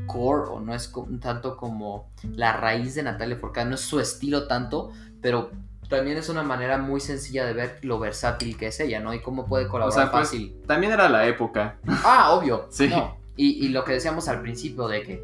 core, 0.07 0.49
o 0.51 0.61
no 0.61 0.75
es 0.75 0.91
tanto 1.21 1.57
como 1.59 2.09
la 2.23 2.57
raíz 2.57 2.95
de 2.95 3.03
Natalia 3.03 3.37
Forcade, 3.37 3.69
no 3.69 3.75
es 3.75 3.83
su 3.83 4.01
estilo 4.01 4.47
tanto, 4.47 4.93
pero 5.21 5.51
también 5.95 6.17
es 6.17 6.29
una 6.29 6.43
manera 6.43 6.79
muy 6.79 7.01
sencilla 7.01 7.45
de 7.47 7.53
ver 7.53 7.79
lo 7.83 7.99
versátil 7.99 8.57
que 8.57 8.69
es 8.69 8.81
ella, 8.81 9.01
¿no? 9.01 9.15
Y 9.15 9.21
cómo 9.21 9.47
puede 9.47 9.67
O 9.67 9.69
colaborar 9.69 10.05
sea, 10.05 10.11
pues, 10.13 10.29
fácil. 10.29 10.57
también 10.67 10.93
era 10.93 11.09
la 11.09 11.27
época. 11.27 11.77
Ah, 12.05 12.33
obvio. 12.33 12.67
Sí. 12.71 12.89
No. 12.89 13.17
Y, 13.37 13.65
y 13.67 13.69
lo 13.71 13.85
que 13.85 13.93
decíamos 13.93 14.29
al 14.29 14.43
principio 14.43 14.87
de 14.89 15.03
que 15.03 15.23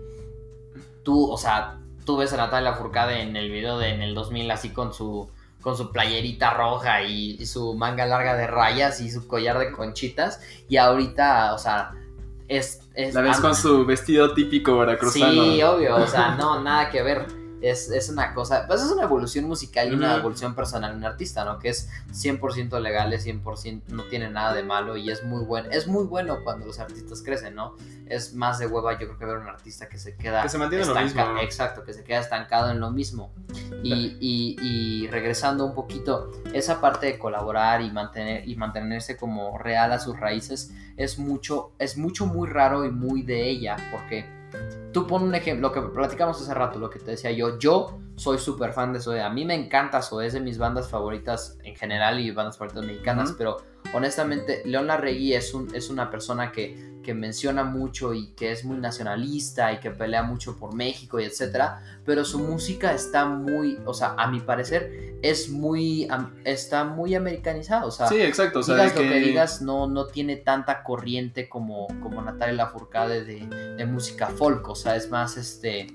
tú, 1.05 1.31
o 1.31 1.37
sea, 1.39 1.79
tú 2.05 2.17
ves 2.17 2.33
a 2.33 2.37
Natalia 2.37 2.75
Furcade 2.75 3.23
en 3.23 3.37
el 3.37 3.51
video 3.51 3.79
de 3.79 3.91
en 3.91 4.03
el 4.03 4.15
2000 4.15 4.51
así 4.51 4.71
con 4.71 4.93
su 4.93 5.29
con 5.61 5.77
su 5.77 5.93
playerita 5.93 6.55
roja 6.55 7.03
y, 7.03 7.37
y 7.39 7.47
su 7.47 7.75
manga 7.75 8.07
larga 8.07 8.35
de 8.35 8.47
rayas 8.47 9.01
y 9.01 9.11
su 9.11 9.27
collar 9.27 9.59
de 9.59 9.73
conchitas 9.73 10.41
y 10.69 10.79
ahorita, 10.79 11.53
o 11.55 11.59
sea, 11.59 11.93
es... 12.49 12.81
es 12.95 13.15
La 13.15 13.21
ves 13.21 13.39
con 13.41 13.55
su 13.55 13.85
vestido 13.85 14.33
típico 14.35 14.79
veracruzano. 14.79 15.31
Sí, 15.45 15.63
obvio, 15.63 15.97
o 15.97 16.07
sea, 16.07 16.35
no, 16.37 16.61
nada 16.63 16.89
que 16.91 17.03
ver. 17.03 17.27
Es, 17.63 17.91
es 17.91 18.09
una 18.09 18.33
cosa, 18.35 18.67
pues 18.67 18.83
es 18.83 18.91
una 18.91 19.03
evolución 19.05 19.45
musical 19.47 19.91
y 19.91 19.95
una 19.95 20.17
evolución 20.17 20.55
personal 20.55 20.93
de 20.93 20.97
un 20.99 21.05
artista, 21.05 21.45
¿no? 21.45 21.59
Que 21.59 21.69
es 21.71 21.89
100% 22.13 22.81
legal, 22.81 23.13
es 23.13 23.27
100%, 23.27 23.83
no 23.89 24.05
tiene 24.05 24.31
nada 24.31 24.55
de 24.55 24.63
malo 24.63 24.97
y 24.97 25.11
es 25.11 25.23
muy 25.25 25.45
bueno. 25.45 25.69
Es 25.71 25.87
muy 25.87 26.05
bueno 26.05 26.39
cuando 26.45 26.67
los 26.67 26.79
artistas 26.79 27.23
crecen, 27.23 27.55
¿no? 27.55 27.77
Es 28.07 28.35
más 28.35 28.59
de 28.59 28.67
hueva, 28.67 28.93
yo 28.99 29.07
creo 29.07 29.19
que 29.19 29.25
ver 29.25 29.37
un 29.39 29.47
artista 29.49 29.89
que 29.89 29.99
se 29.99 30.17
queda 30.17 30.43
Que 30.43 30.49
se 30.49 30.59
mantiene 30.59 30.83
en 30.85 30.89
lo 30.91 30.97
estanca- 30.99 31.27
mismo. 31.27 31.41
Exacto, 31.41 31.85
que 31.85 31.93
se 31.93 32.03
queda 32.03 32.19
estancado 32.21 32.71
en 32.71 32.81
lo 32.81 32.91
mismo. 32.91 33.33
Y, 33.83 34.17
y- 34.21 34.57
y 34.61 35.07
regresando 35.09 35.65
un 35.65 35.75
poquito, 35.75 36.31
esa 36.53 36.81
parte 36.81 37.07
de 37.07 37.19
colaborar 37.19 37.83
y, 37.83 37.91
mantener, 37.91 38.49
y 38.49 38.57
mantenerse 38.57 39.17
como 39.17 39.59
real 39.59 39.93
a 39.93 39.99
sus 40.01 40.19
raíces 40.19 40.73
es 40.97 41.19
mucho, 41.19 41.73
es 41.79 41.97
mucho 41.97 42.27
muy 42.27 42.49
raro 42.49 42.85
y 42.85 42.91
muy 42.91 43.23
de 43.23 43.49
ella, 43.49 43.77
porque 43.93 44.25
tú 44.93 45.07
pon 45.07 45.23
un 45.23 45.35
ejemplo, 45.35 45.69
lo 45.69 45.75
que 45.75 45.83
platicamos 45.83 46.41
hace 46.41 46.55
rato, 46.55 46.79
lo 46.79 46.91
que 46.91 46.99
te 46.99 47.13
decía 47.13 47.31
yo, 47.31 47.59
yo 47.59 48.01
soy 48.17 48.39
súper 48.39 48.73
fan 48.73 48.93
de 48.93 49.01
Zoe, 49.01 49.21
a 49.21 49.31
mí 49.31 49.45
me 49.45 49.55
encanta 49.55 50.03
Zoe, 50.03 50.27
es 50.27 50.33
de 50.33 50.41
mis 50.41 50.59
bandas 50.59 50.89
favoritas 50.89 51.59
en 51.65 51.77
general 51.77 52.21
y 52.21 52.31
bandas 52.31 52.59
favoritas 52.59 52.85
mexicanas, 52.85 53.35
pero 53.37 53.59
honestamente 53.95 54.63
León 54.65 54.87
Larregui 54.89 55.35
es, 55.35 55.55
un, 55.55 55.75
es 55.75 55.91
una 55.91 56.11
persona 56.11 56.53
que, 56.53 57.01
que 57.03 57.15
menciona 57.15 57.65
mucho 57.65 58.13
y 58.15 58.33
que 58.33 58.53
es 58.53 58.65
muy 58.65 58.77
nacionalista 58.79 59.73
y 59.73 59.81
que 59.81 59.91
pelea 59.91 60.23
mucho 60.23 60.57
por 60.57 60.75
México 60.75 61.19
y 61.19 61.25
etcétera, 61.25 61.83
pero 62.05 62.25
su 62.25 62.39
música 62.39 62.93
está 62.93 63.27
muy, 63.27 63.79
o 63.87 63.95
sea, 63.95 64.15
a 64.19 64.31
mi 64.31 64.41
parecer 64.41 65.17
es 65.23 65.49
muy, 65.51 66.09
está 66.45 66.85
muy 66.85 67.15
americanizada, 67.15 67.87
o 67.87 67.91
sea, 67.91 68.07
Sí, 68.07 68.21
exacto. 68.21 68.61
O 68.61 68.63
sea, 68.63 68.75
digas 68.75 68.95
lo 68.95 69.03
que, 69.03 69.09
que 69.09 69.21
digas, 69.21 69.63
no, 69.63 69.87
no 69.87 70.07
tiene 70.07 70.37
tanta 70.37 70.83
corriente 70.83 71.49
como, 71.49 71.87
como 72.03 72.23
Natalia 72.23 72.55
Lafourcade 72.55 73.25
de, 73.25 73.47
de 73.77 73.87
música 73.87 74.29
folk, 74.29 74.69
o 74.69 74.75
sea, 74.75 74.80
es 74.87 75.11
más 75.11 75.37
este... 75.37 75.87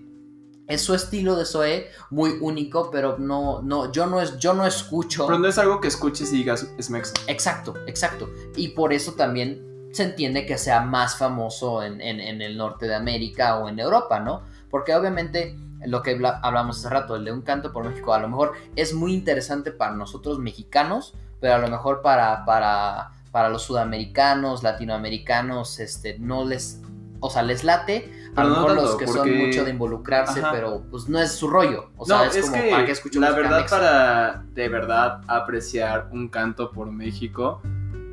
Es 0.68 0.82
su 0.82 0.96
estilo 0.96 1.36
de 1.36 1.46
Zoe 1.46 1.90
muy 2.10 2.40
único, 2.42 2.90
pero 2.90 3.20
no, 3.20 3.62
no, 3.62 3.92
yo 3.92 4.08
no 4.08 4.20
es, 4.20 4.40
yo 4.40 4.56
no 4.56 4.66
escucho. 4.66 5.28
Pero 5.28 5.38
no 5.38 5.48
es 5.48 5.60
algo 5.60 5.80
que 5.80 5.88
escuches 5.90 6.34
y 6.34 6.38
digas, 6.38 6.68
es 6.80 6.90
mexa. 6.90 7.14
Exacto, 7.28 7.76
exacto. 7.86 8.28
Y 8.56 8.70
por 8.70 8.92
eso 8.92 9.14
también 9.14 9.90
se 9.94 10.02
entiende 10.04 10.48
que 10.48 10.58
sea 10.58 10.82
más 10.82 11.18
famoso 11.18 11.84
en, 11.84 12.02
en- 12.02 12.20
en 12.20 12.42
el 12.42 12.58
norte 12.58 12.88
de 12.88 12.96
América 12.96 13.58
o 13.60 13.70
en 13.70 13.80
Europa, 13.80 14.20
¿no? 14.20 14.42
Porque 14.72 14.96
obviamente 14.96 15.56
lo 15.86 16.02
que 16.02 16.14
habla- 16.16 16.40
hablamos 16.42 16.80
hace 16.80 16.90
rato, 16.90 17.16
el 17.16 17.26
de 17.26 17.32
un 17.32 17.44
canto 17.44 17.72
por 17.72 17.88
México, 17.88 18.16
a 18.16 18.20
lo 18.20 18.28
mejor 18.28 18.54
es 18.76 18.92
muy 18.96 19.14
interesante 19.14 19.72
para 19.72 19.94
nosotros 19.94 20.40
mexicanos, 20.40 21.14
pero 21.40 21.54
a 21.54 21.58
lo 21.60 21.68
mejor 21.68 22.02
para, 22.02 22.44
para, 22.44 23.12
para 23.32 23.50
los 23.50 23.62
sudamericanos, 23.62 24.64
latinoamericanos, 24.64 25.80
este, 25.80 26.18
no 26.18 26.44
les, 26.44 26.82
o 27.20 27.30
sea, 27.30 27.44
les 27.44 27.64
late. 27.64 28.12
A 28.38 28.44
Pero 28.44 28.50
lo 28.50 28.56
no 28.56 28.62
mejor 28.62 28.76
tanto, 28.76 28.84
los 28.84 28.96
que 28.98 29.06
porque- 29.06 29.20
son 29.40 29.48
mucho 29.48 29.64
de 29.64 29.70
involucrarse, 29.72 30.40
Ajá. 30.42 30.52
pero 30.52 30.84
pues 30.92 31.08
no 31.08 31.20
es 31.20 31.32
su 31.32 31.48
rollo. 31.50 31.90
O 31.96 32.06
sea, 32.06 32.26
es, 32.26 32.36
es, 32.36 32.50
como, 32.50 32.62
que 32.62 32.70
¿para 32.70 32.86
qué 32.86 32.92
escucho 32.92 33.20
la 33.22 33.32
verdad 33.32 33.66
para 33.70 34.44
de 34.54 34.68
verdad 34.70 35.22
apreciar 35.28 36.10
un 36.12 36.28
canto 36.28 36.72
por 36.72 36.92
México, 36.92 37.62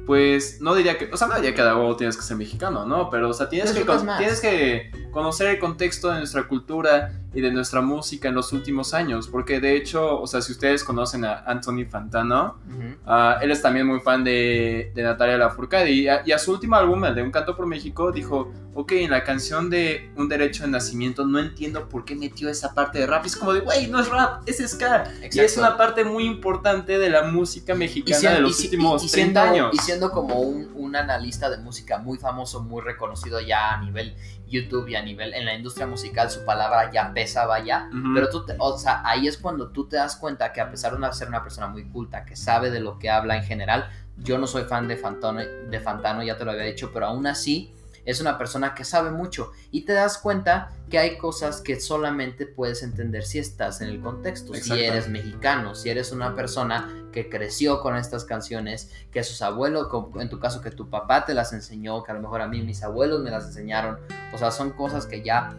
pues 0.07 0.61
no 0.61 0.75
diría 0.75 0.99
que, 0.99 1.11
o 1.12 1.16
sea, 1.16 1.27
no 1.29 1.35
diría 1.37 1.55
que 1.55 1.62
de 1.62 1.75
huevo 1.75 1.97
tienes 1.97 2.16
que 2.16 2.23
ser 2.23 2.37
mexicano, 2.37 2.85
¿no? 2.87 3.09
Pero, 3.11 3.31
o 3.31 3.33
sea, 3.33 3.49
tienes 3.49 3.73
que, 3.73 3.85
con- 3.87 4.07
tienes 4.18 4.41
que 4.41 4.91
conocer 5.12 5.49
el 5.49 5.59
contexto 5.59 6.11
de 6.11 6.18
nuestra 6.18 6.45
cultura 6.49 7.12
y 7.35 7.41
de 7.41 7.51
nuestra 7.51 7.80
música 7.80 8.28
en 8.28 8.35
los 8.35 8.53
últimos 8.53 8.93
años, 8.95 9.26
porque 9.28 9.59
de 9.61 9.76
hecho, 9.76 10.20
o 10.20 10.26
sea, 10.26 10.43
si 10.43 10.53
ustedes 10.53 10.85
conocen 10.85 11.24
a 11.24 11.45
Anthony 11.47 11.87
Fantano. 11.89 12.59
Ah, 13.07 13.39
él 13.41 13.51
es 13.51 13.62
también 13.62 13.87
muy 13.87 14.01
fan 14.01 14.22
de, 14.22 14.93
de 14.95 15.03
Natalia 15.03 15.39
Lafourcade 15.39 15.91
y 15.91 16.09
a, 16.09 16.22
y 16.26 16.33
a 16.33 16.39
su 16.39 16.53
último 16.53 16.76
álbum, 16.76 17.05
el 17.05 17.14
de 17.14 17.22
Un 17.22 17.30
Canto 17.30 17.57
por 17.57 17.66
México, 17.66 18.12
dijo, 18.12 18.53
ok, 18.74 18.93
en 18.93 19.11
la 19.11 19.24
canción 19.24 19.70
de 19.70 20.11
Un 20.16 20.28
Derecho 20.28 20.64
de 20.64 20.70
Nacimiento 20.70 21.24
no 21.26 21.39
entiendo 21.39 21.89
por 21.89 22.05
qué 22.05 22.14
metió 22.14 22.49
esa 22.49 22.74
parte 22.74 22.99
de 22.99 23.07
rap. 23.07 23.24
Es 23.26 23.37
como 23.37 23.53
de, 23.55 23.61
güey, 23.61 23.87
no 23.89 23.99
es 24.01 24.09
rap, 24.09 24.43
es 24.47 24.59
ska. 24.70 25.05
Y 25.33 25.39
es 25.41 25.57
una 25.57 25.76
parte 25.76 26.05
muy 26.05 26.24
importante 26.24 26.99
de 26.99 27.09
la 27.11 27.22
música 27.24 27.74
mexicana 27.74 28.33
de 28.35 28.41
los 28.41 28.57
si- 28.57 28.64
últimos 28.66 29.05
y 29.05 29.11
30 29.11 29.41
siendo, 29.41 29.41
años. 29.66 29.74
Y 29.74 29.78
siendo 29.78 30.11
como 30.11 30.41
un, 30.41 30.70
un 30.74 30.97
analista 30.97 31.49
de 31.51 31.59
música 31.59 31.99
muy 31.99 32.18
famoso, 32.18 32.61
muy 32.62 32.83
reconocido 32.83 33.41
ya 33.41 33.74
a 33.74 33.80
nivel 33.83 34.14
YouTube 34.53 34.86
y 34.88 34.94
a 34.94 35.03
nivel 35.03 35.34
en 35.34 35.44
la 35.44 35.55
industria 35.55 35.86
musical, 35.88 36.30
su 36.30 36.44
palabra 36.44 36.92
ya 36.92 37.12
pesa, 37.12 37.46
vaya. 37.46 37.88
Ujú. 37.90 38.14
Pero 38.14 38.28
tú, 38.28 38.46
te- 38.46 38.55
o 38.59 38.78
sea, 38.78 39.03
ahí 39.05 39.26
es 39.26 39.36
cuando 39.38 39.70
tú 39.70 39.88
te 39.88 39.96
das 39.96 40.14
cuenta 40.16 40.53
que 40.53 40.61
a 40.61 40.70
pesar 40.70 40.96
de 40.96 41.12
ser 41.12 41.28
una 41.28 41.42
persona 41.42 41.66
muy 41.66 41.84
culta, 41.88 42.24
que 42.24 42.36
sabe 42.36 42.70
de 42.70 42.78
lo 42.80 42.98
que 43.00 43.11
habla 43.11 43.36
en 43.36 43.42
general, 43.42 43.90
yo 44.18 44.38
no 44.38 44.46
soy 44.46 44.64
fan 44.64 44.86
de 44.86 44.96
Fantano, 44.96 45.40
de 45.40 45.80
Fantano, 45.80 46.22
ya 46.22 46.36
te 46.36 46.44
lo 46.44 46.53
había 46.53 46.64
dicho, 46.64 46.90
pero 46.92 47.07
aún 47.07 47.26
así 47.26 47.72
es 48.05 48.20
una 48.20 48.38
persona 48.38 48.74
que 48.74 48.84
sabe 48.84 49.11
mucho 49.11 49.53
y 49.70 49.84
te 49.84 49.92
das 49.92 50.18
cuenta 50.18 50.70
que 50.90 50.98
hay 50.98 51.18
cosas 51.18 51.61
que 51.61 51.80
solamente 51.80 52.46
puedes 52.46 52.82
entender 52.82 53.24
si 53.24 53.38
estás 53.38 53.80
en 53.80 53.88
el 53.88 54.00
contexto, 54.00 54.55
si 54.55 54.72
eres 54.72 55.09
mexicano, 55.09 55.74
si 55.74 55.88
eres 55.88 56.12
una 56.12 56.34
persona 56.34 56.92
que 57.12 57.28
creció 57.28 57.80
con 57.80 57.96
estas 57.96 58.24
canciones, 58.24 58.90
que 59.11 59.22
sus 59.22 59.42
abuelos, 59.42 59.88
en 60.16 60.28
tu 60.28 60.38
caso 60.38 60.61
que 60.61 60.70
tu 60.70 60.90
papá 60.90 61.24
te 61.24 61.34
las 61.34 61.53
enseñó, 61.53 62.03
que 62.03 62.12
a 62.12 62.14
lo 62.14 62.20
mejor 62.20 62.42
a 62.42 62.48
mí 62.48 62.61
mis 62.62 62.82
abuelos 62.82 63.22
me 63.22 63.30
las 63.30 63.46
enseñaron, 63.46 63.98
o 64.34 64.38
sea, 64.38 64.50
son 64.50 64.70
cosas 64.70 65.07
que 65.07 65.22
ya 65.22 65.57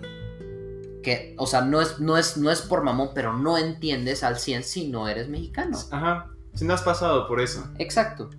que, 1.03 1.35
o 1.37 1.45
sea, 1.45 1.61
no 1.61 1.81
es, 1.81 1.99
no 1.99 2.17
es, 2.17 2.37
no 2.37 2.49
es 2.49 2.61
por 2.61 2.81
mamón, 2.81 3.09
pero 3.13 3.37
no 3.37 3.57
entiendes 3.57 4.23
al 4.23 4.39
100 4.39 4.63
si 4.63 4.87
no 4.87 5.07
eres 5.07 5.27
mexicano. 5.27 5.77
Ajá, 5.91 6.31
si 6.53 6.65
no 6.65 6.73
has 6.73 6.81
pasado 6.81 7.27
por 7.27 7.41
eso. 7.41 7.69
Exacto. 7.77 8.29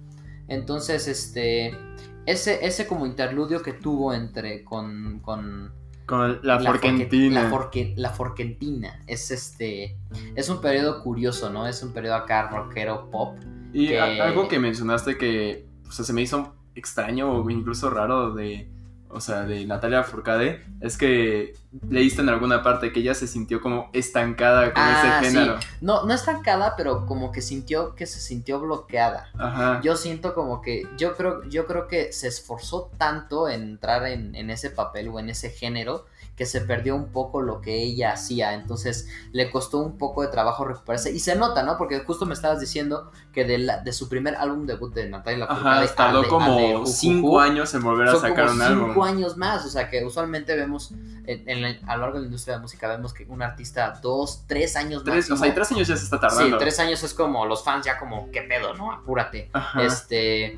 Entonces, 0.49 1.07
este, 1.07 1.79
ese, 2.27 2.65
ese 2.67 2.87
como 2.87 3.07
interludio 3.07 3.63
que 3.63 3.73
tuvo 3.73 4.13
entre 4.15 4.65
con, 4.65 5.21
con 5.21 5.73
Con 6.07 6.41
la, 6.43 6.59
Forque- 6.61 6.67
Forquentina. 6.67 7.43
la, 7.45 7.51
Forque- 7.51 7.95
la 7.97 8.11
Forquentina, 8.11 9.01
es 9.07 9.31
este, 9.31 9.97
es 10.35 10.49
un 10.49 10.61
periodo 10.61 11.03
curioso, 11.03 11.51
¿no? 11.51 11.67
Es 11.67 11.83
un 11.83 11.93
periodo 11.93 12.17
acá 12.17 12.49
rockero 12.49 13.11
pop. 13.11 13.37
Y 13.73 13.89
que- 13.89 14.01
algo 14.01 14.49
que 14.49 14.59
mencionaste 14.59 15.17
que 15.19 15.67
o 15.89 15.91
sea, 15.93 16.05
se 16.05 16.13
me 16.13 16.23
hizo 16.23 16.55
extraño 16.75 17.31
o 17.33 17.49
incluso 17.51 17.89
raro 17.91 18.35
de, 18.35 18.69
o 19.15 19.21
sea, 19.21 19.43
de 19.43 19.65
Natalia 19.65 20.03
Furcade, 20.03 20.65
es 20.81 20.99
que 20.99 21.55
leíste 21.89 22.21
en 22.23 22.29
alguna 22.29 22.63
parte 22.63 22.93
que 22.93 23.01
ella 23.01 23.15
se 23.15 23.27
sintió 23.27 23.61
como 23.61 23.89
estancada 23.93 24.73
con 24.75 24.83
Ah, 24.83 25.21
ese 25.21 25.31
sí. 25.31 25.37
género. 25.37 25.59
No, 25.81 26.05
no 26.05 26.13
estancada, 26.15 26.75
pero 26.77 27.07
como 27.07 27.33
que 27.33 27.41
sintió 27.41 27.95
que 27.95 28.07
se 28.07 28.21
sintió 28.21 28.61
bloqueada. 28.61 29.31
Ajá. 29.39 29.81
Yo 29.83 29.97
siento 29.97 30.35
como 30.35 30.61
que, 30.61 30.87
yo 30.99 31.17
creo, 31.17 31.43
yo 31.45 31.67
creo 31.67 31.89
que 31.89 32.13
se 32.13 32.29
esforzó 32.29 32.91
tanto 32.99 33.49
en 33.49 33.63
entrar 33.63 34.07
en, 34.07 34.35
en 34.35 34.51
ese 34.51 34.71
papel 34.71 35.09
o 35.09 35.19
en 35.19 35.31
ese 35.31 35.51
género 35.51 36.07
que 36.37 36.47
se 36.47 36.61
perdió 36.61 36.97
un 36.97 37.13
poco 37.13 37.43
lo 37.43 37.61
que 37.61 37.83
ella 37.83 38.13
hacía. 38.13 38.55
Entonces 38.55 39.09
le 39.33 39.51
costó 39.51 39.79
un 39.79 39.99
poco 39.99 40.23
de 40.23 40.29
trabajo 40.29 40.65
recuperarse. 40.65 41.13
Y 41.13 41.21
se 41.21 41.37
nota, 41.37 41.63
¿no? 41.63 41.79
Porque 41.79 42.01
justo 42.01 42.27
me 42.27 42.35
estabas 42.35 42.59
diciendo 42.61 43.13
que 43.33 43.45
de, 43.45 43.59
la- 43.59 43.79
de 43.83 43.93
su 43.93 44.09
primer 44.09 44.35
álbum 44.37 44.67
debut 44.67 44.93
de 44.95 45.09
Natalia 45.09 45.45
Ajá, 45.45 45.81
Lafourcade 45.81 45.89
tardó 45.97 46.19
de- 46.19 46.25
de 46.25 46.29
como 46.31 46.87
cinco 46.87 47.39
años 47.41 47.73
en 47.75 47.83
volver 47.83 48.09
a 48.09 48.17
sacar 48.17 48.47
como 48.47 48.57
un 48.57 48.63
álbum. 48.63 48.87
cinco 48.89 49.05
años 49.05 49.37
más. 49.37 49.65
O 49.65 49.69
sea 49.69 49.89
que 49.89 50.05
usualmente 50.05 50.57
vemos 50.57 50.91
en, 51.27 51.49
en 51.49 51.63
la- 51.63 51.77
a 51.87 51.97
lo 51.97 52.03
largo 52.03 52.15
de 52.17 52.21
la 52.23 52.27
industria 52.27 52.57
de 52.57 52.63
música 52.63 52.89
vemos 52.89 53.15
que 53.15 53.25
un 53.29 53.41
artista 53.43 53.99
dos, 54.03 54.43
tres 54.49 54.75
años 54.77 55.05
Tres, 55.05 55.31
o 55.31 55.37
sea, 55.37 55.49
y 55.49 55.53
tres 55.53 55.71
años 55.71 55.87
ya 55.89 55.97
se 55.97 56.05
está 56.05 56.17
Sí, 56.17 56.37
tardando. 56.37 56.59
tres 56.59 56.79
años 56.81 57.03
es 57.05 57.15
como 57.15 57.47
los 57.47 57.63
fans 57.65 57.87
ya 57.87 57.99
como, 57.99 58.31
¿qué 58.33 58.43
pedo, 58.43 58.75
no? 58.75 58.91
Apúrate. 58.93 59.51
Ajá. 59.53 59.83
Este, 59.85 60.57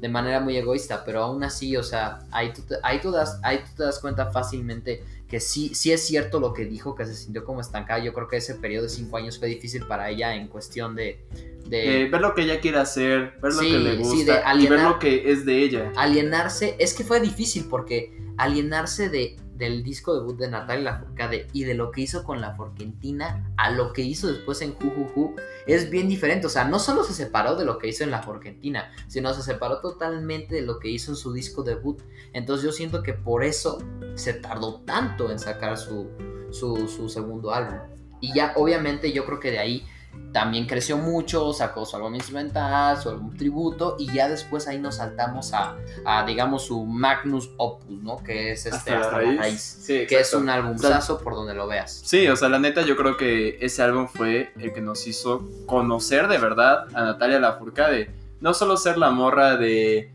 de 0.00 0.08
manera 0.08 0.40
muy 0.40 0.56
egoísta, 0.56 1.04
pero 1.04 1.22
aún 1.22 1.44
así, 1.44 1.76
o 1.76 1.82
sea, 1.82 2.20
ahí 2.30 2.52
tú, 2.52 2.62
te, 2.62 2.76
ahí, 2.82 3.00
tú 3.00 3.10
das, 3.10 3.38
ahí 3.42 3.58
tú 3.58 3.70
te 3.76 3.82
das 3.84 3.98
cuenta 3.98 4.30
fácilmente 4.30 5.02
que 5.28 5.38
sí, 5.38 5.74
sí 5.74 5.92
es 5.92 6.04
cierto 6.04 6.40
lo 6.40 6.52
que 6.52 6.64
dijo, 6.64 6.94
que 6.96 7.06
se 7.06 7.14
sintió 7.14 7.44
como 7.44 7.60
estancada. 7.60 8.02
Yo 8.02 8.12
creo 8.12 8.26
que 8.26 8.38
ese 8.38 8.56
periodo 8.56 8.84
de 8.84 8.88
cinco 8.88 9.16
años 9.16 9.38
fue 9.38 9.46
difícil 9.48 9.86
para 9.86 10.10
ella 10.10 10.34
en 10.34 10.48
cuestión 10.48 10.96
de... 10.96 11.20
de 11.66 12.04
Eh, 12.04 12.08
ver 12.08 12.20
lo 12.20 12.34
que 12.34 12.42
ella 12.42 12.60
quiere 12.60 12.78
hacer, 12.78 13.34
ver 13.40 13.52
lo 13.52 13.60
que 13.60 13.78
le 13.78 13.96
gusta 13.96 14.16
sí, 14.16 14.24
de 14.24 14.64
y 14.64 14.66
ver 14.66 14.80
lo 14.80 14.98
que 14.98 15.30
es 15.30 15.44
de 15.44 15.62
ella. 15.62 15.92
alienarse, 15.96 16.74
es 16.80 16.94
que 16.94 17.04
fue 17.04 17.20
difícil 17.20 17.66
porque 17.70 18.12
alienarse 18.38 19.08
de, 19.08 19.36
del 19.60 19.84
disco 19.84 20.14
debut 20.14 20.38
de 20.38 20.48
Natalia 20.48 20.92
Lafourcade 20.92 21.46
y 21.52 21.64
de 21.64 21.74
lo 21.74 21.92
que 21.92 22.00
hizo 22.00 22.24
con 22.24 22.40
la 22.40 22.56
Forquentina 22.56 23.52
a 23.58 23.70
lo 23.70 23.92
que 23.92 24.00
hizo 24.00 24.26
después 24.26 24.62
en 24.62 24.74
Jujuju 24.74 25.36
es 25.66 25.90
bien 25.90 26.08
diferente. 26.08 26.46
O 26.46 26.50
sea, 26.50 26.64
no 26.64 26.78
solo 26.78 27.04
se 27.04 27.12
separó 27.12 27.56
de 27.56 27.66
lo 27.66 27.78
que 27.78 27.88
hizo 27.88 28.02
en 28.02 28.10
la 28.10 28.22
Forquentina, 28.22 28.90
sino 29.06 29.34
se 29.34 29.42
separó 29.42 29.80
totalmente 29.80 30.54
de 30.54 30.62
lo 30.62 30.78
que 30.80 30.88
hizo 30.88 31.12
en 31.12 31.16
su 31.16 31.32
disco 31.34 31.62
debut. 31.62 32.00
Entonces 32.32 32.64
yo 32.64 32.72
siento 32.72 33.02
que 33.02 33.12
por 33.12 33.44
eso 33.44 33.82
se 34.14 34.32
tardó 34.32 34.80
tanto 34.80 35.30
en 35.30 35.38
sacar 35.38 35.76
su, 35.76 36.08
su, 36.50 36.88
su 36.88 37.10
segundo 37.10 37.52
álbum. 37.52 37.78
Y 38.22 38.34
ya 38.34 38.54
obviamente 38.56 39.12
yo 39.12 39.26
creo 39.26 39.40
que 39.40 39.50
de 39.50 39.58
ahí 39.58 39.86
también 40.32 40.66
creció 40.66 40.96
mucho, 40.96 41.52
sacó 41.52 41.84
su 41.84 41.96
álbum 41.96 42.14
instrumental, 42.14 42.96
su 43.00 43.08
álbum 43.08 43.36
tributo, 43.36 43.96
y 43.98 44.12
ya 44.12 44.28
después 44.28 44.68
ahí 44.68 44.78
nos 44.78 44.96
saltamos 44.96 45.52
a, 45.52 45.76
a, 46.04 46.24
digamos, 46.24 46.66
su 46.66 46.84
Magnus 46.86 47.50
Opus, 47.56 48.00
¿no? 48.02 48.22
Que 48.22 48.52
es 48.52 48.66
este 48.66 48.92
Hasta 48.92 49.16
la 49.16 49.34
raíz. 49.36 49.60
Sí, 49.60 50.06
que 50.06 50.20
es 50.20 50.32
un 50.32 50.48
álbumazo 50.48 51.20
por 51.20 51.34
donde 51.34 51.54
lo 51.54 51.66
veas. 51.66 52.02
Sí, 52.04 52.28
o 52.28 52.36
sea, 52.36 52.48
la 52.48 52.58
neta 52.58 52.82
yo 52.82 52.96
creo 52.96 53.16
que 53.16 53.58
ese 53.60 53.82
álbum 53.82 54.06
fue 54.06 54.52
el 54.58 54.72
que 54.72 54.80
nos 54.80 55.06
hizo 55.06 55.48
conocer 55.66 56.28
de 56.28 56.38
verdad 56.38 56.86
a 56.94 57.02
Natalia 57.02 57.40
Lafourcade. 57.40 58.10
No 58.40 58.54
solo 58.54 58.76
ser 58.76 58.98
la 58.98 59.10
morra 59.10 59.56
de... 59.56 60.12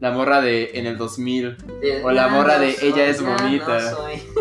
La 0.00 0.12
morra 0.12 0.40
de 0.40 0.70
en 0.74 0.86
el 0.86 0.96
2000. 0.96 1.58
O 2.04 2.10
la 2.10 2.28
morra 2.28 2.58
de 2.58 2.74
ella 2.80 3.04
es 3.06 3.22
bonita. 3.22 3.78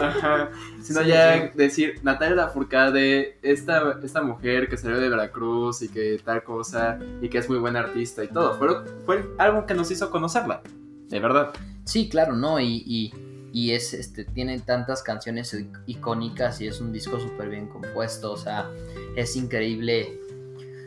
Ajá. 0.01 0.49
Sino 0.89 1.03
Sí, 1.03 1.07
ya 1.09 1.51
sí. 1.51 1.57
decir, 1.57 1.99
Natalia 2.01 2.35
Lafourcade, 2.35 3.37
esta, 3.43 3.99
esta 4.03 4.23
mujer 4.23 4.67
que 4.67 4.75
salió 4.75 4.99
de 4.99 5.07
Veracruz 5.07 5.83
y 5.83 5.89
que 5.89 6.19
tal 6.25 6.43
cosa, 6.43 6.97
y 7.21 7.29
que 7.29 7.37
es 7.37 7.47
muy 7.47 7.59
buena 7.59 7.81
artista 7.81 8.23
y 8.23 8.27
todo. 8.27 8.57
Fue, 8.57 8.69
fue 9.05 9.23
algo 9.37 9.67
que 9.67 9.75
nos 9.75 9.91
hizo 9.91 10.09
conocerla. 10.09 10.63
De 11.09 11.19
verdad. 11.19 11.51
Sí, 11.85 12.09
claro, 12.09 12.33
¿no? 12.35 12.59
Y, 12.59 12.83
y, 12.87 13.13
y 13.53 13.73
es, 13.73 13.93
este, 13.93 14.25
tiene 14.25 14.59
tantas 14.61 15.03
canciones 15.03 15.55
icónicas 15.85 16.59
y 16.59 16.67
es 16.67 16.81
un 16.81 16.91
disco 16.91 17.19
súper 17.19 17.49
bien 17.49 17.67
compuesto, 17.67 18.31
o 18.31 18.37
sea, 18.37 18.69
es 19.15 19.35
increíble 19.35 20.19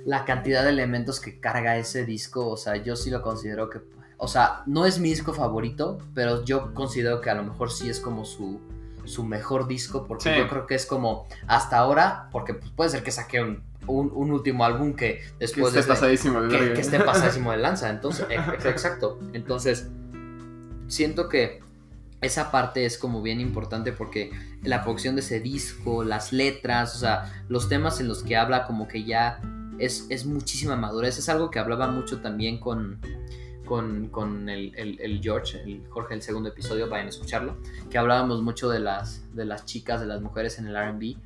la 0.04 0.24
cantidad 0.24 0.64
de 0.64 0.70
elementos 0.70 1.20
que 1.20 1.38
carga 1.38 1.76
ese 1.76 2.04
disco, 2.04 2.48
o 2.48 2.56
sea, 2.56 2.74
yo 2.76 2.96
sí 2.96 3.08
lo 3.08 3.22
considero 3.22 3.70
que, 3.70 3.80
o 4.16 4.26
sea, 4.26 4.62
no 4.66 4.84
es 4.84 4.98
mi 4.98 5.10
disco 5.10 5.32
favorito, 5.32 5.98
pero 6.12 6.44
yo 6.44 6.74
considero 6.74 7.20
que 7.20 7.30
a 7.30 7.34
lo 7.34 7.44
mejor 7.44 7.70
sí 7.70 7.88
es 7.88 8.00
como 8.00 8.24
su, 8.24 8.60
su 9.04 9.24
mejor 9.24 9.66
disco, 9.68 10.06
porque 10.06 10.32
Sí. 10.32 10.38
yo 10.38 10.48
creo 10.48 10.66
que 10.66 10.74
es 10.74 10.86
como, 10.86 11.26
hasta 11.46 11.76
ahora, 11.78 12.28
porque 12.32 12.54
pues, 12.54 12.70
puede 12.70 12.90
ser 12.90 13.02
que 13.02 13.10
saque 13.10 13.40
un, 13.40 13.62
un- 13.86 14.10
un 14.14 14.30
último 14.32 14.64
álbum 14.64 14.94
que 14.94 15.18
Que 15.18 15.24
después 15.40 15.66
esté 15.68 15.82
de... 15.82 15.86
pasadísimo 15.88 16.40
de 16.42 16.48
que, 16.56 16.72
que 16.74 16.80
esté 16.80 16.98
pasadísimo 17.04 17.50
de 17.52 17.56
lanza. 17.58 17.90
Entonces, 17.90 18.26
ex- 18.30 18.64
exacto. 18.66 19.18
Entonces, 19.32 19.88
siento 20.88 21.28
que 21.28 21.60
esa 22.20 22.50
parte 22.52 22.84
es 22.84 22.98
como 22.98 23.22
bien 23.22 23.40
importante 23.40 23.92
porque 23.92 24.30
la 24.62 24.82
producción 24.84 25.16
de 25.16 25.22
ese 25.22 25.40
disco, 25.40 26.04
las 26.04 26.32
letras, 26.32 26.94
o 26.94 26.98
sea, 26.98 27.44
los 27.48 27.68
temas 27.68 27.98
en 28.00 28.06
los 28.08 28.22
que 28.22 28.36
habla 28.36 28.64
como 28.66 28.86
que 28.86 29.02
ya 29.04 29.40
es, 29.78 30.06
es 30.10 30.24
muchísima 30.26 30.76
madurez. 30.76 31.18
Es 31.18 31.28
algo 31.28 31.50
que 31.50 31.58
hablaba 31.58 31.88
mucho 31.88 32.20
también 32.20 32.60
con, 32.60 33.00
con, 33.64 34.08
con 34.08 34.48
el, 34.48 34.74
el- 34.76 35.00
el 35.00 35.20
George, 35.22 35.62
el 35.62 35.86
Jorge, 35.88 36.14
el 36.14 36.22
segundo 36.22 36.48
episodio, 36.50 36.88
vayan 36.88 37.06
a 37.06 37.10
escucharlo, 37.10 37.56
que 37.90 37.98
hablábamos 37.98 38.42
mucho 38.42 38.68
de 38.68 38.80
las, 38.80 39.24
de 39.34 39.44
las 39.44 39.64
chicas, 39.64 40.00
de 40.00 40.06
las 40.06 40.20
mujeres 40.20 40.58
en 40.58 40.66
el 40.66 40.76
RB, 40.76 41.16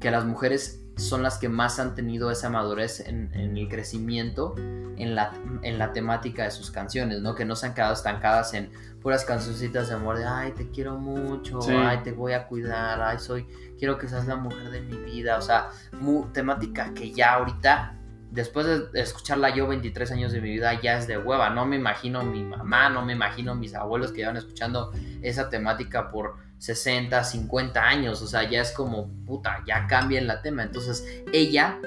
que 0.00 0.10
las 0.10 0.24
mujeres 0.24 0.82
son 0.96 1.22
las 1.22 1.36
que 1.38 1.48
más 1.50 1.78
han 1.78 1.94
tenido 1.94 2.30
esa 2.30 2.48
madurez 2.48 3.00
en, 3.00 3.32
en 3.34 3.56
el 3.56 3.68
crecimiento 3.68 4.54
en 4.56 5.14
la, 5.14 5.30
en 5.62 5.78
la 5.78 5.92
temática 5.92 6.44
de 6.44 6.50
sus 6.50 6.70
canciones, 6.70 7.20
¿no? 7.20 7.34
Que 7.34 7.44
no 7.44 7.54
se 7.54 7.66
han 7.66 7.74
quedado 7.74 7.92
estancadas 7.92 8.54
en 8.54 8.70
puras 9.02 9.26
cancioncitas 9.26 9.88
de 9.88 9.94
amor 9.94 10.16
de, 10.16 10.24
ay, 10.24 10.52
te 10.52 10.70
quiero 10.70 10.96
mucho, 10.98 11.60
Sí. 11.60 11.70
ay, 11.72 11.98
te 12.02 12.12
voy 12.12 12.32
a 12.32 12.46
cuidar, 12.46 13.02
ay, 13.02 13.18
soy, 13.18 13.46
quiero 13.78 13.98
que 13.98 14.08
seas 14.08 14.26
la 14.26 14.36
mujer 14.36 14.70
de 14.70 14.80
mi 14.80 14.96
vida, 14.96 15.36
o 15.36 15.42
sea, 15.42 15.68
mu- 16.00 16.28
temática 16.32 16.94
que 16.94 17.12
ya 17.12 17.34
ahorita, 17.34 17.98
después 18.36 18.66
de 18.66 19.00
escucharla 19.00 19.54
yo 19.54 19.66
23 19.66 20.12
años 20.12 20.30
de 20.30 20.42
mi 20.42 20.50
vida, 20.50 20.78
ya 20.80 20.98
es 20.98 21.06
de 21.06 21.16
hueva, 21.16 21.50
no 21.50 21.64
me 21.64 21.76
imagino 21.76 22.22
mi 22.22 22.44
mamá, 22.44 22.90
no 22.90 23.02
me 23.04 23.14
imagino 23.14 23.54
mis 23.54 23.74
abuelos 23.74 24.12
que 24.12 24.18
llevan 24.18 24.36
escuchando 24.36 24.92
esa 25.22 25.48
temática 25.48 26.10
por 26.10 26.36
60, 26.58 27.24
50 27.24 27.82
años, 27.82 28.20
o 28.20 28.26
sea, 28.26 28.48
ya 28.48 28.60
es 28.60 28.72
como, 28.72 29.08
puta, 29.24 29.64
ya 29.66 29.86
cambia 29.86 30.20
la 30.20 30.42
tema, 30.42 30.62
entonces 30.62 31.22
ella, 31.32 31.80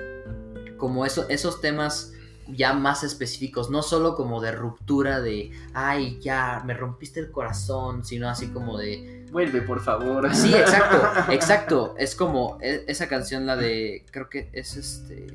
como 0.77 1.05
eso, 1.05 1.27
esos 1.29 1.61
temas 1.61 2.13
ya 2.47 2.73
más 2.73 3.03
específicos, 3.03 3.69
no 3.69 3.83
solo 3.83 4.15
como 4.15 4.41
de 4.41 4.51
ruptura 4.51 5.21
de, 5.21 5.51
ay, 5.75 6.19
ya, 6.19 6.63
me 6.65 6.73
rompiste 6.73 7.19
el 7.19 7.29
corazón, 7.29 8.03
sino 8.03 8.27
así 8.27 8.47
como 8.47 8.79
de, 8.79 9.19
Vuelve, 9.31 9.61
por 9.61 9.81
favor. 9.81 10.33
sí, 10.33 10.51
exacto, 10.55 11.01
exacto, 11.31 11.95
es 11.99 12.15
como 12.15 12.57
e- 12.61 12.85
esa 12.87 13.07
canción, 13.07 13.45
la 13.45 13.55
de, 13.55 14.03
creo 14.09 14.29
que 14.29 14.49
es 14.53 14.75
este, 14.75 15.27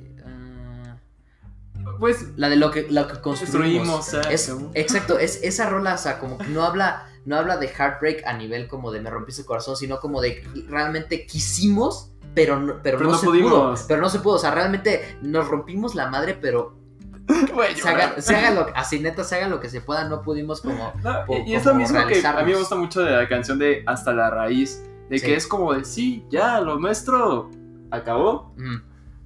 Pues 1.98 2.26
la 2.36 2.48
de 2.48 2.56
lo 2.56 2.70
que, 2.70 2.86
lo 2.90 3.06
que 3.08 3.20
construimos. 3.20 3.88
destruimos. 4.12 4.14
ah, 4.14 4.30
Es, 4.32 4.52
exacto, 4.74 5.18
es 5.18 5.40
esa 5.42 5.68
rola, 5.68 5.94
o 5.94 5.98
sea, 5.98 6.18
como 6.18 6.38
que 6.38 6.46
no 6.48 6.62
habla, 6.64 7.06
no 7.24 7.36
habla 7.36 7.56
de 7.56 7.68
heartbreak 7.68 8.26
a 8.26 8.32
nivel 8.34 8.68
como 8.68 8.90
de 8.92 9.00
me 9.00 9.10
rompiste 9.10 9.42
el 9.42 9.46
corazón, 9.46 9.76
sino 9.76 9.98
como 10.00 10.20
de 10.20 10.42
realmente 10.68 11.26
quisimos, 11.26 12.10
pero 12.34 12.58
no, 12.58 12.80
pero 12.82 12.98
Pero 12.98 13.10
no, 13.10 13.12
no 13.12 13.18
se 13.18 13.26
pudimos. 13.26 13.50
pudo. 13.52 13.74
Pero 13.88 14.00
no 14.00 14.08
se 14.08 14.18
pudo, 14.20 14.34
o 14.36 14.38
sea, 14.38 14.50
realmente 14.50 15.18
nos 15.22 15.46
rompimos 15.48 15.94
la 15.94 16.08
madre, 16.08 16.34
pero 16.40 16.76
se 17.28 17.88
haga, 17.88 18.08
llorar. 18.08 18.22
se 18.22 18.36
haga 18.36 18.50
lo 18.50 18.66
así 18.74 19.00
neta, 19.00 19.24
se 19.24 19.36
haga 19.36 19.48
lo 19.48 19.60
que 19.60 19.68
se 19.70 19.80
pueda, 19.80 20.06
no 20.08 20.20
pudimos 20.22 20.60
como. 20.60 20.92
No, 21.02 21.24
po- 21.26 21.42
y, 21.46 21.54
es 21.54 21.64
lo 21.64 21.74
mismo 21.74 21.98
que 22.06 22.26
a 22.26 22.42
mí 22.42 22.52
me 22.52 22.58
gusta 22.58 22.74
mucho 22.74 23.02
de 23.02 23.12
la 23.12 23.28
canción 23.28 23.58
de 23.58 23.82
Hasta 23.86 24.12
la 24.12 24.28
raíz, 24.30 24.82
de 25.08 25.18
Sí. 25.18 25.26
que 25.26 25.34
es 25.36 25.46
como 25.46 25.72
de 25.74 25.84
sí, 25.84 26.24
ya, 26.30 26.60
lo 26.60 26.78
nuestro 26.78 27.50
acabó, 27.90 28.52
mm, 28.56 28.76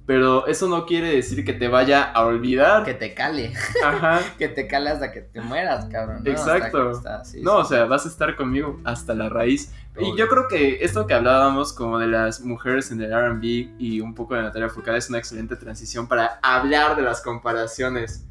pero 0.09 0.47
eso 0.47 0.67
no 0.67 0.87
quiere 0.87 1.11
decir 1.13 1.45
que 1.45 1.53
te 1.53 1.67
vaya 1.67 2.01
a 2.01 2.25
olvidar. 2.25 2.83
que 2.83 2.95
te 2.95 3.13
cale, 3.13 3.53
Ajá. 3.85 4.21
que 4.39 4.47
te 4.47 4.65
cale 4.65 4.89
hasta 4.89 5.11
que 5.11 5.21
te 5.21 5.39
mueras, 5.39 5.85
cabrón. 5.85 6.23
¿no? 6.23 6.31
Exacto. 6.31 6.89
Está- 6.89 7.23
sí, 7.23 7.41
No, 7.43 7.57
o 7.57 7.63
sea, 7.63 7.85
vas 7.85 8.07
a 8.07 8.09
estar 8.09 8.35
conmigo 8.35 8.79
hasta 8.85 9.13
la 9.13 9.29
raíz. 9.29 9.71
Y 9.99 10.17
yo 10.17 10.27
creo 10.27 10.47
que 10.47 10.83
esto 10.83 11.05
que 11.05 11.13
hablábamos 11.13 11.73
como 11.73 11.99
de 11.99 12.07
las 12.07 12.41
mujeres 12.41 12.89
en 12.89 13.01
el 13.03 13.11
RB 13.13 13.43
y 13.77 14.01
un 14.01 14.15
poco 14.15 14.33
de 14.33 14.41
Natalia 14.41 14.65
Lafourcade 14.65 14.97
es 14.97 15.09
una 15.09 15.19
excelente 15.19 15.55
transición 15.55 16.07
para 16.07 16.39
hablar 16.41 16.95
de 16.95 17.03
las 17.03 17.21
comparaciones 17.21 18.25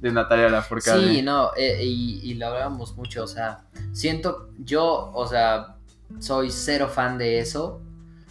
de 0.00 0.10
Natalia 0.10 0.48
Lafourcade. 0.48 1.08
Sí, 1.10 1.20
no, 1.20 1.50
eh, 1.58 1.84
y, 1.84 2.20
y 2.22 2.34
lo 2.36 2.46
hablábamos 2.46 2.96
mucho, 2.96 3.24
o 3.24 3.26
sea, 3.26 3.64
siento, 3.92 4.48
yo, 4.64 5.10
o 5.12 5.26
sea, 5.26 5.74
soy 6.20 6.50
cero 6.50 6.88
fan 6.88 7.18
de 7.18 7.38
eso, 7.40 7.82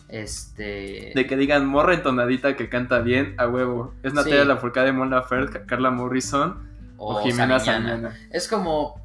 este... 0.10 1.12
De 1.16 1.28
que 1.28 1.36
digan 1.38 1.66
morra 1.66 1.94
entonadita 1.94 2.56
que 2.56 2.70
canta 2.70 3.00
bien, 3.00 3.36
a 3.38 3.48
huevo. 3.48 3.94
Es 4.04 4.14
Natalia 4.14 4.42
Sí. 4.42 4.48
Lafourcade, 4.48 4.92
Mon 4.92 5.10
Laferte, 5.10 5.66
Carla 5.66 5.92
Morrison 5.92 6.68
o, 6.98 7.22
Jimena 7.22 7.60
Sariñana. 7.60 7.90
Sariñana. 8.10 8.30
Es 8.32 8.48
como, 8.48 9.02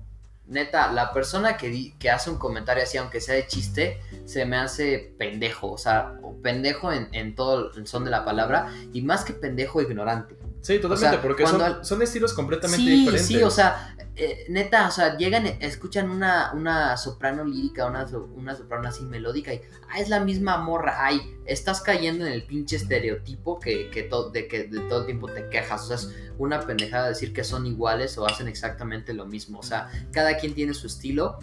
neta, 0.46 0.92
la 0.92 1.12
persona 1.12 1.56
que, 1.56 1.68
di- 1.68 1.92
que 1.98 2.10
hace 2.10 2.30
un 2.30 2.38
comentario 2.38 2.82
así, 2.82 2.98
aunque 2.98 3.20
sea 3.20 3.34
de 3.34 3.46
chiste, 3.46 4.00
se 4.24 4.44
me 4.46 4.56
hace 4.56 5.12
pendejo, 5.18 5.72
o 5.72 5.78
sea, 5.78 6.14
pendejo 6.42 6.92
en, 6.92 7.08
en 7.12 7.34
todo 7.34 7.72
el 7.74 7.86
son 7.86 8.04
de 8.04 8.10
la 8.10 8.24
palabra, 8.24 8.68
y 8.92 9.02
más 9.02 9.24
que 9.24 9.32
pendejo, 9.32 9.80
ignorante. 9.82 10.36
Sí, 10.62 10.78
totalmente, 10.78 11.06
O 11.08 11.10
sea, 11.10 11.22
porque 11.22 11.46
son, 11.46 11.60
al- 11.60 11.84
son 11.84 12.00
estilos 12.02 12.32
completamente 12.32 12.84
Sí, 12.84 12.90
diferentes. 13.00 13.26
sí, 13.26 13.42
o 13.42 13.50
sea, 13.50 13.96
eh, 14.14 14.44
neta, 14.48 14.86
o 14.86 14.90
sea, 14.92 15.16
llegan, 15.16 15.44
escuchan 15.60 16.08
una, 16.08 16.52
una 16.54 16.96
soprano 16.96 17.44
lírica, 17.44 17.86
una, 17.86 18.06
una 18.36 18.54
soprano 18.54 18.88
así 18.88 19.02
melódica 19.04 19.52
y, 19.52 19.60
ah, 19.90 19.98
es 19.98 20.08
la 20.08 20.20
misma 20.20 20.58
morra, 20.58 21.04
ay, 21.04 21.20
estás 21.46 21.80
cayendo 21.80 22.24
en 22.26 22.32
el 22.32 22.44
pinche 22.44 22.76
estereotipo 22.76 23.58
que, 23.58 23.90
que, 23.90 24.04
to- 24.04 24.30
de 24.30 24.46
que 24.46 24.64
de 24.64 24.80
todo 24.80 25.00
el 25.00 25.06
tiempo 25.06 25.26
te 25.28 25.48
quejas, 25.48 25.82
o 25.82 25.86
sea, 25.86 25.96
es 25.96 26.10
una 26.38 26.60
pendejada 26.60 27.08
decir 27.08 27.32
que 27.32 27.42
son 27.42 27.66
iguales 27.66 28.16
o 28.18 28.26
hacen 28.26 28.46
exactamente 28.46 29.14
lo 29.14 29.26
mismo, 29.26 29.58
o 29.58 29.62
sea, 29.64 29.90
cada 30.12 30.36
quien 30.36 30.54
tiene 30.54 30.74
su 30.74 30.86
estilo. 30.86 31.38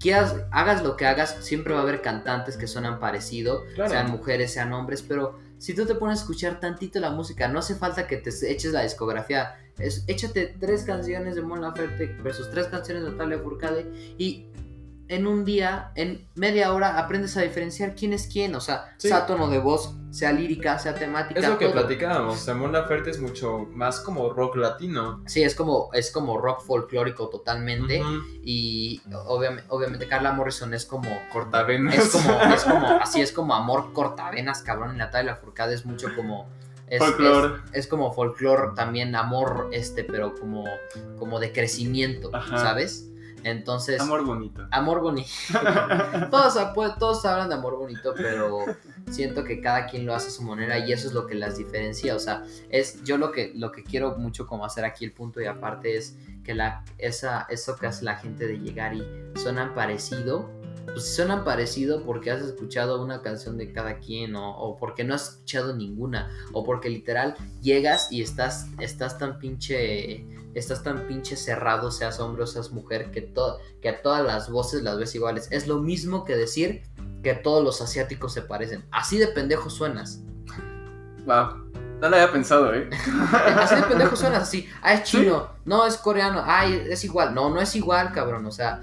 Quieras, 0.00 0.36
hagas 0.52 0.84
lo 0.84 0.96
que 0.96 1.06
hagas, 1.06 1.36
siempre 1.40 1.74
va 1.74 1.80
a 1.80 1.82
haber 1.82 2.00
cantantes 2.02 2.56
que 2.56 2.68
suenan 2.68 3.00
parecido, 3.00 3.64
Claro. 3.74 3.90
sean 3.90 4.10
mujeres, 4.12 4.52
sean 4.52 4.72
hombres, 4.72 5.02
pero 5.02 5.40
si 5.58 5.74
tú 5.74 5.86
te 5.86 5.94
pones 5.94 6.18
a 6.18 6.22
escuchar 6.22 6.60
tantito 6.60 7.00
la 7.00 7.10
música, 7.10 7.48
no 7.48 7.58
hace 7.58 7.74
falta 7.74 8.06
que 8.06 8.16
te 8.16 8.30
eches 8.50 8.72
la 8.72 8.82
discografía. 8.82 9.56
Es, 9.78 10.04
échate 10.08 10.56
tres 10.58 10.82
canciones 10.82 11.36
de 11.36 11.42
Mon 11.42 11.60
Laferte 11.60 12.06
versus 12.22 12.50
tres 12.50 12.66
canciones 12.66 13.04
de 13.04 13.10
Natalia 13.10 13.38
Furcade 13.38 14.14
y 14.18 14.47
en 15.08 15.26
un 15.26 15.44
día, 15.44 15.90
en 15.94 16.28
media 16.34 16.72
hora, 16.72 16.98
aprendes 16.98 17.36
a 17.36 17.42
diferenciar 17.42 17.94
quién 17.94 18.12
es 18.12 18.28
quién. 18.30 18.54
O 18.54 18.60
sea, 18.60 18.94
Sí. 18.98 19.08
sea 19.08 19.26
tono 19.26 19.48
de 19.48 19.58
voz, 19.58 19.94
sea 20.10 20.32
lírica, 20.32 20.78
sea 20.78 20.94
temática. 20.94 21.40
Es 21.40 21.48
lo 21.48 21.58
que 21.58 21.66
todo. 21.66 21.74
platicábamos. 21.74 22.46
Mon 22.54 22.72
Laferte 22.72 23.10
es 23.10 23.20
mucho 23.20 23.66
más 23.72 24.00
como 24.00 24.30
rock 24.32 24.56
latino. 24.56 25.22
Sí, 25.26 25.42
es 25.42 25.54
como, 25.54 25.90
es 25.92 26.10
como 26.10 26.38
rock 26.38 26.62
folclórico 26.62 27.28
totalmente. 27.28 28.02
Y 28.42 29.00
obviamente, 29.26 29.64
obviamente 29.68 30.06
Carla 30.08 30.32
Morrison 30.32 30.74
es 30.74 30.84
como 30.86 31.08
Cortavenas. 31.32 31.94
es 31.96 32.10
como, 32.10 32.40
es 32.54 32.64
como, 32.64 32.86
así 33.02 33.20
es 33.20 33.32
como 33.32 33.54
amor 33.54 33.92
cortavenas, 33.92 34.62
cabrón. 34.62 34.94
Y 34.94 34.98
Natalia 34.98 35.36
Furcade 35.36 35.74
es 35.74 35.84
mucho 35.86 36.08
como. 36.16 36.48
Es, 36.90 37.00
Folclor. 37.00 37.62
Es, 37.72 37.80
es 37.80 37.86
como 37.86 38.14
folclore 38.14 38.68
también, 38.74 39.14
amor, 39.14 39.68
este, 39.72 40.04
pero 40.04 40.34
como, 40.34 40.64
como 41.18 41.38
de 41.38 41.52
crecimiento, 41.52 42.30
Ajá. 42.34 42.56
¿sabes? 42.58 43.10
Entonces, 43.44 44.00
amor, 44.00 44.20
Amor 44.20 44.36
bonito. 44.36 44.66
bonito. 45.00 45.30
todos, 46.30 46.58
pues, 46.74 46.96
todos 46.98 47.24
hablan 47.24 47.48
de 47.48 47.54
amor 47.54 47.76
bonito, 47.76 48.12
pero 48.16 48.64
siento 49.10 49.44
que 49.44 49.60
cada 49.60 49.86
quien 49.86 50.06
lo 50.06 50.14
hace 50.14 50.28
a 50.28 50.30
su 50.30 50.42
manera 50.42 50.78
y 50.78 50.92
eso 50.92 51.08
es 51.08 51.14
lo 51.14 51.26
que 51.26 51.34
las 51.34 51.56
diferencia. 51.58 52.14
O 52.14 52.18
sea, 52.18 52.44
es 52.70 53.02
yo 53.04 53.16
lo 53.18 53.32
que, 53.32 53.52
lo 53.54 53.72
que 53.72 53.82
quiero 53.82 54.16
mucho 54.16 54.46
como 54.46 54.64
hacer 54.64 54.84
aquí 54.84 55.04
el 55.04 55.12
punto 55.12 55.40
y 55.40 55.46
aparte 55.46 55.96
es 55.96 56.16
que 56.44 56.54
la, 56.54 56.84
esa, 56.98 57.46
eso 57.50 57.76
que 57.76 57.86
hace 57.86 58.04
la 58.04 58.16
gente 58.16 58.46
de 58.46 58.58
llegar 58.58 58.94
y 58.94 59.02
suenan 59.36 59.74
parecido, 59.74 60.50
pues 60.86 61.14
suenan 61.14 61.44
parecido 61.44 62.02
porque 62.04 62.30
has 62.30 62.40
escuchado 62.40 63.02
una 63.02 63.20
canción 63.20 63.58
de 63.58 63.72
cada 63.72 63.98
quien 63.98 64.34
o, 64.36 64.56
o 64.56 64.76
porque 64.78 65.04
no 65.04 65.14
has 65.14 65.28
escuchado 65.30 65.76
ninguna 65.76 66.30
o 66.52 66.64
porque 66.64 66.88
literal 66.88 67.34
llegas 67.60 68.10
y 68.10 68.22
estás, 68.22 68.66
estás 68.80 69.18
tan 69.18 69.38
pinche 69.38 70.24
estás 70.54 70.82
tan 70.82 71.06
pinche 71.06 71.36
cerrado 71.36 71.90
seas 71.90 72.18
hombre 72.20 72.42
o 72.42 72.46
seas 72.46 72.72
mujer 72.72 73.10
que, 73.10 73.20
to- 73.20 73.58
que 73.82 73.90
a 73.90 74.00
todas 74.02 74.24
las 74.24 74.50
voces 74.50 74.82
las 74.82 74.98
ves 74.98 75.14
iguales 75.14 75.46
es 75.52 75.66
lo 75.68 75.78
mismo 75.78 76.24
que 76.24 76.34
decir 76.36 76.82
que 77.22 77.34
todos 77.34 77.62
los 77.64 77.80
asiáticos 77.80 78.32
se 78.32 78.42
parecen 78.42 78.84
así 78.90 79.18
de 79.18 79.28
pendejo 79.28 79.70
suenas 79.70 80.20
Wow. 81.26 81.68
No 82.00 82.08
lo 82.08 82.14
había 82.16 82.30
pensado, 82.30 82.72
¿eh? 82.74 82.88
así 83.58 83.74
de 83.74 83.82
pendejo 83.82 84.14
suenas 84.16 84.42
así 84.42 84.68
ah 84.82 84.94
es 84.94 85.02
chino 85.04 85.48
no 85.64 85.84
es 85.86 85.96
coreano 85.96 86.42
ay 86.46 86.86
es 86.88 87.02
igual 87.04 87.34
no 87.34 87.50
no 87.50 87.60
es 87.60 87.74
igual 87.76 88.12
cabrón 88.12 88.46
o 88.46 88.50
sea 88.52 88.80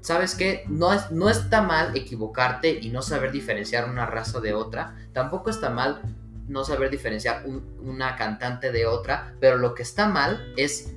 ¿sabes 0.00 0.36
qué? 0.36 0.64
No, 0.68 0.92
es, 0.92 1.10
no 1.10 1.28
está 1.28 1.62
mal 1.62 1.96
equivocarte 1.96 2.70
y 2.80 2.90
no 2.90 3.02
saber 3.02 3.32
diferenciar 3.32 3.90
una 3.90 4.06
raza 4.06 4.38
de 4.38 4.54
otra. 4.54 4.94
Tampoco 5.12 5.50
está 5.50 5.68
mal 5.68 6.00
no 6.46 6.62
saber 6.62 6.90
diferenciar 6.90 7.42
un- 7.44 7.76
una 7.82 8.14
cantante 8.14 8.70
de 8.70 8.86
otra. 8.86 9.34
Pero 9.40 9.56
lo 9.56 9.74
que 9.74 9.82
está 9.82 10.06
mal 10.06 10.52
es 10.56 10.94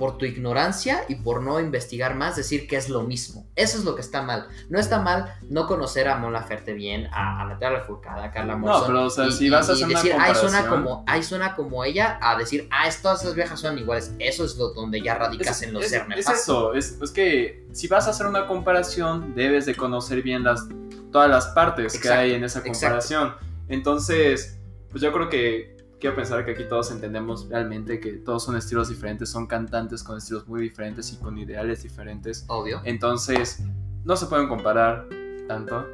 por 0.00 0.16
tu 0.18 0.24
ignorancia 0.24 1.02
y 1.08 1.16
por 1.16 1.42
no 1.42 1.60
investigar 1.60 2.14
más 2.14 2.34
decir 2.34 2.66
que 2.66 2.76
es 2.76 2.88
lo 2.88 3.02
mismo. 3.02 3.46
Eso 3.54 3.76
es 3.78 3.84
lo 3.84 3.94
que 3.94 4.00
está 4.00 4.22
mal. 4.22 4.48
No 4.70 4.80
está 4.80 5.00
mal 5.02 5.34
no 5.50 5.66
conocer 5.66 6.08
a 6.08 6.16
Mon 6.16 6.32
Laferte 6.32 6.72
bien, 6.72 7.06
a, 7.12 7.42
a 7.42 7.44
Natalia 7.44 7.78
Lafourcade, 7.78 8.24
a 8.24 8.30
Carla 8.32 8.56
Morrison. 8.56 8.86
pero, 8.86 9.04
o 9.04 9.10
sea, 9.10 9.26
y- 9.26 9.32
si 9.32 9.46
y- 9.46 9.50
vas 9.50 9.68
a 9.68 9.72
y 9.72 9.74
hacer 9.74 9.86
una 9.88 9.96
decir, 10.02 10.16
ay, 10.18 10.34
suena 10.34 10.66
como, 10.66 11.04
ay, 11.06 11.22
suena 11.22 11.54
como 11.54 11.84
ella, 11.84 12.18
a 12.22 12.36
decir, 12.38 12.66
ah, 12.72 12.88
es- 12.88 13.02
todas 13.02 13.20
esas 13.22 13.34
viejas 13.34 13.60
son 13.60 13.78
iguales. 13.78 14.12
Eso 14.18 14.44
es 14.44 14.56
lo 14.56 14.70
donde 14.72 15.02
ya 15.02 15.14
radicas 15.16 15.60
Es, 15.60 15.68
en 15.68 15.74
lo 15.74 15.80
es- 15.80 15.90
ser 15.90 16.00
es 16.02 16.08
nefasto. 16.08 16.72
eso, 16.72 16.74
es, 16.74 16.98
es 17.02 17.10
que 17.10 17.66
si 17.72 17.86
vas 17.86 18.06
a 18.06 18.10
hacer 18.10 18.26
una 18.26 18.46
comparación, 18.46 19.34
debes 19.34 19.66
de 19.66 19.76
conocer 19.76 20.22
bien 20.22 20.42
las, 20.44 20.66
todas 21.12 21.28
las 21.28 21.46
partes 21.48 22.00
que 22.00 22.08
hay 22.08 22.32
en 22.32 22.42
esa 22.42 22.60
exacto. 22.60 22.78
comparación. 22.80 23.34
Entonces, 23.68 24.58
pues 24.90 25.02
yo 25.02 25.12
creo 25.12 25.28
que 25.28 25.76
quiero 26.00 26.16
pensar 26.16 26.44
que 26.44 26.52
aquí 26.52 26.64
todos 26.64 26.90
entendemos 26.90 27.48
realmente 27.48 28.00
que 28.00 28.12
todos 28.14 28.44
son 28.44 28.56
estilos 28.56 28.88
diferentes, 28.88 29.28
son 29.28 29.46
cantantes 29.46 30.02
con 30.02 30.16
estilos 30.16 30.48
muy 30.48 30.62
diferentes 30.62 31.12
y 31.12 31.16
con 31.16 31.38
ideales 31.38 31.82
diferentes. 31.82 32.44
Obvio. 32.48 32.80
Entonces, 32.84 33.62
no 34.04 34.16
se 34.16 34.26
pueden 34.26 34.48
comparar 34.48 35.06
tanto, 35.46 35.86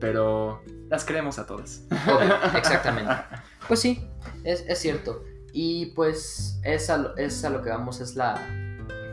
pero 0.00 0.62
las 0.88 1.04
queremos 1.04 1.38
a 1.38 1.46
todas. 1.46 1.84
Obvio, 1.90 2.34
exactamente. 2.56 3.12
Pues 3.66 3.80
sí, 3.80 4.08
es, 4.44 4.64
es 4.66 4.78
cierto. 4.78 5.24
Y 5.52 5.86
pues 5.86 6.60
es 6.62 6.88
a, 6.88 6.98
lo, 6.98 7.16
es 7.16 7.44
a 7.44 7.50
lo 7.50 7.62
que 7.62 7.70
vamos, 7.70 8.00
es 8.00 8.14
la... 8.14 8.40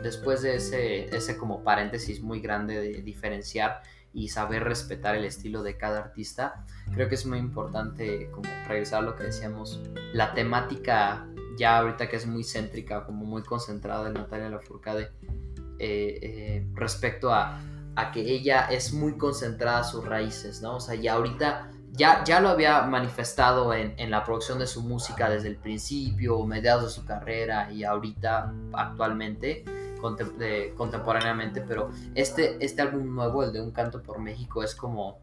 Después 0.02 0.42
de 0.42 0.56
ese, 0.56 1.06
ese 1.06 1.36
como 1.36 1.64
paréntesis 1.64 2.22
muy 2.22 2.40
grande 2.40 2.78
de 2.80 3.02
diferenciar 3.02 3.82
y 4.16 4.28
saber 4.28 4.64
respetar 4.64 5.14
el 5.14 5.26
estilo 5.26 5.62
de 5.62 5.76
cada 5.76 5.98
artista, 5.98 6.64
creo 6.94 7.06
que 7.10 7.16
es 7.16 7.26
muy 7.26 7.38
importante 7.38 8.30
como 8.30 8.48
regresar 8.66 9.00
a 9.00 9.02
lo 9.02 9.14
que 9.14 9.24
decíamos, 9.24 9.78
la 10.14 10.32
temática 10.32 11.28
ya 11.58 11.78
ahorita 11.78 12.08
que 12.08 12.16
es 12.16 12.26
muy 12.26 12.42
céntrica, 12.42 13.04
como 13.04 13.26
muy 13.26 13.42
concentrada 13.42 14.08
en 14.08 14.14
Natalia 14.14 14.48
Lafourcade, 14.48 15.10
eh, 15.78 16.18
eh, 16.22 16.66
respecto 16.72 17.30
a, 17.30 17.60
a 17.94 18.10
que 18.10 18.20
ella 18.20 18.68
es 18.70 18.94
muy 18.94 19.18
concentrada 19.18 19.80
a 19.80 19.84
sus 19.84 20.02
raíces, 20.02 20.62
¿no? 20.62 20.76
O 20.76 20.80
sea, 20.80 20.94
ya 20.94 21.12
ahorita 21.12 21.70
ya, 21.92 22.24
ya 22.24 22.40
lo 22.40 22.48
había 22.48 22.82
manifestado 22.82 23.74
en, 23.74 23.94
en 23.98 24.10
la 24.10 24.24
producción 24.24 24.58
de 24.58 24.66
su 24.66 24.82
música 24.82 25.28
desde 25.28 25.48
el 25.48 25.56
principio, 25.56 26.42
mediados 26.46 26.84
de 26.84 26.90
su 26.90 27.04
carrera 27.04 27.70
y 27.70 27.84
ahorita 27.84 28.50
actualmente, 28.72 29.64
contem- 30.00 30.74
contemporáneamente, 30.74 31.60
pero 31.62 31.90
este, 32.14 32.56
este 32.64 32.82
álbum 32.82 33.14
nuevo, 33.14 33.42
el 33.44 33.52
de 33.52 33.60
Un 33.60 33.70
Canto 33.70 34.02
por 34.02 34.18
México, 34.18 34.62
es 34.62 34.74
como... 34.74 35.18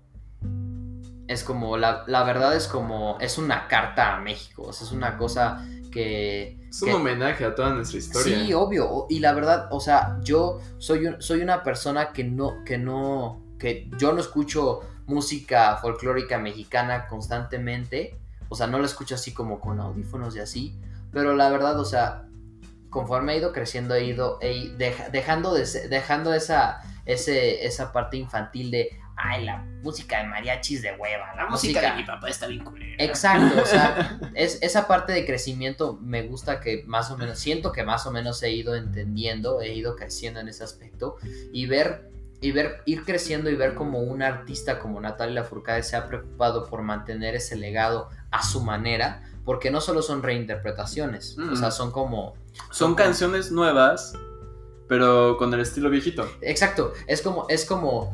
Es 1.28 1.44
como, 1.46 1.78
la, 1.78 2.04
la 2.08 2.24
verdad 2.26 2.54
es 2.56 2.68
como, 2.68 3.18
es 3.22 3.38
una 3.38 3.68
carta 3.70 4.16
a 4.16 4.20
México, 4.20 4.64
o 4.64 4.74
sea, 4.74 4.86
es 4.86 4.92
una 4.94 5.18
cosa 5.18 5.66
que... 5.90 6.60
Es 6.70 6.82
un 6.82 6.90
que- 6.90 6.94
homenaje 6.96 7.46
a 7.46 7.56
toda 7.56 7.74
nuestra 7.74 7.98
historia. 7.98 8.46
Sí, 8.46 8.54
obvio. 8.54 9.06
Y 9.10 9.20
la 9.20 9.34
verdad, 9.34 9.68
o 9.72 9.80
sea, 9.80 10.18
yo 10.22 10.60
soy, 10.80 11.08
un- 11.08 11.22
soy 11.22 11.42
una 11.42 11.64
persona 11.64 12.12
que 12.12 12.24
no, 12.26 12.64
que 12.66 12.78
no, 12.78 13.42
que 13.58 13.90
yo 13.98 14.12
no 14.12 14.20
escucho 14.20 14.82
música 15.06 15.78
folclórica 15.78 16.38
mexicana 16.40 17.08
constantemente. 17.08 18.18
O 18.50 18.56
sea, 18.56 18.68
no 18.68 18.78
la 18.80 18.86
escucho 18.86 19.16
así 19.16 19.34
como 19.34 19.60
con 19.62 19.80
audífonos 19.80 20.36
y 20.36 20.40
así. 20.40 20.78
Pero 21.12 21.36
la 21.36 21.50
verdad, 21.50 21.80
o 21.80 21.86
sea, 21.86 22.28
conforme 22.94 23.34
he 23.34 23.38
ido 23.38 23.52
creciendo, 23.52 23.96
he 23.96 24.06
ido 24.06 24.38
he- 24.42 24.70
dejando, 25.12 25.54
de, 25.54 25.64
esa, 26.38 26.82
ese, 27.06 27.66
esa 27.66 27.92
parte 27.92 28.18
infantil 28.18 28.72
de, 28.72 28.90
ay, 29.16 29.44
la 29.44 29.58
música 29.82 30.20
de 30.20 30.28
mariachis 30.28 30.82
de 30.82 30.92
hueva, 30.96 31.34
la, 31.36 31.48
música, 31.48 31.96
papá 32.06 32.30
está 32.30 32.48
bien 32.48 32.64
culera. 32.64 33.04
Exacto, 33.04 33.62
o 33.62 33.66
sea, 33.66 34.20
es, 34.36 34.60
esa 34.62 34.88
parte 34.88 35.12
de 35.12 35.26
crecimiento 35.26 35.98
me 36.02 36.22
gusta 36.24 36.60
que 36.60 36.84
más 36.86 37.12
o 37.12 37.18
menos, 37.18 37.40
siento 37.40 37.72
que 37.72 37.84
más 37.84 38.06
o 38.06 38.12
menos 38.12 38.42
he 38.44 38.52
ido 38.52 38.76
entendiendo, 38.76 39.62
he 39.62 39.74
ido 39.74 39.96
creciendo 39.96 40.40
en 40.40 40.48
ese 40.48 40.64
aspecto 40.64 41.18
y 41.52 41.66
ver, 41.66 42.10
y 42.42 42.52
ver, 42.52 42.82
ir 42.86 43.04
creciendo 43.04 43.50
y 43.50 43.56
ver 43.56 43.74
como 43.74 44.00
un 44.00 44.22
artista 44.22 44.80
como 44.80 45.00
Natalia 45.02 45.42
Lafourcade 45.42 45.84
se 45.84 45.96
ha 45.96 46.08
preocupado 46.08 46.70
por 46.70 46.82
mantener 46.82 47.36
ese 47.36 47.56
legado 47.56 48.10
a 48.32 48.44
su 48.44 48.62
manera, 48.62 49.24
porque 49.46 49.72
no 49.72 49.82
solo 49.82 50.02
son 50.02 50.24
reinterpretaciones, 50.24 51.38
o 51.38 51.56
sea, 51.56 51.70
Mm. 51.70 51.72
son 51.72 51.92
como... 51.92 52.34
Son 52.72 52.96
canciones 52.96 53.52
nuevas, 53.52 54.14
pero 54.88 55.38
con 55.38 55.54
el 55.54 55.60
estilo 55.60 55.90
viejito. 55.90 56.28
Exacto, 56.42 56.94
es 57.08 57.22
como, 57.22 57.46
es 57.50 57.66
como, 57.66 58.14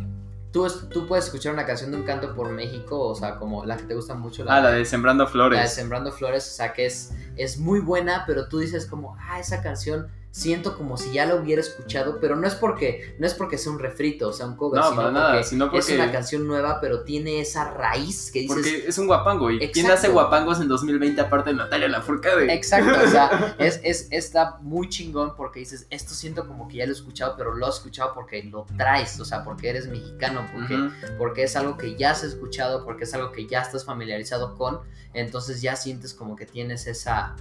tú, 0.51 0.67
tú 0.89 1.07
puedes 1.07 1.25
escuchar 1.25 1.53
una 1.53 1.65
canción 1.65 1.91
de 1.91 1.97
un 1.97 2.03
canto 2.03 2.33
por 2.35 2.49
México, 2.49 2.99
o 2.99 3.15
sea, 3.15 3.35
como 3.37 3.65
la 3.65 3.77
que 3.77 3.83
te 3.83 3.95
gusta 3.95 4.15
mucho, 4.15 4.45
Ah, 4.47 4.61
la 4.61 4.71
de 4.71 4.85
Sembrando 4.85 5.23
La 5.25 5.27
de 5.29 5.31
Flores. 5.33 5.73
Sembrando 5.73 6.11
Flores, 6.11 6.47
o 6.47 6.51
sea 6.55 6.73
que 6.73 6.85
es, 6.85 7.11
es 7.35 7.57
muy 7.57 7.79
buena, 7.79 8.23
pero 8.25 8.47
tú 8.47 8.59
dices 8.59 8.85
como, 8.85 9.15
ah, 9.19 9.39
esa 9.39 9.61
canción 9.61 10.07
siento 10.31 10.77
como 10.77 10.95
si 10.95 11.11
ya 11.11 11.25
la 11.25 11.35
hubiera 11.35 11.59
escuchado, 11.59 12.19
pero 12.21 12.35
no 12.35 12.47
es 12.47 12.53
porque, 12.55 13.15
no 13.17 13.25
es 13.25 13.33
porque 13.33 13.57
sea 13.57 13.71
un 13.71 13.79
refrito, 13.79 14.29
o 14.29 14.33
sea, 14.33 14.45
un 14.45 14.55
cover, 14.55 14.79
No, 14.79 14.89
sino, 14.89 14.95
para 14.95 15.11
nada, 15.11 15.29
porque 15.31 15.43
sino 15.43 15.65
es 15.65 15.71
porque- 15.71 15.95
una 15.95 16.11
canción 16.11 16.45
nueva, 16.47 16.79
pero 16.79 17.01
tiene 17.03 17.41
esa 17.41 17.71
raíz 17.71 18.31
que 18.31 18.41
dices... 18.41 18.55
Porque 18.55 18.83
es 18.87 18.97
un 18.99 19.07
guapango. 19.07 19.49
¿Y 19.49 19.57
quién 19.57 19.69
Exacto. 19.85 19.93
hace 19.93 20.07
guapangos 20.09 20.61
en 20.61 20.67
2020 20.67 21.19
aparte 21.19 21.49
de 21.49 21.55
Natalia 21.55 21.87
Lafourcade? 21.87 22.53
Exacto, 22.53 22.91
o 23.03 23.09
sea, 23.09 23.55
es, 23.59 23.79
es, 23.83 24.07
está 24.11 24.57
muy 24.61 24.87
chingón 24.87 25.35
porque 25.35 25.59
dices, 25.61 25.87
esto 25.89 26.13
siento 26.13 26.47
como 26.47 26.67
que 26.67 26.77
ya 26.77 26.85
lo 26.85 26.91
he 26.91 26.95
escuchado, 26.95 27.33
pero 27.35 27.55
lo 27.55 27.65
he 27.65 27.69
escuchado 27.69 28.13
porque 28.13 28.43
lo 28.43 28.65
traes, 28.77 29.19
o 29.19 29.25
sea, 29.25 29.43
porque 29.43 29.69
eres 29.69 29.87
mexicano, 29.87 30.45
porque, 30.53 30.89
porque 31.17 31.43
es 31.43 31.55
algo 31.55 31.75
que 31.75 31.95
ya 31.95 32.11
has 32.11 32.23
escuchado, 32.23 32.85
porque 32.85 33.05
es 33.05 33.13
algo 33.15 33.31
que 33.31 33.47
ya 33.47 33.61
estás 33.61 33.83
familiarizado 33.83 34.55
con, 34.55 34.79
entonces 35.13 35.61
ya 35.61 35.75
sientes 35.75 36.13
como 36.13 36.35
que 36.35 36.45
tienes 36.45 36.85
esa, 36.85 37.35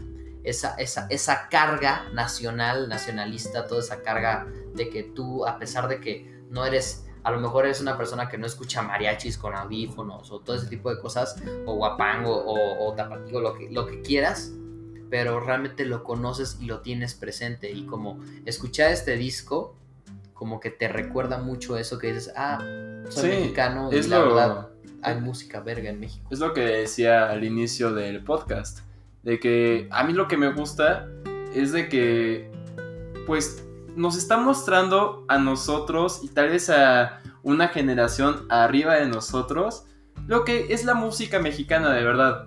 esa, 0.48 0.74
esa, 0.76 1.06
esa 1.10 1.48
carga 1.48 2.04
nacional, 2.12 2.88
nacionalista, 2.88 3.66
toda 3.66 3.80
esa 3.80 4.02
carga 4.02 4.46
de 4.74 4.88
que 4.90 5.02
tú, 5.02 5.46
a 5.46 5.58
pesar 5.58 5.88
de 5.88 6.00
que 6.00 6.40
no 6.50 6.64
eres, 6.64 7.06
a 7.24 7.30
lo 7.30 7.40
mejor 7.40 7.64
eres 7.66 7.80
una 7.80 7.96
persona 7.96 8.28
que 8.28 8.38
no 8.38 8.46
escucha 8.46 8.82
mariachis 8.82 9.36
con 9.38 9.54
audífonos 9.54 10.30
o 10.30 10.40
todo 10.40 10.56
ese 10.56 10.66
tipo 10.66 10.92
de 10.94 11.00
cosas, 11.00 11.36
o 11.66 11.74
guapango 11.74 12.34
o, 12.36 12.86
o 12.88 12.94
tapatío, 12.94 13.40
lo 13.40 13.54
que, 13.54 13.68
lo 13.70 13.86
que 13.86 14.02
quieras, 14.02 14.52
pero 15.10 15.40
realmente 15.40 15.84
lo 15.84 16.04
conoces 16.04 16.58
y 16.60 16.66
lo 16.66 16.80
tienes 16.80 17.14
presente 17.14 17.70
y 17.70 17.86
como 17.86 18.18
escuchar 18.44 18.90
este 18.92 19.16
disco 19.16 19.74
como 20.34 20.60
que 20.60 20.70
te 20.70 20.86
recuerda 20.86 21.38
mucho 21.38 21.76
eso 21.76 21.98
que 21.98 22.12
dices, 22.12 22.32
ah, 22.36 22.58
soy 23.08 23.22
Sí, 23.30 23.36
mexicano 23.38 23.88
y 23.92 23.96
es 23.96 24.08
la 24.08 24.18
lo- 24.20 24.34
verdad 24.34 24.68
hay 25.02 25.20
música 25.20 25.60
verga 25.60 25.90
en 25.90 26.00
México. 26.00 26.26
Es 26.30 26.40
lo 26.40 26.52
que 26.52 26.60
decía 26.60 27.30
al 27.30 27.44
inicio 27.44 27.92
del 27.92 28.24
podcast. 28.24 28.80
De 29.28 29.38
que 29.38 29.86
a 29.90 30.04
mí 30.04 30.14
lo 30.14 30.26
que 30.26 30.38
me 30.38 30.50
gusta 30.54 31.06
es 31.54 31.72
de 31.72 31.90
que, 31.90 32.50
pues, 33.26 33.62
nos 33.94 34.16
está 34.16 34.38
mostrando 34.38 35.26
a 35.28 35.36
nosotros 35.36 36.20
y 36.22 36.28
tal 36.28 36.48
vez 36.48 36.70
a 36.70 37.20
una 37.42 37.68
generación 37.68 38.46
arriba 38.48 38.94
de 38.94 39.06
nosotros 39.06 39.84
lo 40.26 40.46
que 40.46 40.72
es 40.72 40.86
la 40.86 40.94
música 40.94 41.40
mexicana 41.40 41.92
de 41.92 42.04
verdad. 42.04 42.46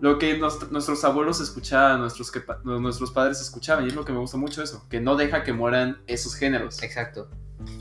Lo 0.00 0.18
que 0.18 0.36
nos- 0.36 0.72
nuestros 0.72 1.04
abuelos 1.04 1.40
escuchaban, 1.40 2.00
nuestros, 2.00 2.32
que 2.32 2.42
nuestros 2.64 3.12
padres 3.12 3.40
escuchaban. 3.40 3.84
Y 3.84 3.88
es 3.88 3.94
lo 3.94 4.04
que 4.04 4.12
me 4.12 4.18
gusta 4.18 4.36
mucho 4.38 4.64
eso. 4.64 4.84
Que 4.90 5.00
no 5.00 5.14
deja 5.14 5.44
que 5.44 5.52
mueran 5.52 6.02
esos 6.08 6.34
géneros. 6.34 6.82
Exacto. 6.82 7.28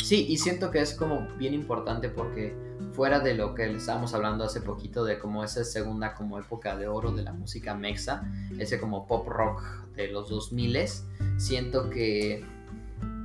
Sí, 0.04 0.26
y 0.30 0.38
siento 0.38 0.72
que 0.72 0.80
es 0.82 0.94
como 0.94 1.28
bien 1.38 1.54
importante 1.54 2.10
porque 2.10 2.56
fuera 2.94 3.20
de 3.20 3.34
lo 3.36 3.54
que 3.56 3.72
estábamos 3.72 4.14
hablando 4.14 4.44
hace 4.44 4.62
poquito 4.62 5.04
de 5.06 5.20
como 5.20 5.44
esa 5.44 5.64
segunda 5.64 6.14
como 6.16 6.38
época 6.40 6.76
de 6.76 6.88
oro 6.88 7.12
de 7.12 7.24
la 7.24 7.32
música 7.34 7.76
mexa, 7.76 8.24
ese 8.60 8.80
como 8.80 9.08
pop 9.08 9.28
rock 9.28 9.64
de 9.96 10.08
los 10.10 10.30
2000 10.30 10.78
siento 11.38 11.90
que 11.90 12.46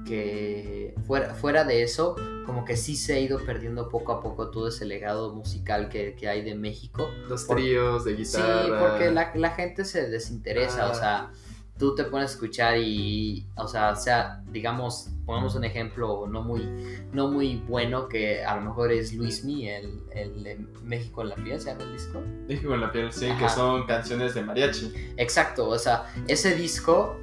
que 0.04 0.94
fuera, 1.06 1.34
fuera 1.34 1.64
de 1.64 1.82
eso, 1.82 2.14
como 2.46 2.64
que 2.64 2.76
sí 2.76 2.94
se 2.94 3.14
ha 3.14 3.18
ido 3.20 3.44
perdiendo 3.44 3.88
poco 3.88 4.12
a 4.12 4.22
poco 4.22 4.50
todo 4.50 4.68
ese 4.68 4.84
legado 4.84 5.34
musical 5.34 5.88
que, 5.88 6.14
que 6.14 6.28
hay 6.28 6.42
de 6.42 6.54
México. 6.54 7.08
Los 7.28 7.44
Por- 7.44 7.56
tríos 7.56 8.04
de 8.04 8.12
Sí, 8.24 8.36
guitarra. 8.36 8.78
porque 8.78 9.10
la, 9.10 9.32
la 9.34 9.50
gente 9.50 9.84
se 9.84 10.08
desinteresa, 10.08 10.86
Ah. 10.86 10.90
o 10.90 10.94
sea, 10.94 11.30
tú 11.78 11.94
te 11.94 12.04
pones 12.04 12.30
a 12.30 12.32
escuchar 12.32 12.78
y, 12.78 13.46
o 13.56 13.68
sea, 13.68 13.94
sea, 13.96 14.42
digamos, 14.50 15.10
pongamos 15.26 15.54
un 15.54 15.64
ejemplo 15.64 16.26
no 16.26 16.42
muy, 16.42 16.66
no 17.12 17.28
muy 17.28 17.56
bueno 17.68 18.08
que 18.08 18.44
a 18.44 18.56
lo 18.56 18.62
mejor 18.62 18.92
es 18.92 19.12
Luismi, 19.12 19.68
el, 19.68 20.02
el 20.12 20.42
de 20.42 20.66
México 20.82 21.22
en 21.22 21.28
la 21.30 21.34
piel, 21.36 21.60
¿se 21.60 21.70
llama 21.70 21.84
el 21.84 21.92
disco? 21.92 22.22
México 22.48 22.74
en 22.74 22.80
la 22.80 22.92
piel, 22.92 23.12
sí, 23.12 23.28
que 23.38 23.48
son 23.48 23.86
canciones 23.86 24.34
de 24.34 24.42
mariachi. 24.42 24.92
Exacto, 25.16 25.68
o 25.68 25.78
sea, 25.78 26.06
ese 26.28 26.54
disco 26.54 27.16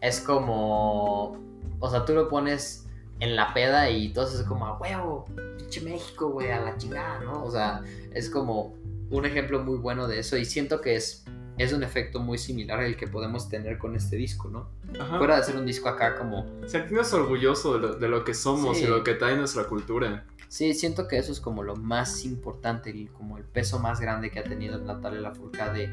es 0.00 0.20
como, 0.20 1.38
o 1.80 1.90
sea, 1.90 2.04
tú 2.04 2.14
lo 2.14 2.28
pones 2.28 2.86
en 3.20 3.34
la 3.34 3.54
peda 3.54 3.88
y 3.88 4.10
todo 4.10 4.26
es 4.26 4.42
como, 4.42 4.66
a 4.66 4.76
huevo, 4.78 5.24
pinche 5.56 5.80
México, 5.80 6.28
güey, 6.28 6.50
a 6.50 6.60
la 6.60 6.76
chingada, 6.76 7.20
¿no? 7.20 7.44
O 7.44 7.50
sea, 7.50 7.82
es 8.12 8.28
como 8.28 8.74
un 9.10 9.24
ejemplo 9.24 9.62
muy 9.62 9.78
bueno 9.78 10.06
de 10.06 10.18
eso 10.18 10.36
y 10.36 10.44
siento 10.44 10.80
que 10.80 10.96
es 10.96 11.24
es 11.58 11.72
un 11.72 11.82
efecto 11.82 12.20
muy 12.20 12.38
similar 12.38 12.80
al 12.80 12.96
que 12.96 13.06
podemos 13.06 13.48
tener 13.48 13.78
con 13.78 13.96
este 13.96 14.16
disco, 14.16 14.48
¿no? 14.48 14.68
Ajá. 15.00 15.18
Fuera 15.18 15.36
de 15.36 15.40
hacer 15.42 15.56
un 15.56 15.64
disco 15.66 15.88
acá 15.88 16.16
como... 16.16 16.46
Sentirnos 16.66 17.12
orgullosos 17.12 17.74
de 17.80 17.88
lo, 17.88 17.94
de 17.94 18.08
lo 18.08 18.24
que 18.24 18.34
somos 18.34 18.76
Sí. 18.78 18.84
y 18.84 18.86
lo 18.86 19.02
que 19.04 19.14
trae 19.14 19.36
nuestra 19.36 19.64
cultura. 19.64 20.24
Sí, 20.48 20.74
siento 20.74 21.08
que 21.08 21.18
eso 21.18 21.32
es 21.32 21.40
como 21.40 21.62
lo 21.62 21.74
más 21.74 22.24
importante, 22.24 22.90
el- 22.90 23.10
como 23.10 23.36
el 23.38 23.44
peso 23.44 23.78
más 23.78 24.00
grande 24.00 24.30
que 24.30 24.38
ha 24.38 24.44
tenido 24.44 24.78
Natalia 24.78 25.20
Lafourcade 25.20 25.84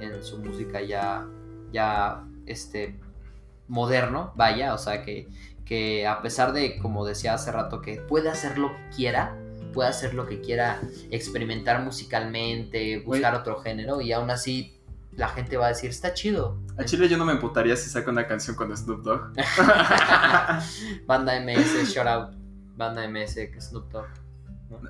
en 0.00 0.22
su 0.22 0.38
música 0.38 0.80
ya, 0.80 1.26
ya, 1.72 2.22
este, 2.46 2.98
moderno, 3.68 4.32
vaya, 4.36 4.74
o 4.74 4.78
sea, 4.78 5.02
que, 5.02 5.28
que 5.64 6.06
a 6.06 6.22
pesar 6.22 6.52
de, 6.52 6.78
como 6.78 7.04
decía 7.04 7.34
hace 7.34 7.50
rato, 7.50 7.80
que 7.82 7.96
puede 7.96 8.28
hacer 8.28 8.58
lo 8.58 8.68
que 8.68 8.96
quiera, 8.96 9.36
puede 9.72 9.88
hacer 9.88 10.14
lo 10.14 10.26
que 10.26 10.40
quiera, 10.40 10.80
experimentar 11.10 11.82
musicalmente, 11.82 13.00
buscar 13.00 13.34
otro 13.34 13.56
género, 13.58 14.00
y 14.00 14.12
aún 14.12 14.30
así 14.30 14.75
la 15.16 15.28
gente 15.28 15.56
va 15.56 15.66
a 15.66 15.68
decir, 15.68 15.90
está 15.90 16.12
chido. 16.12 16.58
A 16.78 16.84
Chile 16.84 17.08
yo 17.08 17.16
no 17.16 17.24
me 17.24 17.32
emputaría 17.32 17.74
si 17.76 17.88
saca 17.88 18.10
una 18.10 18.26
canción 18.26 18.54
con 18.54 18.76
Snoop 18.76 19.02
Dogg. 19.02 19.32
Banda 21.06 21.40
MS, 21.40 21.88
shout 21.92 22.06
out. 22.06 22.34
Banda 22.76 23.08
MS, 23.08 23.38
Snoop 23.58 23.90
Dogg. 23.90 24.06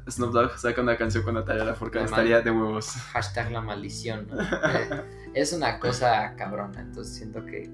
Snoop 0.08 0.32
Dogg 0.32 0.58
saca 0.58 0.80
una 0.80 0.96
canción 0.96 1.22
con 1.22 1.34
Natalia 1.34 1.64
Lafourcade, 1.64 2.06
La 2.06 2.10
estaría 2.10 2.40
de 2.40 2.50
huevos. 2.50 2.88
Hashtag 3.12 3.52
la 3.52 3.60
maldición. 3.60 4.26
¿no? 4.28 4.36
Es 5.34 5.52
una 5.52 5.78
cosa 5.78 6.34
cabrona, 6.36 6.80
entonces 6.80 7.14
siento 7.14 7.44
que... 7.44 7.70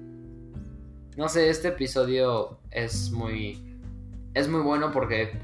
No 1.15 1.29
sé, 1.29 1.49
este 1.49 1.69
episodio 1.69 2.59
es 2.71 3.11
muy... 3.11 3.79
Es 4.33 4.47
muy 4.47 4.61
bueno 4.61 4.91
porque 4.91 5.39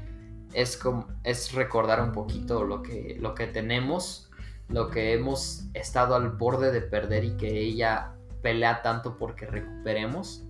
es 0.52 0.76
como... 0.76 1.08
Es 1.24 1.52
recordar 1.52 2.02
un 2.02 2.12
poquito 2.12 2.62
lo 2.64 2.82
que, 2.82 3.16
lo 3.18 3.34
que 3.34 3.46
tenemos, 3.46 4.29
lo 4.70 4.90
que 4.90 5.12
hemos 5.14 5.64
estado 5.74 6.14
al 6.14 6.30
borde 6.30 6.72
de 6.72 6.80
perder 6.80 7.24
y 7.24 7.36
que 7.36 7.60
ella 7.60 8.12
pelea 8.42 8.82
tanto 8.82 9.16
porque 9.16 9.46
recuperemos. 9.46 10.44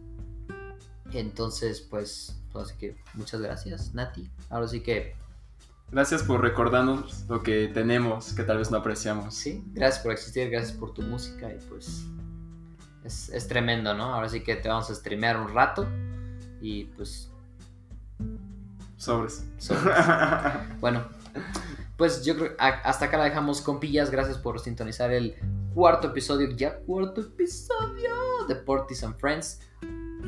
Entonces, 1.13 1.81
pues, 1.81 2.41
así 2.55 2.75
que 2.79 2.97
muchas 3.15 3.41
gracias, 3.41 3.95
Nati. 3.95 4.31
Ahora 4.49 4.69
sí 4.69 4.81
que 4.81 5.15
Gracias 5.93 6.23
por 6.23 6.41
recordarnos 6.41 7.25
lo 7.29 7.43
que 7.43 7.67
tenemos, 7.67 8.33
que 8.35 8.45
tal 8.45 8.59
vez 8.59 8.71
no 8.71 8.77
apreciamos. 8.77 9.35
Sí, 9.35 9.65
gracias 9.73 10.01
por 10.05 10.13
existir, 10.13 10.49
gracias 10.49 10.77
por 10.77 10.95
tu 10.95 11.03
música 11.03 11.53
y 11.53 11.59
pues 11.69 12.05
es, 13.03 13.29
es 13.31 13.49
tremendo, 13.49 13.93
¿no? 13.93 14.15
Ahora 14.15 14.29
sí 14.29 14.41
que 14.45 14.55
te 14.55 14.69
vamos 14.69 14.89
a 14.89 14.95
streamear 14.95 15.37
un 15.37 15.49
rato 15.53 15.89
y 16.61 16.85
pues 16.85 17.33
Sobres. 18.97 19.45
sobres. 19.59 19.95
bueno, 20.81 21.05
pues 22.01 22.25
yo 22.25 22.35
creo 22.35 22.53
hasta 22.59 23.05
acá 23.05 23.19
la 23.19 23.25
dejamos 23.25 23.61
con 23.61 23.79
pillas, 23.79 24.11
gracias 24.11 24.39
por 24.39 24.59
sintonizar 24.59 25.13
el 25.13 25.37
cuarto 25.75 26.09
episodio, 26.09 26.49
ya 26.57 26.79
cuarto 26.79 27.21
episodio 27.21 28.11
de 28.49 28.55
Portis 28.55 29.05
and 29.05 29.19
Friends. 29.19 29.61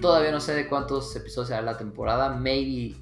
Todavía 0.02 0.32
no 0.32 0.38
sé 0.38 0.54
de 0.54 0.68
cuántos 0.68 1.16
episodios 1.16 1.48
será 1.48 1.62
la 1.62 1.78
temporada, 1.78 2.28
maybe 2.28 2.94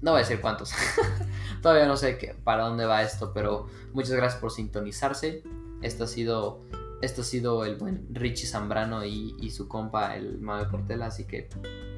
no 0.00 0.10
voy 0.10 0.18
a 0.18 0.22
decir 0.24 0.40
cuántos. 0.40 0.72
Todavía 1.62 1.86
no 1.86 1.96
sé 1.96 2.18
qué, 2.18 2.34
para 2.42 2.64
dónde 2.64 2.86
va 2.86 3.04
esto, 3.04 3.32
pero 3.32 3.68
muchas 3.92 4.16
gracias 4.16 4.40
por 4.40 4.50
sintonizarse. 4.50 5.44
Esto 5.80 6.02
ha 6.02 6.08
sido, 6.08 6.64
esto 7.02 7.20
ha 7.20 7.24
sido 7.24 7.64
el 7.64 7.76
buen 7.76 8.08
Richie 8.10 8.48
Zambrano 8.48 9.04
y, 9.04 9.36
y 9.40 9.50
su 9.50 9.68
compa, 9.68 10.16
el 10.16 10.40
Mabe 10.40 10.68
Portela, 10.68 11.06
así 11.06 11.24
que 11.28 11.48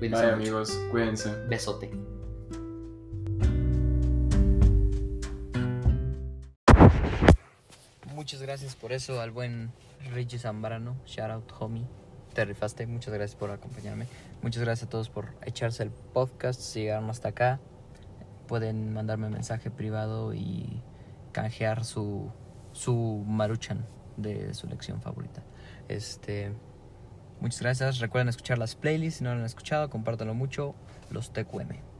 cuídense 0.00 0.26
Bye 0.26 0.36
mucho. 0.36 0.50
amigos, 0.50 0.78
cuídense. 0.90 1.34
Besote. 1.48 1.90
Muchas 8.14 8.40
gracias 8.40 8.76
por 8.76 8.92
eso 8.92 9.20
al 9.20 9.32
buen 9.32 9.72
Richie 10.12 10.38
Zambrano. 10.38 10.94
Shout 11.04 11.30
out, 11.32 11.52
homie. 11.58 11.84
Te 12.32 12.44
rifaste. 12.44 12.86
Muchas 12.86 13.12
gracias 13.12 13.36
por 13.36 13.50
acompañarme. 13.50 14.06
Muchas 14.40 14.62
gracias 14.62 14.86
a 14.86 14.90
todos 14.90 15.08
por 15.08 15.34
echarse 15.42 15.82
el 15.82 15.90
podcast. 15.90 16.60
Si 16.60 16.82
llegaron 16.82 17.10
hasta 17.10 17.30
acá, 17.30 17.58
pueden 18.46 18.94
mandarme 18.94 19.28
mensaje 19.30 19.68
privado 19.68 20.32
y 20.32 20.80
canjear 21.32 21.84
su, 21.84 22.30
su 22.72 23.24
maruchan 23.26 23.84
de 24.16 24.54
su 24.54 24.68
lección 24.68 25.02
favorita. 25.02 25.42
Este, 25.88 26.52
muchas 27.40 27.62
gracias. 27.62 27.98
Recuerden 27.98 28.28
escuchar 28.28 28.58
las 28.58 28.76
playlists. 28.76 29.18
Si 29.18 29.24
no 29.24 29.34
lo 29.34 29.40
han 29.40 29.46
escuchado, 29.46 29.90
compártanlo 29.90 30.34
mucho. 30.34 30.76
Los 31.10 31.32
TQM. 31.32 31.93